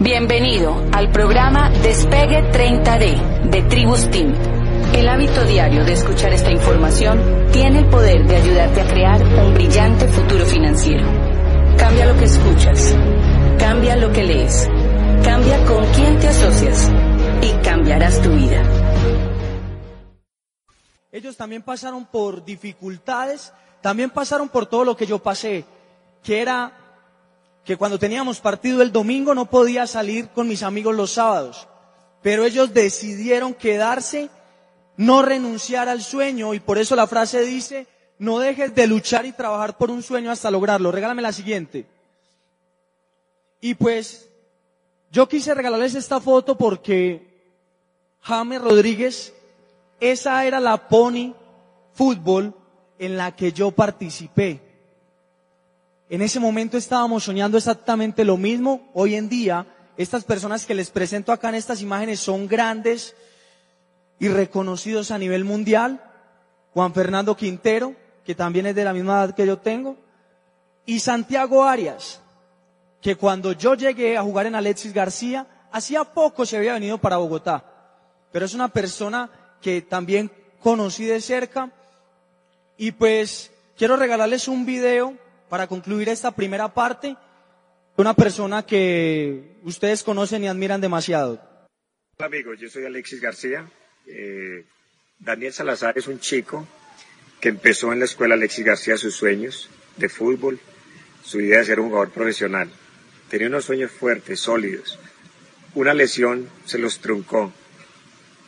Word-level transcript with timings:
Bienvenido 0.00 0.80
al 0.92 1.10
programa 1.10 1.70
Despegue 1.70 2.52
30D 2.52 3.50
de 3.50 3.62
Tribus 3.62 4.08
Team. 4.08 4.32
El 4.94 5.08
hábito 5.08 5.44
diario 5.44 5.84
de 5.84 5.92
escuchar 5.92 6.32
esta 6.32 6.52
información 6.52 7.48
tiene 7.50 7.80
el 7.80 7.86
poder 7.86 8.24
de 8.28 8.36
ayudarte 8.36 8.80
a 8.80 8.86
crear 8.86 9.20
un 9.20 9.54
brillante 9.54 10.06
futuro 10.06 10.46
financiero. 10.46 11.04
Cambia 11.76 12.06
lo 12.06 12.16
que 12.16 12.26
escuchas, 12.26 12.94
cambia 13.58 13.96
lo 13.96 14.12
que 14.12 14.22
lees, 14.22 14.68
cambia 15.24 15.66
con 15.66 15.84
quién 15.92 16.16
te 16.20 16.28
asocias 16.28 16.88
y 17.42 17.50
cambiarás 17.64 18.22
tu 18.22 18.30
vida. 18.30 18.62
Ellos 21.10 21.36
también 21.36 21.62
pasaron 21.62 22.06
por 22.06 22.44
dificultades, 22.44 23.52
también 23.80 24.10
pasaron 24.10 24.48
por 24.48 24.66
todo 24.66 24.84
lo 24.84 24.96
que 24.96 25.06
yo 25.06 25.18
pasé, 25.18 25.64
que 26.22 26.40
era 26.40 26.87
que 27.68 27.76
cuando 27.76 27.98
teníamos 27.98 28.40
partido 28.40 28.80
el 28.80 28.92
domingo 28.92 29.34
no 29.34 29.44
podía 29.44 29.86
salir 29.86 30.30
con 30.30 30.48
mis 30.48 30.62
amigos 30.62 30.96
los 30.96 31.12
sábados, 31.12 31.68
pero 32.22 32.46
ellos 32.46 32.72
decidieron 32.72 33.52
quedarse, 33.52 34.30
no 34.96 35.20
renunciar 35.20 35.86
al 35.90 36.00
sueño 36.00 36.54
y 36.54 36.60
por 36.60 36.78
eso 36.78 36.96
la 36.96 37.06
frase 37.06 37.42
dice, 37.42 37.86
no 38.18 38.38
dejes 38.38 38.74
de 38.74 38.86
luchar 38.86 39.26
y 39.26 39.32
trabajar 39.32 39.76
por 39.76 39.90
un 39.90 40.02
sueño 40.02 40.30
hasta 40.30 40.50
lograrlo. 40.50 40.90
Regálame 40.90 41.20
la 41.20 41.30
siguiente. 41.30 41.84
Y 43.60 43.74
pues 43.74 44.30
yo 45.12 45.28
quise 45.28 45.52
regalarles 45.52 45.94
esta 45.94 46.20
foto 46.20 46.56
porque 46.56 47.52
James 48.22 48.62
Rodríguez, 48.62 49.34
esa 50.00 50.46
era 50.46 50.58
la 50.58 50.88
pony 50.88 51.34
fútbol 51.92 52.54
en 52.98 53.18
la 53.18 53.36
que 53.36 53.52
yo 53.52 53.72
participé. 53.72 54.67
En 56.10 56.22
ese 56.22 56.40
momento 56.40 56.78
estábamos 56.78 57.24
soñando 57.24 57.58
exactamente 57.58 58.24
lo 58.24 58.38
mismo. 58.38 58.88
Hoy 58.94 59.14
en 59.14 59.28
día, 59.28 59.66
estas 59.98 60.24
personas 60.24 60.64
que 60.64 60.74
les 60.74 60.90
presento 60.90 61.32
acá 61.32 61.50
en 61.50 61.56
estas 61.56 61.82
imágenes 61.82 62.20
son 62.20 62.48
grandes 62.48 63.14
y 64.18 64.28
reconocidos 64.28 65.10
a 65.10 65.18
nivel 65.18 65.44
mundial. 65.44 66.02
Juan 66.72 66.94
Fernando 66.94 67.36
Quintero, 67.36 67.94
que 68.24 68.34
también 68.34 68.66
es 68.66 68.74
de 68.74 68.84
la 68.84 68.94
misma 68.94 69.24
edad 69.24 69.34
que 69.34 69.46
yo 69.46 69.58
tengo, 69.58 69.96
y 70.86 71.00
Santiago 71.00 71.64
Arias, 71.64 72.20
que 73.02 73.16
cuando 73.16 73.52
yo 73.52 73.74
llegué 73.74 74.16
a 74.16 74.22
jugar 74.22 74.46
en 74.46 74.54
Alexis 74.54 74.94
García, 74.94 75.46
hacía 75.70 76.04
poco 76.04 76.46
se 76.46 76.56
había 76.56 76.72
venido 76.72 76.96
para 76.96 77.18
Bogotá, 77.18 77.64
pero 78.32 78.46
es 78.46 78.54
una 78.54 78.68
persona 78.68 79.30
que 79.60 79.82
también 79.82 80.30
conocí 80.62 81.04
de 81.04 81.20
cerca 81.20 81.70
y 82.78 82.92
pues 82.92 83.50
quiero 83.76 83.96
regalarles 83.96 84.48
un 84.48 84.64
video 84.64 85.14
para 85.48 85.66
concluir 85.66 86.08
esta 86.08 86.30
primera 86.30 86.72
parte, 86.72 87.16
una 87.96 88.14
persona 88.14 88.64
que 88.64 89.56
ustedes 89.64 90.02
conocen 90.02 90.44
y 90.44 90.48
admiran 90.48 90.80
demasiado. 90.80 91.40
Hola 92.16 92.26
amigos, 92.26 92.58
yo 92.60 92.68
soy 92.68 92.84
Alexis 92.84 93.20
García. 93.20 93.68
Eh, 94.06 94.64
Daniel 95.18 95.52
Salazar 95.52 95.98
es 95.98 96.06
un 96.06 96.20
chico 96.20 96.66
que 97.40 97.48
empezó 97.48 97.92
en 97.92 98.00
la 98.00 98.04
escuela 98.04 98.34
Alexis 98.34 98.64
García 98.64 98.96
sus 98.96 99.14
sueños 99.14 99.68
de 99.96 100.08
fútbol, 100.08 100.58
su 101.24 101.40
idea 101.40 101.58
de 101.58 101.64
ser 101.64 101.80
un 101.80 101.88
jugador 101.88 102.10
profesional. 102.10 102.70
Tenía 103.28 103.48
unos 103.48 103.64
sueños 103.64 103.90
fuertes, 103.90 104.40
sólidos. 104.40 104.98
Una 105.74 105.94
lesión 105.94 106.48
se 106.64 106.78
los 106.78 107.00
truncó, 107.00 107.52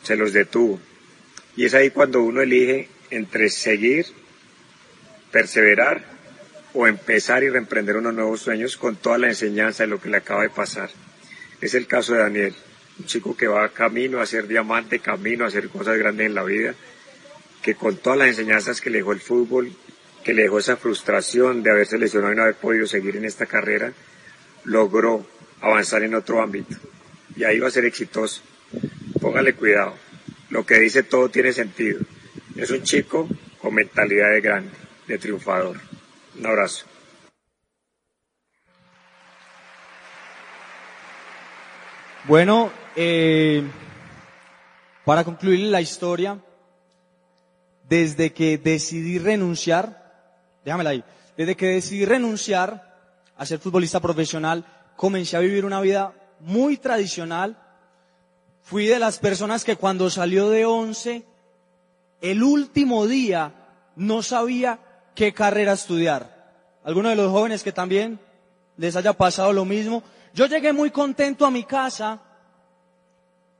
se 0.03 0.15
los 0.15 0.33
detuvo. 0.33 0.79
Y 1.55 1.65
es 1.65 1.73
ahí 1.73 1.91
cuando 1.91 2.21
uno 2.21 2.41
elige 2.41 2.89
entre 3.09 3.49
seguir, 3.49 4.05
perseverar 5.31 6.03
o 6.73 6.87
empezar 6.87 7.43
y 7.43 7.49
reemprender 7.49 7.97
unos 7.97 8.13
nuevos 8.13 8.41
sueños 8.41 8.77
con 8.77 8.95
toda 8.95 9.17
la 9.17 9.27
enseñanza 9.27 9.83
de 9.83 9.87
lo 9.87 9.99
que 9.99 10.09
le 10.09 10.17
acaba 10.17 10.43
de 10.43 10.49
pasar. 10.49 10.89
Es 11.59 11.73
el 11.73 11.87
caso 11.87 12.13
de 12.13 12.19
Daniel, 12.19 12.55
un 12.99 13.05
chico 13.05 13.35
que 13.35 13.47
va 13.47 13.69
camino 13.69 14.19
a 14.19 14.25
ser 14.25 14.47
diamante, 14.47 14.99
camino 14.99 15.45
a 15.45 15.47
hacer 15.47 15.69
cosas 15.69 15.97
grandes 15.97 16.27
en 16.27 16.35
la 16.35 16.43
vida, 16.43 16.73
que 17.61 17.75
con 17.75 17.97
todas 17.97 18.19
las 18.19 18.29
enseñanzas 18.29 18.81
que 18.81 18.89
le 18.89 18.99
dejó 18.99 19.11
el 19.11 19.19
fútbol, 19.19 19.71
que 20.23 20.33
le 20.33 20.43
dejó 20.43 20.59
esa 20.59 20.77
frustración 20.77 21.63
de 21.63 21.71
haberse 21.71 21.97
lesionado 21.97 22.33
y 22.33 22.35
no 22.35 22.43
haber 22.43 22.55
podido 22.55 22.87
seguir 22.87 23.15
en 23.17 23.25
esta 23.25 23.45
carrera, 23.45 23.93
logró 24.63 25.25
avanzar 25.61 26.03
en 26.03 26.15
otro 26.15 26.41
ámbito. 26.41 26.75
Y 27.35 27.43
ahí 27.43 27.59
va 27.59 27.67
a 27.67 27.71
ser 27.71 27.85
exitoso. 27.85 28.41
Póngale 29.19 29.53
cuidado. 29.53 29.95
Lo 30.49 30.65
que 30.65 30.79
dice 30.79 31.03
todo 31.03 31.29
tiene 31.29 31.53
sentido. 31.53 32.01
Es 32.55 32.71
un 32.71 32.83
chico 32.83 33.27
con 33.59 33.73
mentalidad 33.73 34.31
de 34.31 34.41
grande, 34.41 34.71
de 35.07 35.17
triunfador. 35.17 35.90
Un 36.37 36.45
abrazo. 36.45 36.85
Bueno, 42.27 42.71
eh, 42.95 43.63
para 45.03 45.23
concluir 45.23 45.59
la 45.71 45.81
historia, 45.81 46.39
desde 47.89 48.31
que 48.31 48.57
decidí 48.57 49.17
renunciar, 49.17 50.37
déjamela 50.63 50.91
ahí, 50.91 51.03
desde 51.35 51.55
que 51.55 51.67
decidí 51.67 52.05
renunciar 52.05 52.95
a 53.35 53.45
ser 53.45 53.59
futbolista 53.59 53.99
profesional, 53.99 54.65
comencé 54.95 55.35
a 55.35 55.39
vivir 55.39 55.65
una 55.65 55.81
vida 55.81 56.13
muy 56.39 56.77
tradicional. 56.77 57.57
Fui 58.61 58.85
de 58.85 58.99
las 58.99 59.17
personas 59.17 59.65
que 59.65 59.75
cuando 59.75 60.09
salió 60.09 60.49
de 60.49 60.65
once, 60.65 61.25
el 62.21 62.43
último 62.43 63.07
día 63.07 63.51
no 63.95 64.21
sabía 64.21 64.79
qué 65.15 65.33
carrera 65.33 65.73
estudiar. 65.73 66.41
Algunos 66.83 67.11
de 67.11 67.15
los 67.15 67.31
jóvenes 67.31 67.63
que 67.63 67.71
también 67.71 68.19
les 68.77 68.95
haya 68.95 69.13
pasado 69.13 69.53
lo 69.53 69.65
mismo. 69.65 70.03
Yo 70.33 70.47
llegué 70.47 70.73
muy 70.73 70.89
contento 70.89 71.45
a 71.45 71.51
mi 71.51 71.63
casa, 71.63 72.21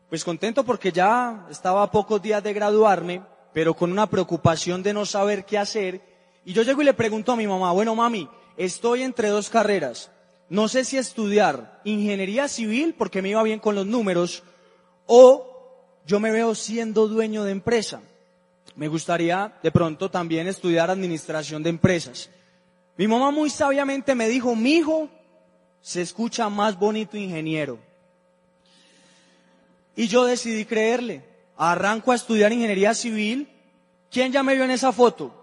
pues 0.09 0.23
contento 0.23 0.63
porque 0.63 0.91
ya 0.91 1.45
estaba 1.49 1.83
a 1.83 1.91
pocos 1.91 2.21
días 2.21 2.43
de 2.43 2.53
graduarme, 2.53 3.21
pero 3.53 3.73
con 3.73 3.91
una 3.91 4.07
preocupación 4.07 4.81
de 4.81 4.93
no 4.93 5.05
saber 5.05 5.45
qué 5.45 5.57
hacer. 5.57 6.01
Y 6.43 6.53
yo 6.53 6.63
llego 6.63 6.81
y 6.81 6.85
le 6.85 6.93
pregunto 6.93 7.31
a 7.31 7.35
mi 7.35 7.47
mamá, 7.47 7.71
bueno 7.71 7.95
mami, 7.95 8.27
estoy 8.57 9.03
entre 9.03 9.29
dos 9.29 9.49
carreras. 9.49 10.11
No 10.49 10.67
sé 10.67 10.83
si 10.83 10.97
estudiar 10.97 11.79
ingeniería 11.85 12.47
civil 12.47 12.95
porque 12.97 13.21
me 13.21 13.29
iba 13.29 13.43
bien 13.43 13.59
con 13.59 13.75
los 13.75 13.85
números 13.85 14.43
o 15.05 15.47
yo 16.05 16.19
me 16.19 16.31
veo 16.31 16.55
siendo 16.55 17.07
dueño 17.07 17.43
de 17.43 17.51
empresa. 17.51 18.01
Me 18.75 18.87
gustaría 18.87 19.53
de 19.61 19.71
pronto 19.71 20.09
también 20.09 20.47
estudiar 20.47 20.89
administración 20.89 21.61
de 21.63 21.69
empresas. 21.69 22.29
Mi 22.97 23.07
mamá 23.07 23.31
muy 23.31 23.49
sabiamente 23.49 24.15
me 24.15 24.27
dijo, 24.29 24.55
mi 24.55 24.73
hijo 24.77 25.09
se 25.81 26.01
escucha 26.01 26.49
más 26.49 26.77
bonito 26.77 27.17
ingeniero. 27.17 27.79
Y 29.95 30.07
yo 30.07 30.25
decidí 30.25 30.65
creerle. 30.65 31.23
Arranco 31.57 32.11
a 32.11 32.15
estudiar 32.15 32.51
ingeniería 32.51 32.93
civil. 32.93 33.47
¿Quién 34.09 34.31
ya 34.31 34.43
me 34.43 34.55
vio 34.55 34.63
en 34.63 34.71
esa 34.71 34.91
foto? 34.91 35.37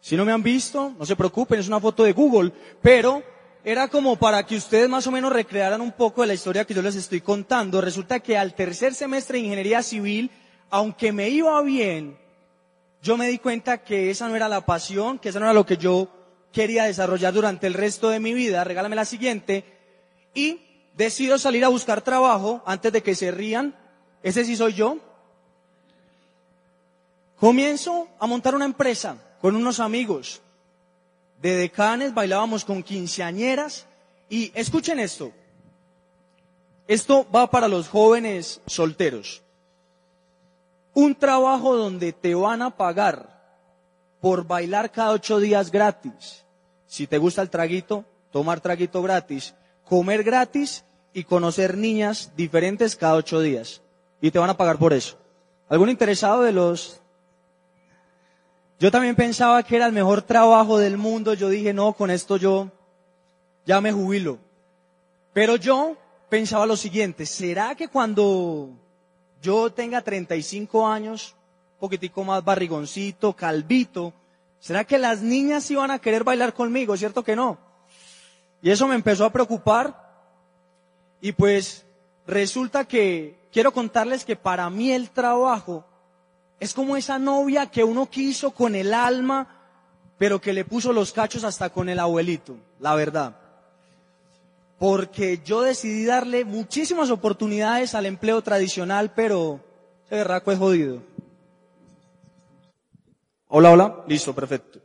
Si 0.00 0.16
no 0.16 0.24
me 0.24 0.32
han 0.32 0.42
visto, 0.42 0.92
no 0.98 1.06
se 1.06 1.16
preocupen, 1.16 1.58
es 1.60 1.68
una 1.68 1.80
foto 1.80 2.04
de 2.04 2.12
Google, 2.12 2.52
pero 2.82 3.22
era 3.64 3.88
como 3.88 4.16
para 4.16 4.44
que 4.44 4.56
ustedes 4.56 4.86
más 4.88 5.06
o 5.06 5.10
menos 5.10 5.32
recrearan 5.32 5.80
un 5.80 5.92
poco 5.92 6.20
de 6.20 6.26
la 6.28 6.34
historia 6.34 6.66
que 6.66 6.74
yo 6.74 6.82
les 6.82 6.94
estoy 6.94 7.22
contando. 7.22 7.80
Resulta 7.80 8.20
que 8.20 8.36
al 8.36 8.54
tercer 8.54 8.94
semestre 8.94 9.38
de 9.38 9.44
ingeniería 9.44 9.82
civil, 9.82 10.30
aunque 10.70 11.12
me 11.12 11.28
iba 11.28 11.60
bien, 11.62 12.16
yo 13.04 13.16
me 13.18 13.28
di 13.28 13.38
cuenta 13.38 13.84
que 13.84 14.10
esa 14.10 14.28
no 14.28 14.36
era 14.36 14.48
la 14.48 14.64
pasión, 14.64 15.18
que 15.18 15.28
esa 15.28 15.38
no 15.38 15.44
era 15.44 15.52
lo 15.52 15.66
que 15.66 15.76
yo 15.76 16.08
quería 16.52 16.84
desarrollar 16.84 17.34
durante 17.34 17.66
el 17.66 17.74
resto 17.74 18.08
de 18.08 18.18
mi 18.18 18.32
vida. 18.32 18.64
Regálame 18.64 18.96
la 18.96 19.04
siguiente. 19.04 19.64
Y 20.32 20.60
decido 20.96 21.36
salir 21.36 21.64
a 21.64 21.68
buscar 21.68 22.00
trabajo 22.00 22.62
antes 22.64 22.92
de 22.92 23.02
que 23.02 23.14
se 23.14 23.30
rían. 23.30 23.76
Ese 24.22 24.44
sí 24.44 24.56
soy 24.56 24.72
yo. 24.72 24.98
Comienzo 27.38 28.08
a 28.18 28.26
montar 28.26 28.54
una 28.54 28.64
empresa 28.64 29.18
con 29.40 29.54
unos 29.54 29.80
amigos. 29.80 30.40
De 31.42 31.56
decanes 31.56 32.14
bailábamos 32.14 32.64
con 32.64 32.82
quinceañeras. 32.82 33.86
Y 34.30 34.50
escuchen 34.54 34.98
esto. 34.98 35.30
Esto 36.88 37.26
va 37.30 37.50
para 37.50 37.68
los 37.68 37.88
jóvenes 37.88 38.62
solteros. 38.66 39.43
Un 40.94 41.14
trabajo 41.14 41.76
donde 41.76 42.12
te 42.12 42.34
van 42.34 42.62
a 42.62 42.70
pagar 42.70 43.34
por 44.20 44.46
bailar 44.46 44.90
cada 44.90 45.10
ocho 45.10 45.38
días 45.38 45.70
gratis. 45.70 46.46
Si 46.86 47.06
te 47.06 47.18
gusta 47.18 47.42
el 47.42 47.50
traguito, 47.50 48.04
tomar 48.30 48.60
traguito 48.60 49.02
gratis, 49.02 49.54
comer 49.84 50.22
gratis 50.22 50.84
y 51.12 51.24
conocer 51.24 51.76
niñas 51.76 52.32
diferentes 52.36 52.96
cada 52.96 53.14
ocho 53.14 53.40
días. 53.40 53.82
Y 54.20 54.30
te 54.30 54.38
van 54.38 54.50
a 54.50 54.56
pagar 54.56 54.78
por 54.78 54.92
eso. 54.92 55.18
¿Algún 55.68 55.90
interesado 55.90 56.42
de 56.42 56.52
los... 56.52 57.00
Yo 58.78 58.90
también 58.90 59.14
pensaba 59.14 59.62
que 59.62 59.76
era 59.76 59.86
el 59.86 59.92
mejor 59.92 60.22
trabajo 60.22 60.78
del 60.78 60.96
mundo. 60.96 61.34
Yo 61.34 61.48
dije, 61.48 61.72
no, 61.72 61.92
con 61.92 62.10
esto 62.10 62.36
yo 62.36 62.70
ya 63.66 63.80
me 63.80 63.92
jubilo. 63.92 64.38
Pero 65.32 65.56
yo 65.56 65.96
pensaba 66.28 66.66
lo 66.66 66.76
siguiente, 66.76 67.26
¿será 67.26 67.74
que 67.74 67.88
cuando 67.88 68.70
yo 69.44 69.70
tenga 69.70 70.00
35 70.00 70.88
años, 70.88 71.36
poquitico 71.78 72.24
más 72.24 72.42
barrigoncito, 72.42 73.34
calvito, 73.34 74.12
¿será 74.58 74.84
que 74.84 74.98
las 74.98 75.20
niñas 75.20 75.70
iban 75.70 75.90
a 75.90 75.98
querer 75.98 76.24
bailar 76.24 76.54
conmigo? 76.54 76.96
¿Cierto 76.96 77.22
que 77.22 77.36
no? 77.36 77.58
Y 78.62 78.70
eso 78.70 78.88
me 78.88 78.94
empezó 78.94 79.26
a 79.26 79.30
preocupar 79.30 80.04
Y 81.24 81.32
pues 81.32 81.86
resulta 82.26 82.84
que 82.84 83.38
quiero 83.50 83.72
contarles 83.72 84.26
que 84.26 84.36
para 84.36 84.68
mí 84.68 84.92
el 84.92 85.08
trabajo 85.08 85.82
es 86.60 86.74
como 86.74 86.98
esa 86.98 87.18
novia 87.18 87.64
que 87.70 87.82
uno 87.82 88.10
quiso 88.10 88.50
con 88.50 88.74
el 88.74 88.92
alma, 88.92 89.48
pero 90.18 90.38
que 90.38 90.52
le 90.52 90.66
puso 90.66 90.92
los 90.92 91.12
cachos 91.14 91.42
hasta 91.42 91.70
con 91.70 91.88
el 91.88 91.98
abuelito, 91.98 92.58
la 92.78 92.94
verdad. 92.94 93.38
Porque 94.78 95.40
yo 95.44 95.62
decidí 95.62 96.04
darle 96.04 96.44
muchísimas 96.44 97.10
oportunidades 97.10 97.94
al 97.94 98.06
empleo 98.06 98.42
tradicional, 98.42 99.12
pero 99.14 99.60
ese 100.06 100.16
berraco 100.16 100.52
es 100.52 100.58
jodido. 100.58 101.02
Hola, 103.48 103.70
hola, 103.70 104.04
listo, 104.08 104.34
perfecto. 104.34 104.80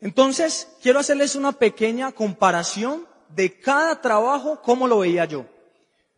Entonces, 0.00 0.68
quiero 0.82 1.00
hacerles 1.00 1.34
una 1.34 1.52
pequeña 1.52 2.12
comparación 2.12 3.06
de 3.30 3.58
cada 3.58 4.00
trabajo, 4.00 4.60
cómo 4.62 4.86
lo 4.86 5.00
veía 5.00 5.24
yo. 5.24 5.46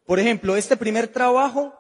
Por 0.04 0.20
ejemplo, 0.20 0.56
este 0.56 0.76
primer 0.76 1.08
trabajo, 1.08 1.72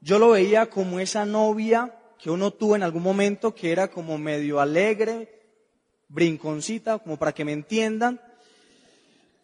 yo 0.00 0.18
lo 0.18 0.30
veía 0.30 0.70
como 0.70 1.00
esa 1.00 1.24
novia 1.24 1.94
que 2.18 2.30
uno 2.30 2.50
tuvo 2.50 2.76
en 2.76 2.82
algún 2.82 3.02
momento 3.02 3.54
que 3.54 3.72
era 3.72 3.88
como 3.88 4.18
medio 4.18 4.60
alegre, 4.60 5.28
brinconcita, 6.08 6.98
como 6.98 7.16
para 7.16 7.32
que 7.32 7.44
me 7.44 7.52
entiendan, 7.52 8.20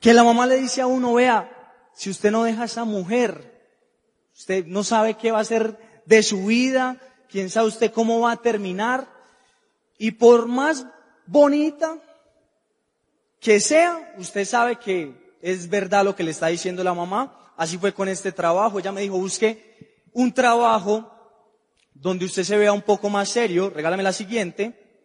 que 0.04 0.12
la 0.12 0.22
mamá 0.22 0.46
le 0.46 0.56
dice 0.56 0.82
a 0.82 0.86
uno, 0.86 1.14
vea, 1.14 1.50
si 1.94 2.10
usted 2.10 2.30
no 2.30 2.44
deja 2.44 2.60
a 2.60 2.66
esa 2.66 2.84
mujer, 2.84 3.58
usted 4.34 4.66
no 4.66 4.84
sabe 4.84 5.14
qué 5.14 5.32
va 5.32 5.38
a 5.38 5.40
hacer 5.40 5.78
de 6.04 6.22
su 6.22 6.44
vida, 6.44 7.00
quién 7.30 7.48
sabe 7.48 7.68
usted 7.68 7.90
cómo 7.90 8.20
va 8.20 8.32
a 8.32 8.36
terminar, 8.36 9.08
y 9.96 10.10
por 10.10 10.46
más 10.46 10.86
bonita 11.24 11.96
que 13.40 13.60
sea, 13.60 14.14
usted 14.18 14.44
sabe 14.44 14.76
que 14.76 15.38
es 15.40 15.70
verdad 15.70 16.04
lo 16.04 16.14
que 16.14 16.22
le 16.22 16.32
está 16.32 16.48
diciendo 16.48 16.84
la 16.84 16.92
mamá. 16.92 17.54
Así 17.56 17.78
fue 17.78 17.94
con 17.94 18.06
este 18.10 18.30
trabajo. 18.30 18.78
Ella 18.78 18.92
me 18.92 19.00
dijo, 19.00 19.16
busque 19.16 20.02
un 20.12 20.34
trabajo 20.34 21.10
donde 21.94 22.26
usted 22.26 22.44
se 22.44 22.58
vea 22.58 22.74
un 22.74 22.82
poco 22.82 23.08
más 23.08 23.30
serio. 23.30 23.70
Regálame 23.70 24.02
la 24.02 24.12
siguiente. 24.12 25.02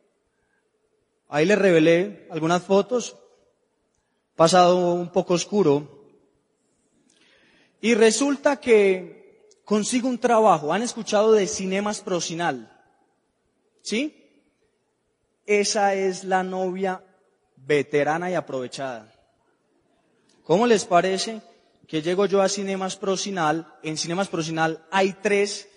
Ahí 1.29 1.45
le 1.45 1.55
revelé 1.55 2.27
algunas 2.29 2.63
fotos. 2.63 3.15
Pasado 4.39 4.93
un 4.93 5.09
poco 5.09 5.33
oscuro. 5.33 6.07
Y 7.81 7.93
resulta 7.93 8.55
que 8.55 9.49
consigo 9.65 10.07
un 10.07 10.17
trabajo. 10.17 10.71
¿Han 10.71 10.81
escuchado 10.81 11.33
de 11.33 11.45
Cinemas 11.45 11.99
Procinal? 11.99 12.71
¿Sí? 13.81 14.15
Esa 15.45 15.93
es 15.93 16.23
la 16.23 16.41
novia 16.43 17.03
veterana 17.57 18.31
y 18.31 18.35
aprovechada. 18.35 19.11
¿Cómo 20.45 20.65
les 20.67 20.85
parece 20.85 21.41
que 21.85 22.01
llego 22.01 22.25
yo 22.25 22.41
a 22.41 22.47
Cinemas 22.47 22.95
Procinal? 22.95 23.67
En 23.83 23.97
Cinemas 23.97 24.29
Procinal 24.29 24.85
hay 24.89 25.17
tres 25.21 25.67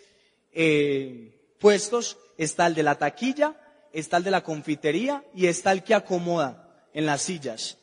eh, 0.52 1.50
puestos. 1.58 2.16
Está 2.38 2.68
el 2.68 2.76
de 2.76 2.84
la 2.84 2.94
taquilla, 2.94 3.56
está 3.92 4.18
el 4.18 4.22
de 4.22 4.30
la 4.30 4.44
confitería 4.44 5.24
y 5.34 5.48
está 5.48 5.72
el 5.72 5.82
que 5.82 5.96
acomoda 5.96 6.86
en 6.94 7.06
las 7.06 7.22
sillas. 7.22 7.78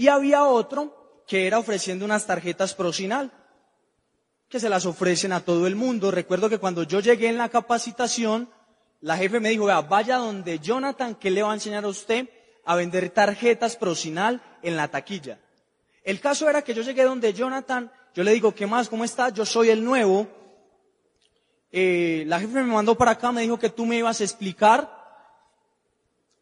Y 0.00 0.08
había 0.08 0.44
otro 0.44 1.22
que 1.26 1.46
era 1.46 1.58
ofreciendo 1.58 2.06
unas 2.06 2.24
tarjetas 2.24 2.72
Procinal, 2.72 3.30
que 4.48 4.58
se 4.58 4.70
las 4.70 4.86
ofrecen 4.86 5.30
a 5.30 5.40
todo 5.40 5.66
el 5.66 5.76
mundo. 5.76 6.10
Recuerdo 6.10 6.48
que 6.48 6.56
cuando 6.56 6.84
yo 6.84 7.00
llegué 7.00 7.28
en 7.28 7.36
la 7.36 7.50
capacitación, 7.50 8.48
la 9.02 9.18
jefe 9.18 9.40
me 9.40 9.50
dijo, 9.50 9.66
vaya 9.66 10.16
donde 10.16 10.58
Jonathan, 10.58 11.16
que 11.16 11.30
le 11.30 11.42
va 11.42 11.50
a 11.50 11.54
enseñar 11.54 11.84
a 11.84 11.88
usted 11.88 12.30
a 12.64 12.76
vender 12.76 13.10
tarjetas 13.10 13.76
Procinal 13.76 14.40
en 14.62 14.74
la 14.74 14.88
taquilla. 14.88 15.38
El 16.02 16.18
caso 16.18 16.48
era 16.48 16.62
que 16.62 16.72
yo 16.72 16.80
llegué 16.80 17.04
donde 17.04 17.34
Jonathan, 17.34 17.92
yo 18.14 18.24
le 18.24 18.32
digo, 18.32 18.54
¿qué 18.54 18.66
más? 18.66 18.88
¿Cómo 18.88 19.04
estás? 19.04 19.34
Yo 19.34 19.44
soy 19.44 19.68
el 19.68 19.84
nuevo. 19.84 20.26
Eh, 21.72 22.24
la 22.26 22.40
jefe 22.40 22.54
me 22.54 22.72
mandó 22.72 22.96
para 22.96 23.10
acá, 23.10 23.32
me 23.32 23.42
dijo 23.42 23.58
que 23.58 23.68
tú 23.68 23.84
me 23.84 23.98
ibas 23.98 24.22
a 24.22 24.24
explicar 24.24 24.99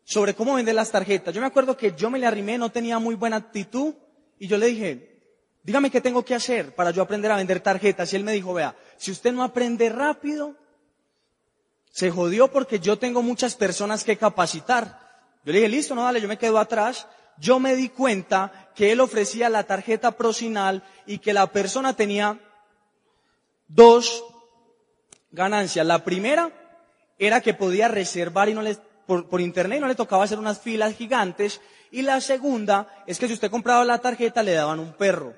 sobre 0.08 0.34
cómo 0.34 0.54
vender 0.54 0.74
las 0.74 0.90
tarjetas. 0.90 1.34
Yo 1.34 1.42
me 1.42 1.46
acuerdo 1.46 1.76
que 1.76 1.92
yo 1.94 2.08
me 2.08 2.18
le 2.18 2.24
arrimé, 2.24 2.56
no 2.56 2.72
tenía 2.72 2.98
muy 2.98 3.14
buena 3.14 3.36
actitud, 3.36 3.92
y 4.38 4.48
yo 4.48 4.56
le 4.56 4.68
dije, 4.68 5.20
dígame 5.62 5.90
qué 5.90 6.00
tengo 6.00 6.24
que 6.24 6.34
hacer 6.34 6.74
para 6.74 6.92
yo 6.92 7.02
aprender 7.02 7.30
a 7.30 7.36
vender 7.36 7.60
tarjetas. 7.60 8.10
Y 8.10 8.16
él 8.16 8.24
me 8.24 8.32
dijo, 8.32 8.54
vea, 8.54 8.74
si 8.96 9.10
usted 9.10 9.34
no 9.34 9.44
aprende 9.44 9.90
rápido, 9.90 10.54
se 11.90 12.10
jodió 12.10 12.50
porque 12.50 12.80
yo 12.80 12.98
tengo 12.98 13.20
muchas 13.20 13.54
personas 13.54 14.02
que 14.02 14.16
capacitar. 14.16 14.98
Yo 15.44 15.52
le 15.52 15.58
dije, 15.58 15.68
listo, 15.68 15.94
no 15.94 16.04
dale, 16.04 16.22
yo 16.22 16.28
me 16.28 16.38
quedo 16.38 16.58
atrás. 16.58 17.06
Yo 17.36 17.60
me 17.60 17.76
di 17.76 17.90
cuenta 17.90 18.70
que 18.74 18.92
él 18.92 19.00
ofrecía 19.00 19.50
la 19.50 19.64
tarjeta 19.64 20.12
procinal 20.12 20.84
y 21.04 21.18
que 21.18 21.34
la 21.34 21.48
persona 21.48 21.94
tenía 21.94 22.40
dos 23.66 24.24
ganancias. 25.32 25.84
La 25.84 26.02
primera 26.02 26.50
era 27.18 27.42
que 27.42 27.52
podía 27.52 27.88
reservar 27.88 28.48
y 28.48 28.54
no 28.54 28.62
le, 28.62 28.78
por, 29.08 29.40
internet 29.40 29.80
no 29.80 29.88
le 29.88 29.94
tocaba 29.94 30.24
hacer 30.24 30.38
unas 30.38 30.60
filas 30.60 30.94
gigantes. 30.94 31.62
Y 31.90 32.02
la 32.02 32.20
segunda 32.20 33.02
es 33.06 33.18
que 33.18 33.26
si 33.26 33.32
usted 33.32 33.50
compraba 33.50 33.84
la 33.84 33.98
tarjeta 33.98 34.42
le 34.42 34.52
daban 34.52 34.78
un 34.78 34.92
perro. 34.92 35.34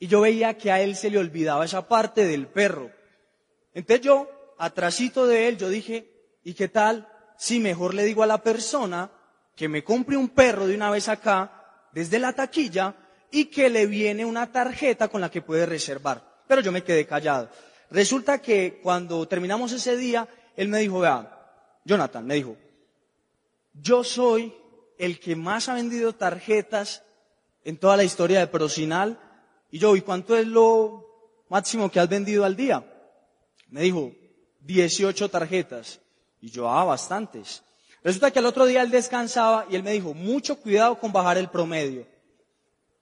Y 0.00 0.08
yo 0.08 0.20
veía 0.20 0.58
que 0.58 0.72
a 0.72 0.80
él 0.80 0.96
se 0.96 1.08
le 1.08 1.18
olvidaba 1.18 1.64
esa 1.64 1.86
parte 1.86 2.26
del 2.26 2.48
perro. 2.48 2.90
Entonces 3.72 4.04
yo 4.04 4.28
atrasito 4.58 5.26
de 5.26 5.46
él, 5.46 5.56
yo 5.56 5.68
dije, 5.68 6.10
¿y 6.42 6.54
qué 6.54 6.66
tal 6.68 7.08
si 7.36 7.60
mejor 7.60 7.94
le 7.94 8.02
digo 8.02 8.24
a 8.24 8.26
la 8.26 8.42
persona 8.42 9.12
que 9.54 9.68
me 9.68 9.84
compre 9.84 10.16
un 10.16 10.30
perro 10.30 10.66
de 10.66 10.74
una 10.74 10.90
vez 10.90 11.08
acá, 11.08 11.88
desde 11.92 12.18
la 12.18 12.32
taquilla, 12.32 12.96
y 13.30 13.44
que 13.44 13.70
le 13.70 13.86
viene 13.86 14.24
una 14.24 14.50
tarjeta 14.50 15.06
con 15.06 15.20
la 15.20 15.30
que 15.30 15.42
puede 15.42 15.66
reservar? 15.66 16.42
Pero 16.48 16.62
yo 16.62 16.72
me 16.72 16.82
quedé 16.82 17.06
callado. 17.06 17.48
Resulta 17.90 18.42
que 18.42 18.80
cuando 18.82 19.28
terminamos 19.28 19.70
ese 19.70 19.96
día, 19.96 20.26
él 20.56 20.68
me 20.68 20.80
dijo, 20.80 20.98
vea, 20.98 21.38
Jonathan, 21.84 22.26
me 22.26 22.34
dijo, 22.34 22.56
yo 23.82 24.04
soy 24.04 24.54
el 24.98 25.20
que 25.20 25.36
más 25.36 25.68
ha 25.68 25.74
vendido 25.74 26.14
tarjetas 26.14 27.02
en 27.64 27.76
toda 27.76 27.96
la 27.96 28.04
historia 28.04 28.40
de 28.40 28.46
Procinal. 28.46 29.18
Y 29.70 29.78
yo, 29.78 29.94
¿y 29.96 30.00
cuánto 30.00 30.36
es 30.36 30.46
lo 30.46 31.44
máximo 31.48 31.90
que 31.90 32.00
has 32.00 32.08
vendido 32.08 32.44
al 32.44 32.56
día? 32.56 32.84
Me 33.68 33.82
dijo, 33.82 34.12
18 34.60 35.28
tarjetas. 35.28 36.00
Y 36.40 36.50
yo, 36.50 36.68
ah, 36.68 36.84
bastantes. 36.84 37.62
Resulta 38.02 38.30
que 38.30 38.38
al 38.38 38.46
otro 38.46 38.66
día 38.66 38.82
él 38.82 38.90
descansaba 38.90 39.66
y 39.70 39.76
él 39.76 39.82
me 39.82 39.92
dijo, 39.92 40.14
mucho 40.14 40.56
cuidado 40.56 40.98
con 40.98 41.12
bajar 41.12 41.36
el 41.38 41.50
promedio. 41.50 42.06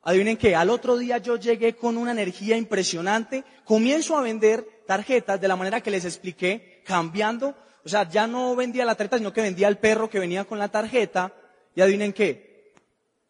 Adivinen 0.03 0.37
que 0.37 0.55
al 0.55 0.71
otro 0.71 0.97
día 0.97 1.19
yo 1.19 1.37
llegué 1.37 1.75
con 1.75 1.97
una 1.97 2.13
energía 2.13 2.57
impresionante, 2.57 3.45
comienzo 3.65 4.17
a 4.17 4.23
vender 4.23 4.65
tarjetas 4.87 5.41
de 5.41 5.49
la 5.49 5.57
manera 5.57 5.81
que 5.81 5.91
les 5.91 6.05
expliqué, 6.05 6.83
cambiando, 6.87 7.57
o 7.87 7.89
sea, 7.89 8.09
ya 8.09 8.27
no 8.27 8.57
vendía 8.57 8.85
la 8.85 8.97
tarjeta, 8.97 9.17
sino 9.19 9.33
que 9.33 9.41
vendía 9.43 9.69
el 9.69 9.79
perro 9.79 10.11
que 10.11 10.19
venía 10.19 10.45
con 10.45 10.59
la 10.59 10.69
tarjeta, 10.69 11.33
y 11.73 11.81
adivinen 11.81 12.13
qué, 12.13 12.75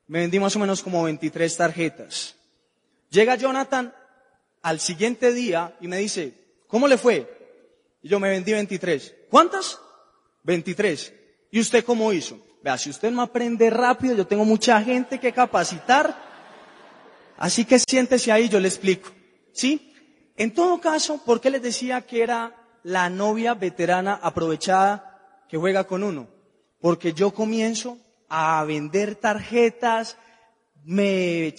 me 0.07 0.21
vendí 0.21 0.39
más 0.41 0.57
o 0.57 0.59
menos 0.59 0.83
como 0.83 1.03
23 1.03 1.55
tarjetas. 1.55 2.37
Llega 3.11 3.35
Jonathan 3.35 3.95
al 4.63 4.81
siguiente 4.81 5.35
día 5.35 5.77
y 5.79 5.89
me 5.89 5.99
dice, 5.99 6.33
¿cómo 6.69 6.89
le 6.89 6.97
fue? 6.97 7.31
Y 8.01 8.09
yo 8.09 8.19
me 8.19 8.31
vendí 8.31 8.55
23. 8.55 9.15
¿Cuántas? 9.29 9.79
23. 10.45 11.13
¿Y 11.51 11.61
usted 11.61 11.85
cómo 11.85 12.11
hizo? 12.15 12.39
Vea, 12.63 12.79
si 12.79 12.89
usted 12.89 13.11
no 13.11 13.21
aprende 13.21 13.69
rápido, 13.69 14.15
yo 14.15 14.27
tengo 14.27 14.47
mucha 14.47 14.81
gente 14.81 15.21
que 15.21 15.33
capacitar. 15.35 16.17
Así 17.37 17.67
que 17.67 17.79
siéntese 17.79 18.33
ahí, 18.33 18.49
yo 18.49 18.59
le 18.59 18.69
explico. 18.69 19.11
¿Sí? 19.53 19.93
En 20.35 20.55
todo 20.55 20.81
caso, 20.81 21.23
¿por 21.23 21.43
qué 21.43 21.51
les 21.51 21.61
decía 21.61 22.01
que 22.01 22.23
era 22.23 22.66
la 22.87 23.11
novia 23.11 23.55
veterana 23.55 24.15
aprovechada 24.23 25.43
que 25.49 25.57
juega 25.57 25.85
con 25.85 26.03
uno? 26.05 26.29
Porque 26.81 27.13
yo 27.13 27.33
comienzo 27.33 27.99
a 28.29 28.63
vender 28.65 29.17
tarjetas, 29.17 30.17
me 30.85 31.55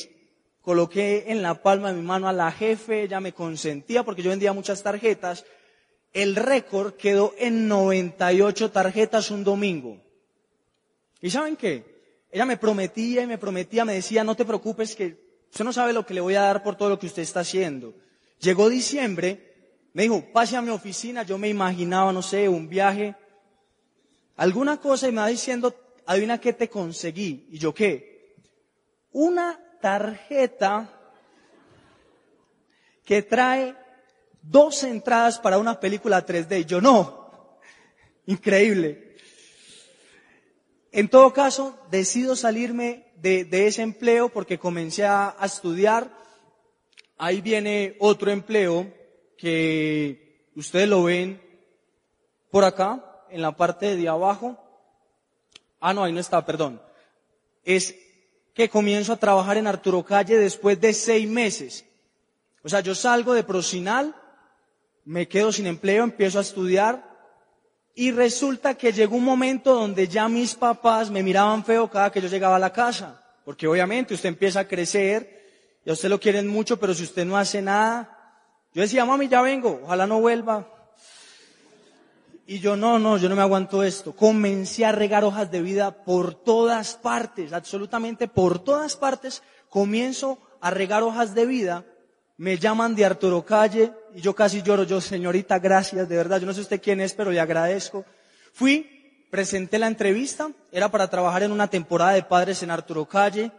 coloqué 0.62 1.26
en 1.28 1.42
la 1.42 1.62
palma 1.62 1.90
de 1.92 1.98
mi 2.00 2.06
mano 2.06 2.28
a 2.28 2.34
la 2.34 2.52
jefe, 2.52 3.04
ella 3.04 3.20
me 3.20 3.34
consentía 3.34 4.04
porque 4.04 4.22
yo 4.22 4.30
vendía 4.30 4.54
muchas 4.54 4.84
tarjetas 4.84 5.46
el 6.14 6.36
récord 6.36 6.94
quedó 6.96 7.34
en 7.38 7.68
98 7.68 8.72
tarjetas 8.72 9.30
un 9.30 9.44
domingo. 9.44 10.02
¿Y 11.22 11.30
saben 11.30 11.56
qué? 11.56 11.84
Ella 12.32 12.46
me 12.46 12.58
prometía 12.58 13.22
y 13.22 13.28
me 13.28 13.38
prometía, 13.38 13.86
me 13.86 13.94
decía, 13.94 14.24
no 14.24 14.36
te 14.36 14.46
preocupes 14.46 14.96
que 14.96 15.18
usted 15.52 15.64
no 15.64 15.72
sabe 15.74 15.94
lo 15.94 16.06
que 16.06 16.14
le 16.14 16.22
voy 16.22 16.36
a 16.36 16.42
dar 16.42 16.64
por 16.64 16.76
todo 16.76 16.90
lo 16.90 17.00
que 17.00 17.06
usted 17.08 17.22
está 17.22 17.42
haciendo. 17.42 17.94
Llegó 18.40 18.68
diciembre, 18.70 19.47
me 19.98 20.04
dijo, 20.04 20.24
pase 20.32 20.56
a 20.56 20.62
mi 20.62 20.70
oficina, 20.70 21.24
yo 21.24 21.40
me 21.40 21.50
imaginaba, 21.50 22.14
no 22.14 22.22
sé, 22.22 22.48
un 22.48 22.70
viaje, 22.70 23.16
alguna 24.36 24.78
cosa 24.78 25.08
y 25.08 25.12
me 25.12 25.22
va 25.22 25.28
diciendo, 25.28 25.74
adivina 26.06 26.40
qué 26.40 26.54
te 26.54 26.70
conseguí. 26.70 27.48
¿Y 27.50 27.58
yo 27.58 27.74
qué? 27.74 28.36
Una 29.12 29.60
tarjeta 29.82 30.88
que 33.04 33.24
trae 33.24 33.76
dos 34.44 34.84
entradas 34.84 35.40
para 35.40 35.58
una 35.58 35.80
película 35.80 36.24
3D. 36.24 36.68
Yo 36.68 36.80
no. 36.80 37.58
Increíble. 38.28 39.16
En 40.92 41.10
todo 41.10 41.34
caso, 41.34 41.76
decido 41.90 42.36
salirme 42.36 43.08
de, 43.16 43.48
ese 43.66 43.82
empleo 43.82 44.30
porque 44.30 44.60
comencé 44.60 45.06
a, 45.06 45.36
estudiar 45.44 46.16
ahí 47.18 47.42
viene 47.42 47.96
otro 47.98 48.30
empleo 48.30 48.96
que 49.38 50.52
ustedes 50.56 50.90
lo 50.90 51.04
ven 51.04 51.42
por 52.50 52.64
acá, 52.64 53.04
en 53.30 53.42
la 53.42 53.56
parte 53.56 53.96
de 53.96 54.08
abajo. 54.08 54.58
Ah, 55.80 55.94
no, 55.94 56.04
ahí 56.04 56.14
no 56.14 56.20
está, 56.20 56.46
perdón. 56.46 56.82
Es 57.64 57.96
que 58.54 58.70
comienzo 58.70 59.14
a 59.14 59.18
trabajar 59.18 59.58
en 59.58 59.68
Arturo 59.68 60.04
Calle 60.04 60.38
después 60.38 60.80
de 60.80 60.94
seis 60.94 61.28
meses. 61.28 61.86
O 62.64 62.70
sea, 62.70 62.80
yo 62.80 62.96
salgo 62.96 63.34
de 63.34 63.44
Procinal, 63.44 64.16
me 65.06 65.28
quedo 65.28 65.52
sin 65.52 65.68
empleo, 65.68 66.04
empiezo 66.04 66.40
a 66.40 66.42
estudiar 66.42 67.08
y 67.96 68.12
resulta 68.12 68.76
que 68.76 68.92
llegó 68.92 69.16
un 69.16 69.24
momento 69.24 69.74
donde 69.74 70.08
ya 70.08 70.28
mis 70.28 70.56
papás 70.56 71.10
me 71.10 71.24
miraban 71.24 71.64
feo 71.64 71.90
cada 71.90 72.12
que 72.12 72.22
yo 72.22 72.28
llegaba 72.28 72.56
a 72.56 72.60
la 72.60 72.74
casa. 72.74 73.24
Porque 73.46 73.68
obviamente 73.68 74.14
usted 74.14 74.30
empieza 74.30 74.62
a 74.62 74.68
crecer 74.68 75.80
y 75.86 75.92
usted 75.92 76.10
lo 76.10 76.20
quieren 76.20 76.48
mucho, 76.48 76.80
pero 76.80 76.94
si 76.94 77.04
usted 77.04 77.26
no 77.26 77.38
hace 77.38 77.62
nada, 77.62 78.17
yo 78.78 78.84
decía, 78.84 79.06
mami, 79.06 79.28
ya 79.28 79.42
vengo, 79.42 79.82
ojalá 79.86 80.06
no 80.06 80.20
vuelva. 80.22 80.68
Y 82.46 82.60
yo, 82.60 82.78
no, 82.78 83.00
no, 83.00 83.18
yo 83.18 83.28
no 83.28 83.36
me 83.36 83.42
aguanto 83.42 83.82
esto. 83.82 84.16
Comencé 84.16 84.86
a 84.86 84.92
regar 84.92 85.24
hojas 85.24 85.50
de 85.50 85.64
vida 85.64 86.04
por 86.04 86.36
todas 86.36 86.94
partes, 86.94 87.54
absolutamente 87.54 88.28
por 88.28 88.60
todas 88.60 88.96
partes. 88.96 89.42
Comienzo 89.72 90.38
a 90.62 90.70
regar 90.70 91.02
hojas 91.02 91.34
de 91.34 91.48
vida. 91.48 91.86
Me 92.38 92.60
llaman 92.60 92.94
de 92.94 93.04
Arturo 93.04 93.44
Calle 93.44 93.94
y 94.14 94.22
yo 94.22 94.36
casi 94.36 94.62
lloro. 94.62 94.84
Yo, 94.84 95.02
señorita, 95.02 95.58
gracias, 95.58 96.08
de 96.08 96.16
verdad. 96.16 96.40
Yo 96.40 96.46
no 96.46 96.54
sé 96.54 96.62
usted 96.62 96.80
quién 96.80 97.02
es, 97.02 97.16
pero 97.16 97.32
le 97.32 97.40
agradezco. 97.40 98.06
Fui, 98.54 99.26
presenté 99.32 99.80
la 99.80 99.88
entrevista. 99.88 100.52
Era 100.72 100.92
para 100.92 101.10
trabajar 101.10 101.42
en 101.42 101.52
una 101.52 101.68
temporada 101.68 102.12
de 102.12 102.22
padres 102.22 102.62
en 102.62 102.70
Arturo 102.70 103.08
Calle. 103.08 103.52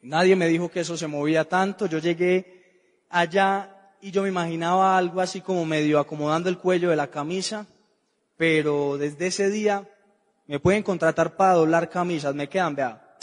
Nadie 0.00 0.34
me 0.34 0.48
dijo 0.48 0.70
que 0.70 0.80
eso 0.80 0.96
se 0.96 1.08
movía 1.08 1.44
tanto. 1.46 1.84
Yo 1.84 1.98
llegué 1.98 3.04
allá 3.10 3.73
y 4.04 4.10
yo 4.10 4.20
me 4.20 4.28
imaginaba 4.28 4.98
algo 4.98 5.22
así 5.22 5.40
como 5.40 5.64
medio 5.64 5.98
acomodando 5.98 6.50
el 6.50 6.58
cuello 6.58 6.90
de 6.90 6.96
la 6.96 7.06
camisa, 7.06 7.66
pero 8.36 8.98
desde 8.98 9.28
ese 9.28 9.48
día 9.48 9.88
me 10.46 10.60
pueden 10.60 10.82
contratar 10.82 11.36
para 11.36 11.54
doblar 11.54 11.88
camisas, 11.88 12.34
me 12.34 12.46
quedan, 12.46 12.74
vea. 12.74 13.16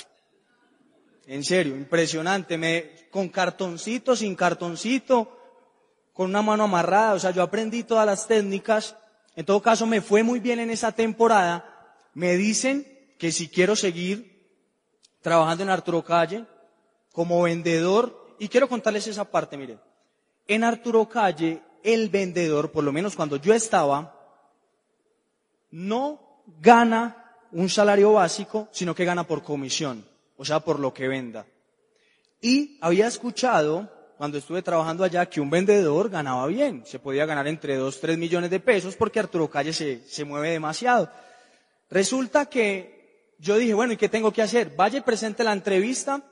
En 1.27 1.43
serio, 1.43 1.75
impresionante, 1.77 2.57
me, 2.57 3.09
con 3.11 3.29
cartoncito, 3.29 4.15
sin 4.15 4.33
cartoncito, 4.33 5.37
con 6.13 6.31
una 6.31 6.41
mano 6.41 6.63
amarrada, 6.63 7.13
o 7.13 7.19
sea, 7.19 7.29
yo 7.29 7.43
aprendí 7.43 7.83
todas 7.83 8.07
las 8.07 8.25
técnicas, 8.25 8.97
en 9.35 9.45
todo 9.45 9.61
caso 9.61 9.85
me 9.85 10.01
fue 10.01 10.23
muy 10.23 10.39
bien 10.39 10.59
en 10.59 10.71
esa 10.71 10.91
temporada, 10.91 11.99
me 12.15 12.35
dicen 12.37 12.87
que 13.19 13.31
si 13.31 13.49
quiero 13.49 13.75
seguir 13.75 14.49
trabajando 15.21 15.63
en 15.63 15.69
Arturo 15.69 16.03
Calle, 16.03 16.43
como 17.11 17.43
vendedor, 17.43 18.35
y 18.39 18.47
quiero 18.47 18.67
contarles 18.67 19.05
esa 19.05 19.25
parte, 19.25 19.57
miren. 19.57 19.79
En 20.47 20.63
Arturo 20.63 21.07
Calle, 21.07 21.61
el 21.83 22.09
vendedor, 22.09 22.71
por 22.71 22.83
lo 22.83 22.91
menos 22.91 23.15
cuando 23.15 23.37
yo 23.37 23.53
estaba, 23.53 24.15
no 25.71 26.43
gana 26.59 27.17
un 27.51 27.69
salario 27.69 28.13
básico, 28.13 28.67
sino 28.71 28.95
que 28.95 29.05
gana 29.05 29.25
por 29.25 29.43
comisión, 29.43 30.05
o 30.37 30.45
sea, 30.45 30.59
por 30.59 30.79
lo 30.79 30.93
que 30.93 31.07
venda. 31.07 31.45
Y 32.41 32.77
había 32.81 33.07
escuchado, 33.07 33.89
cuando 34.17 34.37
estuve 34.37 34.61
trabajando 34.61 35.03
allá, 35.03 35.27
que 35.27 35.41
un 35.41 35.49
vendedor 35.49 36.09
ganaba 36.09 36.47
bien, 36.47 36.83
se 36.85 36.99
podía 36.99 37.25
ganar 37.25 37.47
entre 37.47 37.75
2, 37.75 37.99
3 37.99 38.17
millones 38.17 38.49
de 38.49 38.59
pesos 38.59 38.95
porque 38.95 39.19
Arturo 39.19 39.49
Calle 39.49 39.73
se, 39.73 40.03
se 40.07 40.25
mueve 40.25 40.49
demasiado. 40.49 41.09
Resulta 41.89 42.45
que 42.47 43.35
yo 43.37 43.57
dije, 43.57 43.73
bueno, 43.73 43.93
¿y 43.93 43.97
qué 43.97 44.09
tengo 44.09 44.31
que 44.31 44.41
hacer? 44.41 44.75
Vaya 44.75 44.99
y 44.99 45.01
presente 45.01 45.43
la 45.43 45.53
entrevista 45.53 46.23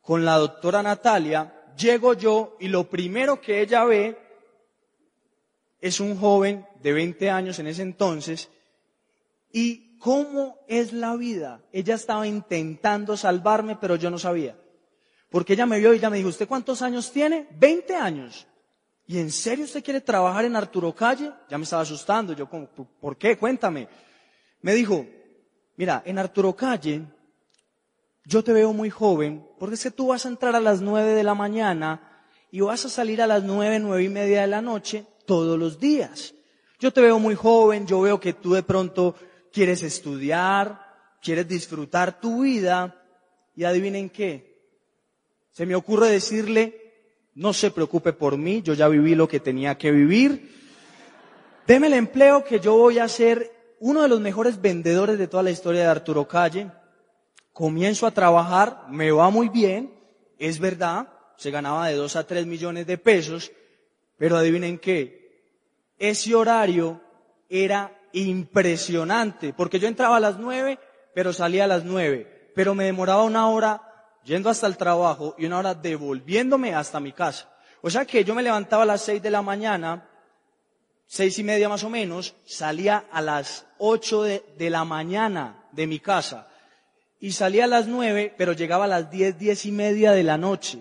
con 0.00 0.24
la 0.24 0.36
doctora 0.36 0.82
Natalia, 0.82 1.57
llego 1.78 2.14
yo 2.14 2.56
y 2.60 2.68
lo 2.68 2.90
primero 2.90 3.40
que 3.40 3.60
ella 3.62 3.84
ve 3.84 4.18
es 5.80 6.00
un 6.00 6.18
joven 6.18 6.66
de 6.82 6.92
20 6.92 7.30
años 7.30 7.58
en 7.58 7.68
ese 7.68 7.82
entonces 7.82 8.50
y 9.52 9.98
cómo 9.98 10.58
es 10.68 10.92
la 10.92 11.16
vida. 11.16 11.62
Ella 11.72 11.94
estaba 11.94 12.26
intentando 12.26 13.16
salvarme, 13.16 13.76
pero 13.76 13.96
yo 13.96 14.10
no 14.10 14.18
sabía. 14.18 14.56
Porque 15.30 15.52
ella 15.52 15.66
me 15.66 15.78
vio 15.78 15.92
y 15.92 15.98
ella 15.98 16.10
me 16.10 16.16
dijo, 16.16 16.30
¿usted 16.30 16.48
cuántos 16.48 16.82
años 16.82 17.12
tiene? 17.12 17.46
20 17.58 17.94
años. 17.94 18.46
¿Y 19.06 19.18
en 19.18 19.30
serio 19.30 19.64
usted 19.64 19.82
quiere 19.82 20.00
trabajar 20.00 20.44
en 20.44 20.56
Arturo 20.56 20.94
Calle? 20.94 21.32
Ya 21.48 21.58
me 21.58 21.64
estaba 21.64 21.82
asustando. 21.82 22.32
Yo, 22.32 22.48
¿por 22.48 23.16
qué? 23.16 23.38
Cuéntame. 23.38 23.88
Me 24.60 24.74
dijo, 24.74 25.06
mira, 25.76 26.02
en 26.04 26.18
Arturo 26.18 26.54
Calle 26.54 27.02
yo 28.28 28.44
te 28.44 28.52
veo 28.52 28.74
muy 28.74 28.90
joven, 28.90 29.42
porque 29.58 29.74
es 29.74 29.82
que 29.82 29.90
tú 29.90 30.08
vas 30.08 30.26
a 30.26 30.28
entrar 30.28 30.54
a 30.54 30.60
las 30.60 30.82
nueve 30.82 31.14
de 31.14 31.22
la 31.22 31.34
mañana 31.34 32.22
y 32.50 32.60
vas 32.60 32.84
a 32.84 32.90
salir 32.90 33.22
a 33.22 33.26
las 33.26 33.42
nueve, 33.42 33.78
nueve 33.78 34.04
y 34.04 34.10
media 34.10 34.42
de 34.42 34.46
la 34.46 34.60
noche 34.60 35.06
todos 35.24 35.58
los 35.58 35.80
días. 35.80 36.34
Yo 36.78 36.92
te 36.92 37.00
veo 37.00 37.18
muy 37.18 37.34
joven, 37.34 37.86
yo 37.86 38.02
veo 38.02 38.20
que 38.20 38.34
tú 38.34 38.52
de 38.52 38.62
pronto 38.62 39.14
quieres 39.50 39.82
estudiar, 39.82 40.78
quieres 41.22 41.48
disfrutar 41.48 42.20
tu 42.20 42.42
vida 42.42 43.02
y 43.56 43.64
adivinen 43.64 44.10
qué. 44.10 44.60
Se 45.50 45.64
me 45.64 45.74
ocurre 45.74 46.10
decirle, 46.10 46.78
no 47.34 47.54
se 47.54 47.70
preocupe 47.70 48.12
por 48.12 48.36
mí, 48.36 48.60
yo 48.60 48.74
ya 48.74 48.88
viví 48.88 49.14
lo 49.14 49.26
que 49.26 49.40
tenía 49.40 49.78
que 49.78 49.90
vivir. 49.90 50.54
Deme 51.66 51.86
el 51.86 51.94
empleo 51.94 52.44
que 52.44 52.60
yo 52.60 52.76
voy 52.76 52.98
a 52.98 53.08
ser 53.08 53.50
uno 53.80 54.02
de 54.02 54.08
los 54.08 54.20
mejores 54.20 54.60
vendedores 54.60 55.18
de 55.18 55.28
toda 55.28 55.42
la 55.42 55.50
historia 55.50 55.80
de 55.80 55.88
Arturo 55.88 56.28
Calle 56.28 56.70
comienzo 57.58 58.06
a 58.06 58.12
trabajar, 58.12 58.84
me 58.88 59.10
va 59.10 59.30
muy 59.30 59.48
bien, 59.48 59.92
es 60.38 60.60
verdad, 60.60 61.08
se 61.36 61.50
ganaba 61.50 61.88
de 61.88 61.96
2 61.96 62.14
a 62.14 62.24
3 62.24 62.46
millones 62.46 62.86
de 62.86 62.98
pesos, 62.98 63.50
pero 64.16 64.36
adivinen 64.36 64.78
qué, 64.78 65.42
ese 65.98 66.36
horario 66.36 67.00
era 67.48 68.00
impresionante, 68.12 69.52
porque 69.54 69.80
yo 69.80 69.88
entraba 69.88 70.18
a 70.18 70.20
las 70.20 70.38
9, 70.38 70.78
pero 71.12 71.32
salía 71.32 71.64
a 71.64 71.66
las 71.66 71.82
9, 71.82 72.52
pero 72.54 72.76
me 72.76 72.84
demoraba 72.84 73.24
una 73.24 73.48
hora 73.48 73.82
yendo 74.22 74.50
hasta 74.50 74.68
el 74.68 74.76
trabajo 74.76 75.34
y 75.36 75.46
una 75.46 75.58
hora 75.58 75.74
devolviéndome 75.74 76.76
hasta 76.76 77.00
mi 77.00 77.10
casa. 77.10 77.52
O 77.82 77.90
sea 77.90 78.04
que 78.04 78.22
yo 78.22 78.36
me 78.36 78.44
levantaba 78.44 78.84
a 78.84 78.86
las 78.86 79.02
6 79.02 79.20
de 79.20 79.30
la 79.30 79.42
mañana, 79.42 80.08
seis 81.08 81.36
y 81.40 81.42
media 81.42 81.68
más 81.68 81.82
o 81.82 81.90
menos, 81.90 82.36
salía 82.44 83.06
a 83.10 83.20
las 83.20 83.66
8 83.78 84.22
de, 84.22 84.44
de 84.56 84.70
la 84.70 84.84
mañana 84.84 85.64
de 85.72 85.88
mi 85.88 85.98
casa 85.98 86.47
y 87.20 87.32
salía 87.32 87.64
a 87.64 87.68
las 87.68 87.86
nueve, 87.86 88.32
pero 88.36 88.52
llegaba 88.52 88.84
a 88.84 88.88
las 88.88 89.10
diez, 89.10 89.38
diez 89.38 89.66
y 89.66 89.72
media 89.72 90.12
de 90.12 90.22
la 90.22 90.38
noche. 90.38 90.78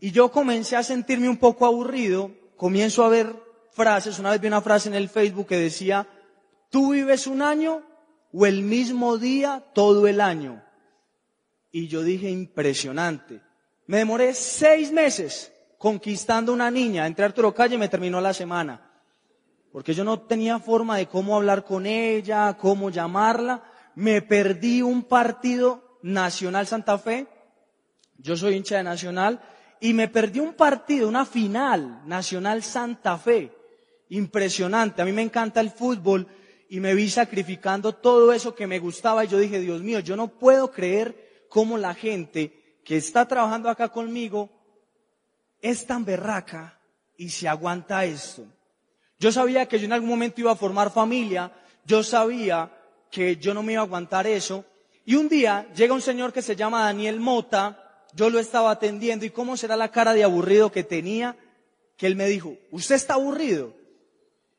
Y 0.00 0.10
yo 0.10 0.30
comencé 0.30 0.76
a 0.76 0.82
sentirme 0.82 1.28
un 1.28 1.36
poco 1.36 1.66
aburrido, 1.66 2.30
comienzo 2.56 3.04
a 3.04 3.08
ver 3.08 3.34
frases, 3.72 4.18
una 4.18 4.30
vez 4.30 4.40
vi 4.40 4.48
una 4.48 4.60
frase 4.60 4.88
en 4.88 4.94
el 4.94 5.08
Facebook 5.08 5.48
que 5.48 5.56
decía, 5.56 6.06
tú 6.70 6.92
vives 6.92 7.26
un 7.26 7.42
año 7.42 7.82
o 8.32 8.46
el 8.46 8.62
mismo 8.62 9.18
día 9.18 9.64
todo 9.74 10.06
el 10.06 10.20
año. 10.20 10.62
Y 11.70 11.88
yo 11.88 12.02
dije, 12.02 12.30
impresionante. 12.30 13.40
Me 13.86 13.98
demoré 13.98 14.34
seis 14.34 14.92
meses 14.92 15.52
conquistando 15.78 16.52
una 16.52 16.70
niña, 16.70 17.06
entré 17.06 17.24
a 17.24 17.28
Arturo 17.28 17.52
Calle 17.54 17.74
y 17.74 17.78
me 17.78 17.88
terminó 17.88 18.20
la 18.20 18.34
semana. 18.34 18.90
Porque 19.72 19.94
yo 19.94 20.04
no 20.04 20.20
tenía 20.20 20.58
forma 20.58 20.98
de 20.98 21.06
cómo 21.06 21.34
hablar 21.34 21.64
con 21.64 21.86
ella, 21.86 22.56
cómo 22.60 22.90
llamarla 22.90 23.71
me 23.94 24.22
perdí 24.22 24.82
un 24.82 25.04
partido 25.04 25.98
Nacional 26.02 26.66
Santa 26.66 26.98
Fe, 26.98 27.26
yo 28.18 28.36
soy 28.36 28.56
hincha 28.56 28.76
de 28.76 28.82
Nacional, 28.84 29.40
y 29.80 29.94
me 29.94 30.08
perdí 30.08 30.40
un 30.40 30.54
partido, 30.54 31.08
una 31.08 31.26
final 31.26 32.02
Nacional 32.06 32.62
Santa 32.62 33.18
Fe. 33.18 33.52
Impresionante, 34.10 35.02
a 35.02 35.04
mí 35.04 35.12
me 35.12 35.22
encanta 35.22 35.60
el 35.60 35.70
fútbol 35.70 36.26
y 36.68 36.80
me 36.80 36.94
vi 36.94 37.08
sacrificando 37.08 37.94
todo 37.94 38.32
eso 38.32 38.54
que 38.54 38.66
me 38.66 38.78
gustaba 38.78 39.24
y 39.24 39.28
yo 39.28 39.38
dije, 39.38 39.60
Dios 39.60 39.82
mío, 39.82 40.00
yo 40.00 40.16
no 40.16 40.28
puedo 40.28 40.70
creer 40.70 41.46
cómo 41.48 41.78
la 41.78 41.94
gente 41.94 42.80
que 42.84 42.96
está 42.96 43.26
trabajando 43.26 43.68
acá 43.68 43.88
conmigo 43.88 44.50
es 45.60 45.86
tan 45.86 46.04
berraca 46.04 46.78
y 47.16 47.30
se 47.30 47.48
aguanta 47.48 48.04
esto. 48.04 48.44
Yo 49.18 49.30
sabía 49.32 49.66
que 49.66 49.78
yo 49.78 49.86
en 49.86 49.92
algún 49.92 50.10
momento 50.10 50.40
iba 50.40 50.50
a 50.52 50.56
formar 50.56 50.90
familia, 50.90 51.52
yo 51.84 52.02
sabía 52.02 52.70
que 53.12 53.36
yo 53.36 53.52
no 53.54 53.62
me 53.62 53.74
iba 53.74 53.82
a 53.82 53.84
aguantar 53.84 54.26
eso. 54.26 54.64
Y 55.04 55.14
un 55.14 55.28
día 55.28 55.68
llega 55.76 55.94
un 55.94 56.00
señor 56.00 56.32
que 56.32 56.42
se 56.42 56.56
llama 56.56 56.84
Daniel 56.84 57.20
Mota, 57.20 58.06
yo 58.14 58.30
lo 58.30 58.40
estaba 58.40 58.70
atendiendo 58.70 59.24
y 59.24 59.30
cómo 59.30 59.56
será 59.56 59.76
la 59.76 59.90
cara 59.90 60.14
de 60.14 60.24
aburrido 60.24 60.72
que 60.72 60.82
tenía, 60.82 61.36
que 61.96 62.06
él 62.06 62.16
me 62.16 62.26
dijo, 62.26 62.56
¿usted 62.70 62.94
está 62.94 63.14
aburrido? 63.14 63.74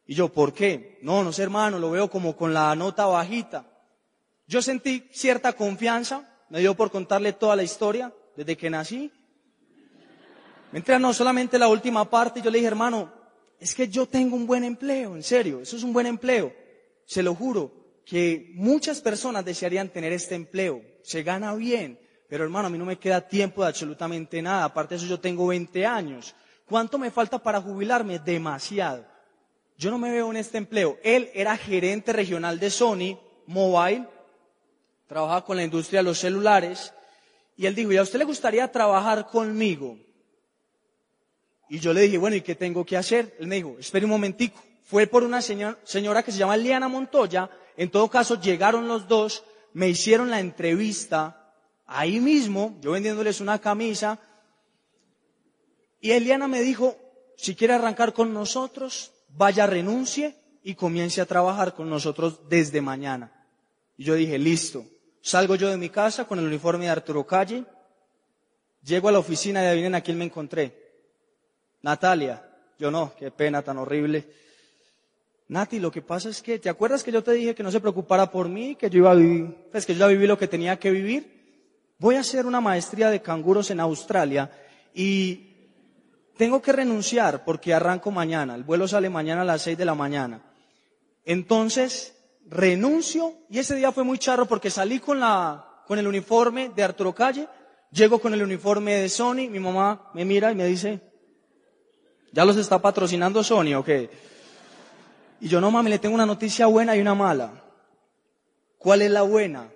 Y 0.06 0.14
yo, 0.16 0.30
¿por 0.30 0.54
qué? 0.54 1.00
No, 1.02 1.24
no 1.24 1.34
sé 1.34 1.44
hermano, 1.44 1.80
lo 1.80 1.92
veo 1.92 2.10
como 2.10 2.36
con 2.36 2.54
la 2.54 2.76
nota 2.76 3.06
bajita. 3.06 3.66
Yo 4.48 4.62
sentí 4.62 5.08
cierta 5.12 5.54
confianza, 5.54 6.30
me 6.50 6.60
dio 6.60 6.76
por 6.76 6.92
contarle 6.92 7.34
toda 7.34 7.56
la 7.56 7.64
historia 7.64 8.14
desde 8.36 8.56
que 8.56 8.70
nací. 8.70 9.12
Mientras 10.72 11.02
no 11.02 11.14
solamente 11.14 11.58
la 11.58 11.68
última 11.68 12.08
parte, 12.10 12.42
yo 12.42 12.52
le 12.52 12.58
dije, 12.60 12.68
hermano, 12.68 13.12
es 13.60 13.74
que 13.74 13.88
yo 13.88 14.06
tengo 14.06 14.36
un 14.36 14.46
buen 14.46 14.64
empleo, 14.64 15.16
en 15.16 15.24
serio, 15.24 15.62
eso 15.62 15.76
es 15.76 15.84
un 15.84 15.94
buen 15.94 16.06
empleo, 16.06 16.54
se 17.06 17.24
lo 17.24 17.34
juro 17.34 17.83
que 18.06 18.52
muchas 18.56 19.02
personas 19.02 19.46
desearían 19.46 19.90
tener 19.90 20.12
este 20.14 20.36
empleo. 20.36 20.82
Se 21.04 21.24
gana 21.24 21.54
bien, 21.56 22.00
Pero 22.34 22.46
hermano, 22.46 22.66
a 22.66 22.72
mí 22.72 22.80
no 22.80 22.86
me 22.86 22.98
queda 22.98 23.22
tiempo 23.22 23.62
de 23.62 23.68
absolutamente 23.68 24.42
nada. 24.42 24.64
Aparte 24.64 24.96
de 24.96 24.98
eso, 24.98 25.06
yo 25.06 25.20
tengo 25.20 25.46
20 25.46 25.86
años. 25.86 26.34
¿Cuánto 26.66 26.98
me 26.98 27.12
falta 27.12 27.38
para 27.38 27.62
jubilarme? 27.62 28.18
Demasiado. 28.18 29.06
Yo 29.78 29.92
no 29.92 30.00
me 30.00 30.10
veo 30.12 30.32
en 30.32 30.38
este 30.38 30.58
empleo. 30.58 30.98
Él 31.04 31.30
era 31.36 31.56
gerente 31.56 32.12
regional 32.12 32.60
de 32.60 32.72
Sony 32.72 33.20
Mobile, 33.46 34.08
trabajaba 35.06 35.46
con 35.46 35.58
la 35.58 35.64
industria 35.64 36.00
de 36.00 36.06
los 36.06 36.18
celulares, 36.18 36.92
y 37.56 37.68
él 37.68 37.76
dijo, 37.76 37.92
¿y 37.92 37.98
a 37.98 38.02
usted 38.02 38.18
le 38.18 38.26
gustaría 38.26 38.72
trabajar 38.72 39.28
conmigo? 39.28 40.00
Y 41.70 41.78
yo 41.78 41.94
le 41.94 42.02
dije, 42.02 42.18
bueno, 42.18 42.36
¿y 42.36 42.42
qué 42.42 42.56
tengo 42.56 42.84
que 42.84 42.98
hacer? 42.98 43.36
Él 43.40 43.46
me 43.46 43.58
dijo, 43.58 43.76
espere 43.80 44.06
un 44.06 44.12
momentico. 44.12 44.60
Fue 44.86 45.06
por 45.06 45.22
una 45.22 45.40
señora 45.40 46.24
que 46.24 46.32
se 46.32 46.40
llama 46.40 46.58
Liana 46.58 46.88
Montoya. 46.88 47.48
En 47.78 47.90
todo 47.90 48.10
caso, 48.10 48.40
llegaron 48.40 48.88
los 48.88 49.08
dos, 49.08 49.44
me 49.74 49.90
hicieron 49.90 50.30
la 50.30 50.40
entrevista 50.40 51.54
ahí 51.86 52.20
mismo, 52.20 52.78
yo 52.82 52.92
vendiéndoles 52.92 53.42
una 53.42 53.60
camisa. 53.60 54.20
Y 56.00 56.12
Eliana 56.12 56.48
me 56.48 56.62
dijo, 56.62 56.98
si 57.38 57.56
quiere 57.56 57.74
arrancar 57.74 58.14
con 58.14 58.34
nosotros, 58.34 59.12
vaya, 59.30 59.68
renuncie 59.68 60.36
y 60.64 60.76
comience 60.76 61.22
a 61.22 61.26
trabajar 61.26 61.74
con 61.74 61.90
nosotros 61.90 62.42
desde 62.50 62.82
mañana. 62.82 63.32
Y 63.98 64.04
yo 64.04 64.16
dije, 64.16 64.38
listo. 64.38 64.86
Salgo 65.22 65.56
yo 65.56 65.70
de 65.70 65.78
mi 65.78 65.90
casa 65.90 66.26
con 66.26 66.40
el 66.40 66.46
uniforme 66.46 66.86
de 66.86 66.92
Arturo 66.92 67.26
Calle, 67.26 67.64
llego 68.84 69.08
a 69.08 69.12
la 69.14 69.20
oficina 69.20 69.64
y 69.64 69.68
adivinen 69.68 69.96
a 69.96 70.02
quién 70.02 70.18
me 70.18 70.26
encontré. 70.26 70.84
Natalia. 71.82 72.50
Yo 72.80 72.92
no, 72.92 73.14
qué 73.18 73.32
pena 73.32 73.62
tan 73.62 73.78
horrible. 73.78 74.28
Nati, 75.54 75.80
lo 75.80 75.92
que 75.92 76.02
pasa 76.02 76.30
es 76.30 76.42
que, 76.42 76.58
¿te 76.58 76.68
acuerdas 76.68 77.04
que 77.04 77.12
yo 77.12 77.24
te 77.24 77.32
dije 77.32 77.54
que 77.54 77.62
no 77.62 77.70
se 77.70 77.80
preocupara 77.80 78.32
por 78.32 78.50
mí, 78.50 78.76
que 78.76 78.90
yo 78.90 78.98
iba 78.98 79.12
a 79.12 79.14
vivir, 79.14 79.56
pues 79.72 79.86
que 79.86 79.94
yo 79.94 80.00
ya 80.00 80.08
viví 80.08 80.26
lo 80.26 80.36
que 80.36 80.48
tenía 80.48 80.80
que 80.80 80.90
vivir? 80.90 81.94
Voy 82.00 82.16
a 82.16 82.22
hacer 82.22 82.48
una 82.48 82.60
maestría 82.60 83.12
de 83.12 83.22
canguros 83.22 83.70
en 83.70 83.80
Australia 83.80 84.50
y 84.96 85.52
tengo 86.38 86.60
que 86.60 86.72
renunciar 86.72 87.46
porque 87.46 87.72
arranco 87.72 88.10
mañana. 88.10 88.56
El 88.56 88.64
vuelo 88.64 88.88
sale 88.88 89.12
mañana 89.12 89.44
a 89.44 89.46
las 89.46 89.62
seis 89.62 89.78
de 89.78 89.86
la 89.86 89.94
mañana. 89.94 90.42
Entonces, 91.24 92.16
renuncio 92.48 93.36
y 93.48 93.60
ese 93.60 93.76
día 93.76 93.92
fue 93.92 94.04
muy 94.04 94.18
charro 94.18 94.48
porque 94.48 94.72
salí 94.72 95.00
con 95.00 95.20
la, 95.20 95.84
con 95.86 96.00
el 96.00 96.08
uniforme 96.08 96.70
de 96.76 96.82
Arturo 96.82 97.14
Calle, 97.14 97.48
llego 97.92 98.18
con 98.18 98.34
el 98.34 98.42
uniforme 98.42 98.96
de 98.96 99.08
Sony, 99.08 99.48
mi 99.52 99.60
mamá 99.60 100.10
me 100.16 100.26
mira 100.26 100.52
y 100.52 100.56
me 100.56 100.66
dice, 100.66 101.00
¿ya 102.32 102.44
los 102.44 102.58
está 102.58 102.82
patrocinando 102.82 103.44
Sony 103.44 103.76
o 103.76 103.84
qué? 103.84 104.33
Y 105.44 105.50
yo 105.50 105.60
no 105.60 105.72
mami, 105.72 105.90
le 105.90 106.00
tengo 106.00 106.16
una 106.16 106.26
noticia 106.26 106.68
buena 106.68 106.96
y 106.96 107.02
una 107.02 107.16
mala. 107.16 107.66
¿Cuál 108.78 109.02
es 109.02 109.12
la 109.12 109.24
buena? 109.24 109.70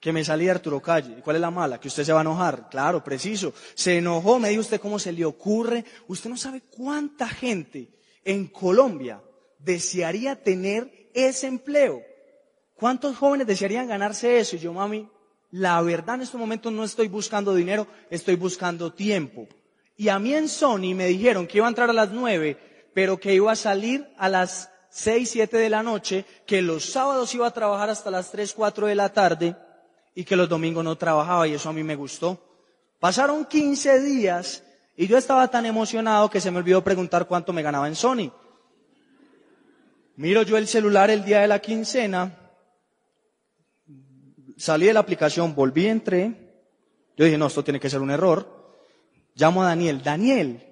Que 0.00 0.12
me 0.12 0.24
salí 0.24 0.46
de 0.46 0.50
Arturo 0.50 0.82
Calle. 0.82 1.14
¿Y 1.16 1.22
cuál 1.22 1.36
es 1.36 1.40
la 1.40 1.52
mala? 1.52 1.78
Que 1.78 1.86
usted 1.86 2.02
se 2.02 2.12
va 2.12 2.18
a 2.18 2.22
enojar. 2.22 2.68
Claro, 2.68 3.04
preciso. 3.04 3.54
Se 3.74 3.98
enojó, 3.98 4.40
me 4.40 4.48
dijo 4.48 4.60
usted 4.60 4.80
cómo 4.80 4.98
se 4.98 5.12
le 5.12 5.24
ocurre. 5.24 5.84
Usted 6.08 6.28
no 6.28 6.36
sabe 6.36 6.62
cuánta 6.62 7.28
gente 7.28 7.90
en 8.24 8.48
Colombia 8.48 9.22
desearía 9.60 10.42
tener 10.42 11.10
ese 11.14 11.46
empleo. 11.46 12.02
¿Cuántos 12.74 13.16
jóvenes 13.16 13.46
desearían 13.46 13.86
ganarse 13.86 14.40
eso? 14.40 14.56
Y 14.56 14.58
yo, 14.58 14.72
mami, 14.72 15.08
la 15.52 15.80
verdad 15.80 16.16
en 16.16 16.22
estos 16.22 16.40
momentos 16.40 16.72
no 16.72 16.82
estoy 16.82 17.06
buscando 17.06 17.54
dinero, 17.54 17.86
estoy 18.10 18.34
buscando 18.34 18.92
tiempo. 18.92 19.46
Y 19.96 20.08
a 20.08 20.18
mí 20.18 20.34
en 20.34 20.48
Sony 20.48 20.92
me 20.92 21.06
dijeron 21.06 21.46
que 21.46 21.58
iba 21.58 21.66
a 21.66 21.70
entrar 21.70 21.88
a 21.88 21.92
las 21.92 22.10
nueve, 22.10 22.58
pero 22.92 23.20
que 23.20 23.32
iba 23.32 23.52
a 23.52 23.56
salir 23.56 24.12
a 24.18 24.28
las 24.28 24.71
seis, 24.92 25.30
siete 25.30 25.56
de 25.56 25.70
la 25.70 25.82
noche, 25.82 26.26
que 26.46 26.60
los 26.60 26.84
sábados 26.84 27.34
iba 27.34 27.46
a 27.46 27.50
trabajar 27.50 27.88
hasta 27.88 28.10
las 28.10 28.30
tres, 28.30 28.52
cuatro 28.52 28.86
de 28.86 28.94
la 28.94 29.08
tarde 29.08 29.56
y 30.14 30.24
que 30.24 30.36
los 30.36 30.50
domingos 30.50 30.84
no 30.84 30.96
trabajaba 30.96 31.48
y 31.48 31.54
eso 31.54 31.70
a 31.70 31.72
mí 31.72 31.82
me 31.82 31.96
gustó. 31.96 32.38
Pasaron 33.00 33.46
15 33.46 34.00
días 34.00 34.62
y 34.94 35.06
yo 35.06 35.16
estaba 35.16 35.48
tan 35.48 35.64
emocionado 35.64 36.28
que 36.28 36.42
se 36.42 36.50
me 36.50 36.58
olvidó 36.58 36.84
preguntar 36.84 37.26
cuánto 37.26 37.54
me 37.54 37.62
ganaba 37.62 37.88
en 37.88 37.96
Sony. 37.96 38.30
Miro 40.16 40.42
yo 40.42 40.58
el 40.58 40.68
celular 40.68 41.10
el 41.10 41.24
día 41.24 41.40
de 41.40 41.48
la 41.48 41.58
quincena, 41.58 42.38
salí 44.58 44.86
de 44.86 44.92
la 44.92 45.00
aplicación, 45.00 45.54
volví, 45.54 45.86
entré, 45.86 46.52
yo 47.16 47.24
dije, 47.24 47.38
no, 47.38 47.46
esto 47.46 47.64
tiene 47.64 47.80
que 47.80 47.88
ser 47.88 48.02
un 48.02 48.10
error. 48.10 48.76
Llamo 49.34 49.62
a 49.62 49.68
Daniel, 49.68 50.02
Daniel, 50.02 50.62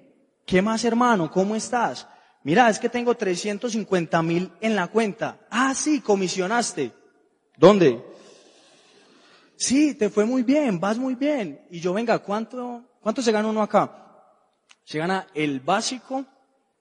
¿qué 0.45 0.61
más 0.61 0.85
hermano? 0.85 1.31
¿Cómo 1.31 1.55
estás? 1.55 2.07
Mira, 2.43 2.69
es 2.69 2.79
que 2.79 2.89
tengo 2.89 3.15
350 3.15 4.21
mil 4.23 4.51
en 4.61 4.75
la 4.75 4.87
cuenta. 4.87 5.39
Ah, 5.49 5.73
sí, 5.75 6.01
comisionaste. 6.01 6.91
¿Dónde? 7.57 8.03
Sí, 9.55 9.93
te 9.93 10.09
fue 10.09 10.25
muy 10.25 10.41
bien, 10.41 10.79
vas 10.79 10.97
muy 10.97 11.13
bien. 11.13 11.61
Y 11.69 11.79
yo, 11.79 11.93
venga, 11.93 12.17
¿cuánto, 12.19 12.83
cuánto 12.99 13.21
se 13.21 13.31
gana 13.31 13.47
uno 13.47 13.61
acá? 13.61 13.95
Se 14.83 14.97
gana 14.97 15.27
el 15.35 15.59
básico 15.59 16.25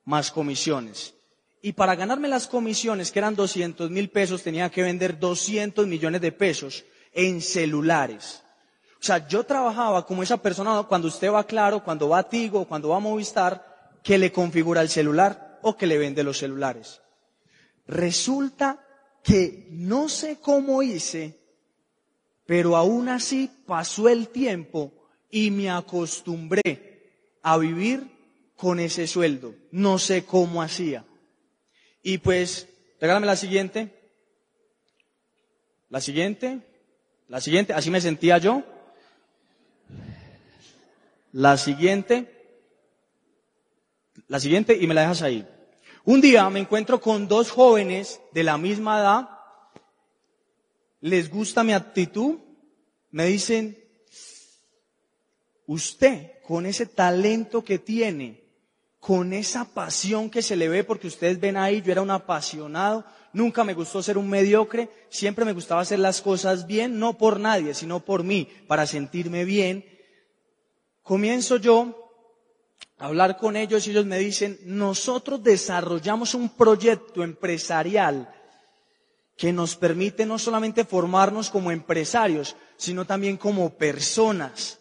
más 0.06 0.30
comisiones. 0.30 1.14
Y 1.60 1.74
para 1.74 1.94
ganarme 1.94 2.26
las 2.26 2.46
comisiones, 2.46 3.12
que 3.12 3.18
eran 3.18 3.36
200 3.36 3.90
mil 3.90 4.08
pesos, 4.08 4.42
tenía 4.42 4.70
que 4.70 4.82
vender 4.82 5.18
200 5.18 5.86
millones 5.86 6.22
de 6.22 6.32
pesos 6.32 6.86
en 7.12 7.42
celulares. 7.42 8.42
O 8.94 9.02
sea, 9.02 9.28
yo 9.28 9.44
trabajaba 9.44 10.06
como 10.06 10.22
esa 10.22 10.38
persona 10.38 10.82
cuando 10.84 11.08
usted 11.08 11.30
va 11.30 11.44
Claro, 11.44 11.84
cuando 11.84 12.08
va 12.08 12.20
a 12.20 12.28
Tigo, 12.28 12.66
cuando 12.66 12.88
va 12.88 12.96
a 12.96 13.00
Movistar, 13.00 13.62
que 14.02 14.16
le 14.16 14.32
configura 14.32 14.80
el 14.80 14.88
celular 14.88 15.49
o 15.62 15.76
que 15.76 15.86
le 15.86 15.98
vende 15.98 16.22
los 16.22 16.38
celulares. 16.38 17.00
Resulta 17.86 18.84
que 19.22 19.66
no 19.70 20.08
sé 20.08 20.38
cómo 20.40 20.82
hice, 20.82 21.38
pero 22.46 22.76
aún 22.76 23.08
así 23.08 23.50
pasó 23.66 24.08
el 24.08 24.28
tiempo 24.28 24.92
y 25.30 25.50
me 25.50 25.70
acostumbré 25.70 27.10
a 27.42 27.56
vivir 27.58 28.10
con 28.56 28.80
ese 28.80 29.06
sueldo. 29.06 29.54
No 29.70 29.98
sé 29.98 30.24
cómo 30.24 30.62
hacía. 30.62 31.04
Y 32.02 32.18
pues, 32.18 32.68
regálame 33.00 33.26
la 33.26 33.36
siguiente. 33.36 33.94
La 35.88 36.00
siguiente. 36.00 36.60
La 37.28 37.40
siguiente. 37.40 37.72
Así 37.72 37.90
me 37.90 38.00
sentía 38.00 38.38
yo. 38.38 38.62
La 41.32 41.56
siguiente. 41.56 42.39
La 44.30 44.38
siguiente 44.38 44.78
y 44.80 44.86
me 44.86 44.94
la 44.94 45.00
dejas 45.00 45.22
ahí. 45.22 45.44
Un 46.04 46.20
día 46.20 46.48
me 46.50 46.60
encuentro 46.60 47.00
con 47.00 47.26
dos 47.26 47.50
jóvenes 47.50 48.20
de 48.30 48.44
la 48.44 48.58
misma 48.58 49.00
edad. 49.00 49.28
Les 51.00 51.28
gusta 51.28 51.64
mi 51.64 51.72
actitud. 51.72 52.38
Me 53.10 53.26
dicen, 53.26 53.76
usted 55.66 56.30
con 56.46 56.64
ese 56.64 56.86
talento 56.86 57.64
que 57.64 57.80
tiene, 57.80 58.44
con 59.00 59.32
esa 59.32 59.64
pasión 59.64 60.30
que 60.30 60.42
se 60.42 60.54
le 60.54 60.68
ve, 60.68 60.84
porque 60.84 61.08
ustedes 61.08 61.40
ven 61.40 61.56
ahí, 61.56 61.82
yo 61.82 61.90
era 61.90 62.00
un 62.00 62.12
apasionado, 62.12 63.04
nunca 63.32 63.64
me 63.64 63.74
gustó 63.74 64.00
ser 64.00 64.16
un 64.16 64.30
mediocre, 64.30 64.90
siempre 65.08 65.44
me 65.44 65.54
gustaba 65.54 65.80
hacer 65.80 65.98
las 65.98 66.22
cosas 66.22 66.68
bien, 66.68 67.00
no 67.00 67.18
por 67.18 67.40
nadie, 67.40 67.74
sino 67.74 67.98
por 68.04 68.22
mí, 68.22 68.46
para 68.68 68.86
sentirme 68.86 69.44
bien. 69.44 69.84
Comienzo 71.02 71.56
yo 71.56 71.99
hablar 73.00 73.38
con 73.38 73.56
ellos 73.56 73.86
y 73.86 73.90
ellos 73.90 74.04
me 74.04 74.18
dicen, 74.18 74.58
nosotros 74.64 75.42
desarrollamos 75.42 76.34
un 76.34 76.50
proyecto 76.50 77.24
empresarial 77.24 78.32
que 79.38 79.54
nos 79.54 79.74
permite 79.74 80.26
no 80.26 80.38
solamente 80.38 80.84
formarnos 80.84 81.48
como 81.48 81.70
empresarios, 81.70 82.56
sino 82.76 83.06
también 83.06 83.38
como 83.38 83.70
personas. 83.70 84.78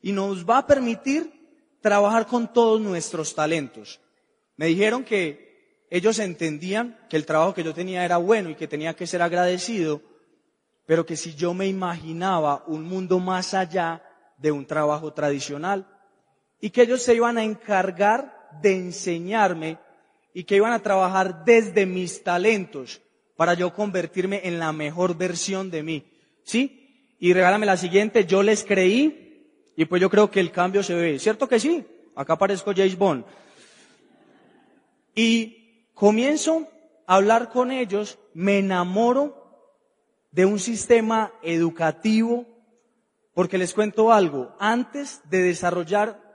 Y 0.00 0.12
nos 0.12 0.48
va 0.48 0.58
a 0.58 0.66
permitir 0.66 1.32
trabajar 1.82 2.28
con 2.28 2.52
todos 2.52 2.80
nuestros 2.80 3.34
talentos. 3.34 4.00
Me 4.56 4.66
dijeron 4.66 5.02
que 5.04 5.84
ellos 5.90 6.20
entendían 6.20 6.96
que 7.10 7.16
el 7.16 7.26
trabajo 7.26 7.52
que 7.52 7.64
yo 7.64 7.74
tenía 7.74 8.04
era 8.04 8.16
bueno 8.18 8.48
y 8.48 8.54
que 8.54 8.68
tenía 8.68 8.94
que 8.94 9.08
ser 9.08 9.22
agradecido, 9.22 10.02
pero 10.86 11.04
que 11.04 11.16
si 11.16 11.34
yo 11.34 11.52
me 11.52 11.66
imaginaba 11.66 12.62
un 12.68 12.84
mundo 12.84 13.18
más 13.18 13.54
allá 13.54 14.04
de 14.38 14.52
un 14.52 14.66
trabajo 14.66 15.12
tradicional 15.12 15.95
y 16.60 16.70
que 16.70 16.82
ellos 16.82 17.02
se 17.02 17.14
iban 17.14 17.38
a 17.38 17.44
encargar 17.44 18.50
de 18.62 18.74
enseñarme 18.76 19.78
y 20.32 20.44
que 20.44 20.56
iban 20.56 20.72
a 20.72 20.82
trabajar 20.82 21.44
desde 21.44 21.86
mis 21.86 22.22
talentos 22.22 23.00
para 23.36 23.54
yo 23.54 23.72
convertirme 23.74 24.40
en 24.44 24.58
la 24.58 24.72
mejor 24.72 25.16
versión 25.16 25.70
de 25.70 25.82
mí. 25.82 26.04
¿Sí? 26.42 27.14
Y 27.18 27.32
regálame 27.32 27.66
la 27.66 27.76
siguiente, 27.76 28.26
yo 28.26 28.42
les 28.42 28.64
creí 28.64 29.72
y 29.76 29.84
pues 29.84 30.00
yo 30.00 30.10
creo 30.10 30.30
que 30.30 30.40
el 30.40 30.50
cambio 30.50 30.82
se 30.82 30.94
ve. 30.94 31.18
¿Cierto 31.18 31.48
que 31.48 31.60
sí? 31.60 31.84
Acá 32.14 32.34
aparezco 32.34 32.72
James 32.74 32.96
Bond. 32.96 33.24
Y 35.14 35.88
comienzo 35.94 36.68
a 37.06 37.16
hablar 37.16 37.50
con 37.50 37.70
ellos, 37.70 38.18
me 38.34 38.58
enamoro 38.58 39.46
de 40.30 40.44
un 40.44 40.58
sistema 40.58 41.32
educativo, 41.42 42.46
porque 43.32 43.58
les 43.58 43.72
cuento 43.72 44.12
algo, 44.12 44.54
antes 44.58 45.22
de 45.30 45.42
desarrollar 45.42 46.25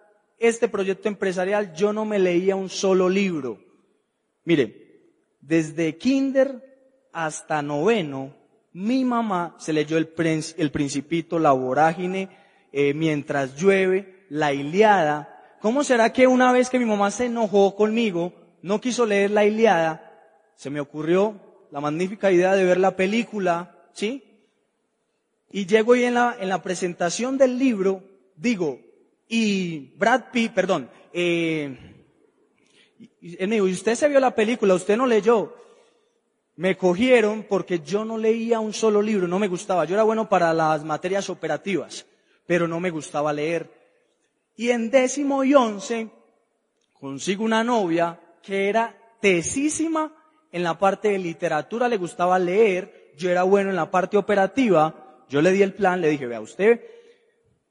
este 0.41 0.67
proyecto 0.67 1.08
empresarial 1.08 1.73
yo 1.73 1.93
no 1.93 2.04
me 2.04 2.19
leía 2.19 2.56
un 2.56 2.69
solo 2.69 3.08
libro. 3.08 3.60
Mire, 4.43 5.01
desde 5.39 5.97
kinder 5.97 7.10
hasta 7.13 7.62
noveno, 7.62 8.36
mi 8.73 9.06
mamá 9.06 9.56
se 9.60 9.71
leyó 9.71 9.97
el, 9.97 10.10
el 10.58 10.71
principito, 10.71 11.39
la 11.39 11.51
vorágine, 11.51 12.30
eh, 12.71 12.93
Mientras 12.93 13.56
llueve, 13.56 14.25
La 14.30 14.54
Iliada. 14.54 15.58
¿Cómo 15.62 15.84
será 15.84 16.12
que 16.12 16.25
una 16.25 16.51
vez 16.51 16.69
que 16.69 16.80
mi 16.80 16.86
mamá 16.86 17.12
se 17.12 17.25
enojó 17.25 17.75
conmigo, 17.75 18.34
no 18.62 18.82
quiso 18.82 19.06
leer 19.06 19.32
La 19.32 19.45
Iliada, 19.45 20.12
se 20.56 20.69
me 20.69 20.80
ocurrió 20.80 21.39
la 21.69 21.82
magnífica 21.82 22.32
idea 22.32 22.56
de 22.56 22.63
ver 22.63 22.80
la 22.80 22.95
película, 22.95 23.75
¿sí? 23.93 24.23
Y 25.51 25.65
llego 25.65 25.95
y 25.95 26.04
en 26.04 26.15
la, 26.15 26.36
en 26.39 26.49
la 26.49 26.62
presentación 26.63 27.38
del 27.38 27.60
libro 27.60 28.04
digo, 28.38 28.80
y 29.34 29.94
Brad 29.96 30.26
Pitt, 30.34 30.52
perdón, 30.52 30.89
eh, 31.13 31.74
¿y 33.22 33.62
usted 33.62 33.96
se 33.96 34.10
vio 34.10 34.20
la 34.20 34.36
película? 34.36 34.74
¿Usted 34.74 34.98
no 34.98 35.08
leyó? 35.08 35.56
Me 36.58 36.76
cogieron 36.76 37.44
porque 37.48 37.80
yo 37.80 38.04
no 38.04 38.17
leía 38.17 38.60
un 38.60 38.74
solo 38.74 39.02
libro, 39.02 39.30
no 39.30 39.39
me 39.39 39.48
gustaba. 39.48 39.86
Yo 39.86 39.94
era 39.94 40.04
bueno 40.04 40.28
para 40.28 40.54
las 40.54 40.84
materias 40.84 41.30
operativas, 41.30 42.06
pero 42.46 42.67
no 42.67 42.82
me 42.82 42.89
gustaba 42.89 43.32
leer. 43.32 43.72
Y 44.58 44.72
en 44.72 44.91
décimo 44.91 45.46
y 45.46 45.54
once 45.54 46.10
consigo 47.00 47.46
una 47.46 47.63
novia 47.63 48.20
que 48.44 48.67
era 48.67 48.98
tesísima 49.22 50.13
en 50.52 50.62
la 50.62 50.78
parte 50.78 51.08
de 51.08 51.20
literatura, 51.20 51.88
le 51.88 51.96
gustaba 51.96 52.38
leer, 52.38 53.13
yo 53.17 53.30
era 53.30 53.44
bueno 53.44 53.70
en 53.70 53.78
la 53.78 53.89
parte 53.89 54.17
operativa, 54.17 55.24
yo 55.30 55.41
le 55.41 55.54
di 55.54 55.62
el 55.62 55.74
plan, 55.74 56.02
le 56.02 56.10
dije, 56.10 56.28
vea 56.28 56.41
usted, 56.41 56.82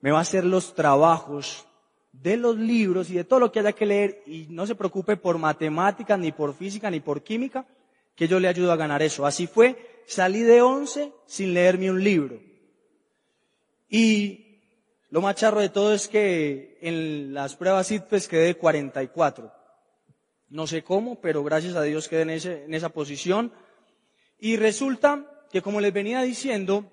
me 0.01 0.11
va 0.11 0.19
a 0.19 0.23
hacer 0.23 0.45
los 0.45 0.75
trabajos 0.75 1.67
de 2.13 2.37
los 2.37 2.57
libros 2.57 3.11
y 3.11 3.15
de 3.15 3.25
todo 3.25 3.41
lo 3.41 3.53
que 3.53 3.61
haya 3.61 3.73
que 3.73 3.87
leer 3.87 4.23
y 4.27 4.47
no 4.49 4.67
se 4.67 4.75
preocupe 4.75 5.17
por 5.17 5.39
matemáticas, 5.39 6.19
ni 6.19 6.33
por 6.33 6.55
física, 6.55 6.91
ni 6.91 7.01
por 7.01 7.23
química, 7.23 7.67
que 8.15 8.29
yo 8.29 8.41
le 8.41 8.49
ayudo 8.49 8.73
a 8.73 8.77
ganar 8.77 9.03
eso. 9.03 9.27
Así 9.27 9.47
fue, 9.47 10.03
salí 10.07 10.43
de 10.43 10.63
11 10.63 11.13
sin 11.27 11.55
leerme 11.55 11.91
un 11.91 12.03
libro. 12.03 12.41
Y 13.89 14.51
lo 15.11 15.21
más 15.21 15.37
charro 15.37 15.61
de 15.61 15.69
todo 15.69 15.95
es 15.95 16.09
que 16.09 16.79
en 16.81 17.35
las 17.35 17.57
pruebas 17.57 17.91
ITPES 17.91 18.29
quedé 18.29 18.55
44. 18.57 19.53
No 20.49 20.67
sé 20.67 20.83
cómo, 20.83 21.21
pero 21.21 21.45
gracias 21.45 21.77
a 21.77 21.83
Dios 21.83 22.09
quedé 22.09 22.23
en, 22.23 22.31
ese, 22.31 22.65
en 22.65 22.75
esa 22.75 22.89
posición. 22.89 23.53
Y 24.39 24.57
resulta 24.57 25.47
que, 25.51 25.63
como 25.63 25.81
les 25.81 25.93
venía 25.93 26.23
diciendo, 26.23 26.91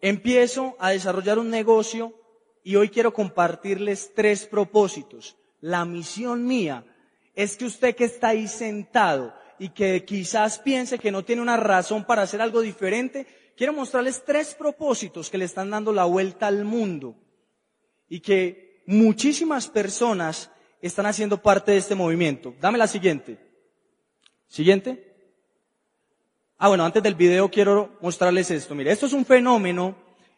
empiezo 0.00 0.76
a 0.78 0.90
desarrollar 0.90 1.38
un 1.38 1.50
negocio 1.50 2.14
y 2.62 2.76
hoy 2.76 2.88
quiero 2.88 3.12
compartirles 3.12 4.12
tres 4.14 4.46
propósitos. 4.46 5.36
La 5.60 5.84
misión 5.84 6.46
mía 6.46 6.84
es 7.34 7.56
que 7.56 7.64
usted 7.64 7.94
que 7.94 8.04
está 8.04 8.28
ahí 8.28 8.48
sentado 8.48 9.34
y 9.58 9.70
que 9.70 10.04
quizás 10.04 10.58
piense 10.58 10.98
que 10.98 11.10
no 11.10 11.24
tiene 11.24 11.42
una 11.42 11.56
razón 11.56 12.04
para 12.04 12.22
hacer 12.22 12.40
algo 12.40 12.60
diferente, 12.60 13.26
quiero 13.56 13.72
mostrarles 13.72 14.24
tres 14.24 14.54
propósitos 14.54 15.30
que 15.30 15.38
le 15.38 15.44
están 15.44 15.70
dando 15.70 15.92
la 15.92 16.04
vuelta 16.04 16.46
al 16.46 16.64
mundo 16.64 17.16
y 18.08 18.20
que 18.20 18.82
muchísimas 18.86 19.68
personas 19.68 20.50
están 20.80 21.06
haciendo 21.06 21.40
parte 21.40 21.72
de 21.72 21.78
este 21.78 21.94
movimiento. 21.94 22.54
Dame 22.60 22.78
la 22.78 22.86
siguiente. 22.86 23.38
Siguiente. 24.48 25.15
Ah, 26.58 26.68
bueno, 26.68 26.86
antes 26.86 27.02
del 27.02 27.14
video 27.14 27.50
quiero 27.50 27.90
mostrarles 28.00 28.50
esto. 28.50 28.74
Mire, 28.74 28.90
esto 28.90 29.04
es 29.04 29.12
un 29.12 29.26
fenómeno 29.26 29.94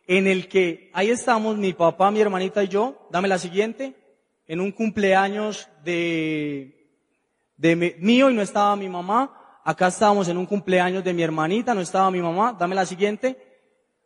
en 0.09 0.27
el 0.27 0.49
que 0.49 0.91
ahí 0.93 1.11
estamos, 1.11 1.57
mi 1.57 1.73
papá, 1.73 2.11
mi 2.11 2.21
hermanita 2.21 2.65
y 2.65 2.67
yo, 2.67 3.07
dame 3.13 3.29
la 3.29 3.39
siguiente, 3.39 3.95
en 4.49 4.61
un 4.61 4.73
cumpleaños 4.73 5.69
de, 5.85 6.89
de 7.57 7.95
mío 8.01 8.31
y 8.31 8.35
no 8.35 8.43
estaba 8.43 8.75
mi 8.75 8.89
mamá, 8.89 9.61
acá 9.65 9.87
estábamos 9.87 10.27
en 10.27 10.39
un 10.39 10.47
cumpleaños 10.47 11.05
de 11.05 11.13
mi 11.13 11.23
hermanita, 11.23 11.73
no 11.73 11.83
estaba 11.83 12.11
mi 12.11 12.21
mamá, 12.21 12.53
dame 12.59 12.75
la 12.75 12.85
siguiente, 12.85 13.37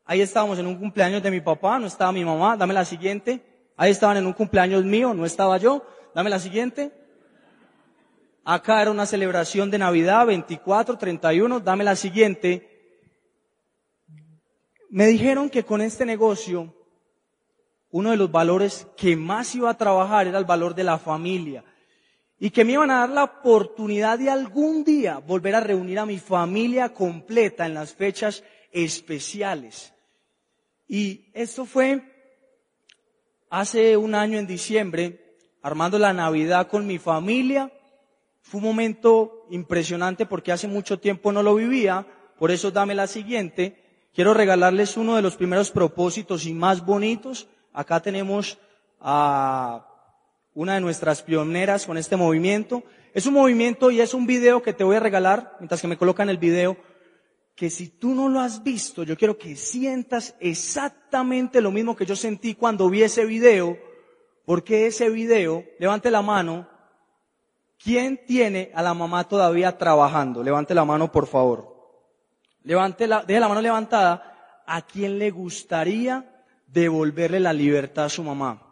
ahí 0.05 0.20
estábamos 0.20 0.59
en 0.59 0.66
un 0.66 0.77
cumpleaños 0.77 1.22
de 1.22 1.31
mi 1.31 1.40
papá, 1.40 1.79
no 1.79 1.87
estaba 1.87 2.12
mi 2.12 2.27
mamá, 2.27 2.59
dame 2.59 2.75
la 2.75 2.85
siguiente, 2.85 3.40
ahí 3.75 3.90
estaban 3.90 4.18
en 4.18 4.27
un 4.27 4.35
cumpleaños 4.35 4.85
mío, 4.85 5.14
no 5.14 5.25
estaba 5.25 5.57
yo, 5.57 5.83
dame 6.14 6.29
la 6.29 6.40
siguiente, 6.40 6.92
acá 8.45 8.83
era 8.83 8.91
una 8.91 9.07
celebración 9.07 9.71
de 9.71 9.79
Navidad, 9.79 10.27
24, 10.27 10.99
31, 10.99 11.61
dame 11.61 11.85
la 11.85 11.97
siguiente, 11.97 12.69
me 14.93 15.07
dijeron 15.07 15.49
que 15.49 15.65
con 15.65 15.81
este 15.81 16.05
negocio, 16.05 16.75
uno 17.91 18.11
de 18.11 18.17
los 18.19 18.31
valores 18.31 18.87
que 18.95 19.17
más 19.17 19.55
iba 19.55 19.71
a 19.71 19.79
trabajar 19.79 20.27
era 20.27 20.39
el 20.39 20.45
valor 20.45 20.75
de 20.75 20.85
la 20.85 20.99
familia. 20.99 21.65
Y 22.39 22.51
que 22.51 22.63
me 22.63 22.73
iban 22.73 22.91
a 22.91 22.99
dar 22.99 23.09
la 23.09 23.25
oportunidad 23.25 24.19
de 24.19 24.29
algún 24.29 24.85
día 24.85 25.17
volver 25.19 25.55
a 25.55 25.61
reunir 25.61 25.99
a 25.99 26.05
mi 26.05 26.19
familia 26.19 26.93
completa 26.93 27.65
en 27.65 27.73
las 27.73 27.95
fechas 27.95 28.45
especiales. 28.71 29.95
Y 30.87 31.31
esto 31.33 31.65
fue 31.65 32.03
hace 33.49 33.97
un 33.97 34.15
año 34.15 34.39
en 34.39 34.47
diciembre, 34.47 35.37
armando 35.63 35.99
la 35.99 36.13
Navidad 36.13 36.69
con 36.69 36.87
mi 36.87 36.99
familia. 36.99 37.73
Fue 38.43 38.59
un 38.59 38.65
momento 38.65 39.47
impresionante 39.51 40.27
porque 40.27 40.53
hace 40.53 40.69
mucho 40.69 40.99
tiempo 40.99 41.33
no 41.33 41.43
lo 41.43 41.55
vivía. 41.55 42.07
Por 42.39 42.51
eso 42.51 42.71
dame 42.71 42.95
la 42.95 43.07
siguiente. 43.07 43.79
Quiero 44.15 44.35
regalarles 44.35 44.97
uno 44.97 45.17
de 45.17 45.23
los 45.23 45.37
primeros 45.37 45.71
propósitos 45.71 46.45
y 46.45 46.53
más 46.53 46.85
bonitos. 46.85 47.49
Acá 47.73 48.01
tenemos 48.01 48.59
a 49.01 49.89
una 50.55 50.75
de 50.75 50.81
nuestras 50.81 51.23
pioneras 51.23 51.87
con 51.87 51.97
este 51.97 52.17
movimiento. 52.17 52.83
Es 53.15 53.27
un 53.27 53.35
movimiento 53.35 53.91
y 53.91 54.01
es 54.01 54.13
un 54.13 54.27
video 54.27 54.63
que 54.63 54.73
te 54.73 54.85
voy 54.85 54.97
a 54.97 55.01
regalar, 55.01 55.57
mientras 55.61 55.81
que 55.81 55.89
me 55.89 55.97
colocan 55.97 56.29
el 56.29 56.39
video, 56.39 56.77
que 57.55 57.71
si 57.71 57.89
tú 57.89 58.15
no 58.15 58.29
lo 58.29 58.41
has 58.41 58.63
visto, 58.63 59.03
yo 59.03 59.17
quiero 59.17 59.39
que 59.39 59.57
sientas 59.57 60.35
exactamente 60.41 61.61
lo 61.61 61.71
mismo 61.71 61.95
que 61.95 62.07
yo 62.07 62.17
sentí 62.17 62.55
cuando 62.55 62.89
vi 62.89 63.03
ese 63.03 63.25
video, 63.25 63.79
porque 64.45 64.87
ese 64.87 65.11
video, 65.11 65.65
levante 65.79 66.11
la 66.11 66.23
mano, 66.23 66.69
¿quién 67.83 68.25
tiene 68.27 68.71
a 68.75 68.83
la 68.83 68.95
mamá 68.95 69.25
todavía 69.25 69.77
trabajando? 69.77 70.42
Levante 70.42 70.75
la 70.75 70.85
mano, 70.85 71.11
por 71.11 71.27
favor. 71.27 71.73
Levante 72.62 73.07
la, 73.07 73.23
deje 73.23 73.40
la 73.40 73.49
mano 73.49 73.61
levantada. 73.61 74.62
¿A 74.66 74.83
quién 74.83 75.18
le 75.18 75.31
gustaría 75.31 76.45
devolverle 76.66 77.40
la 77.40 77.53
libertad 77.53 78.05
a 78.05 78.09
su 78.09 78.23
mamá? 78.23 78.62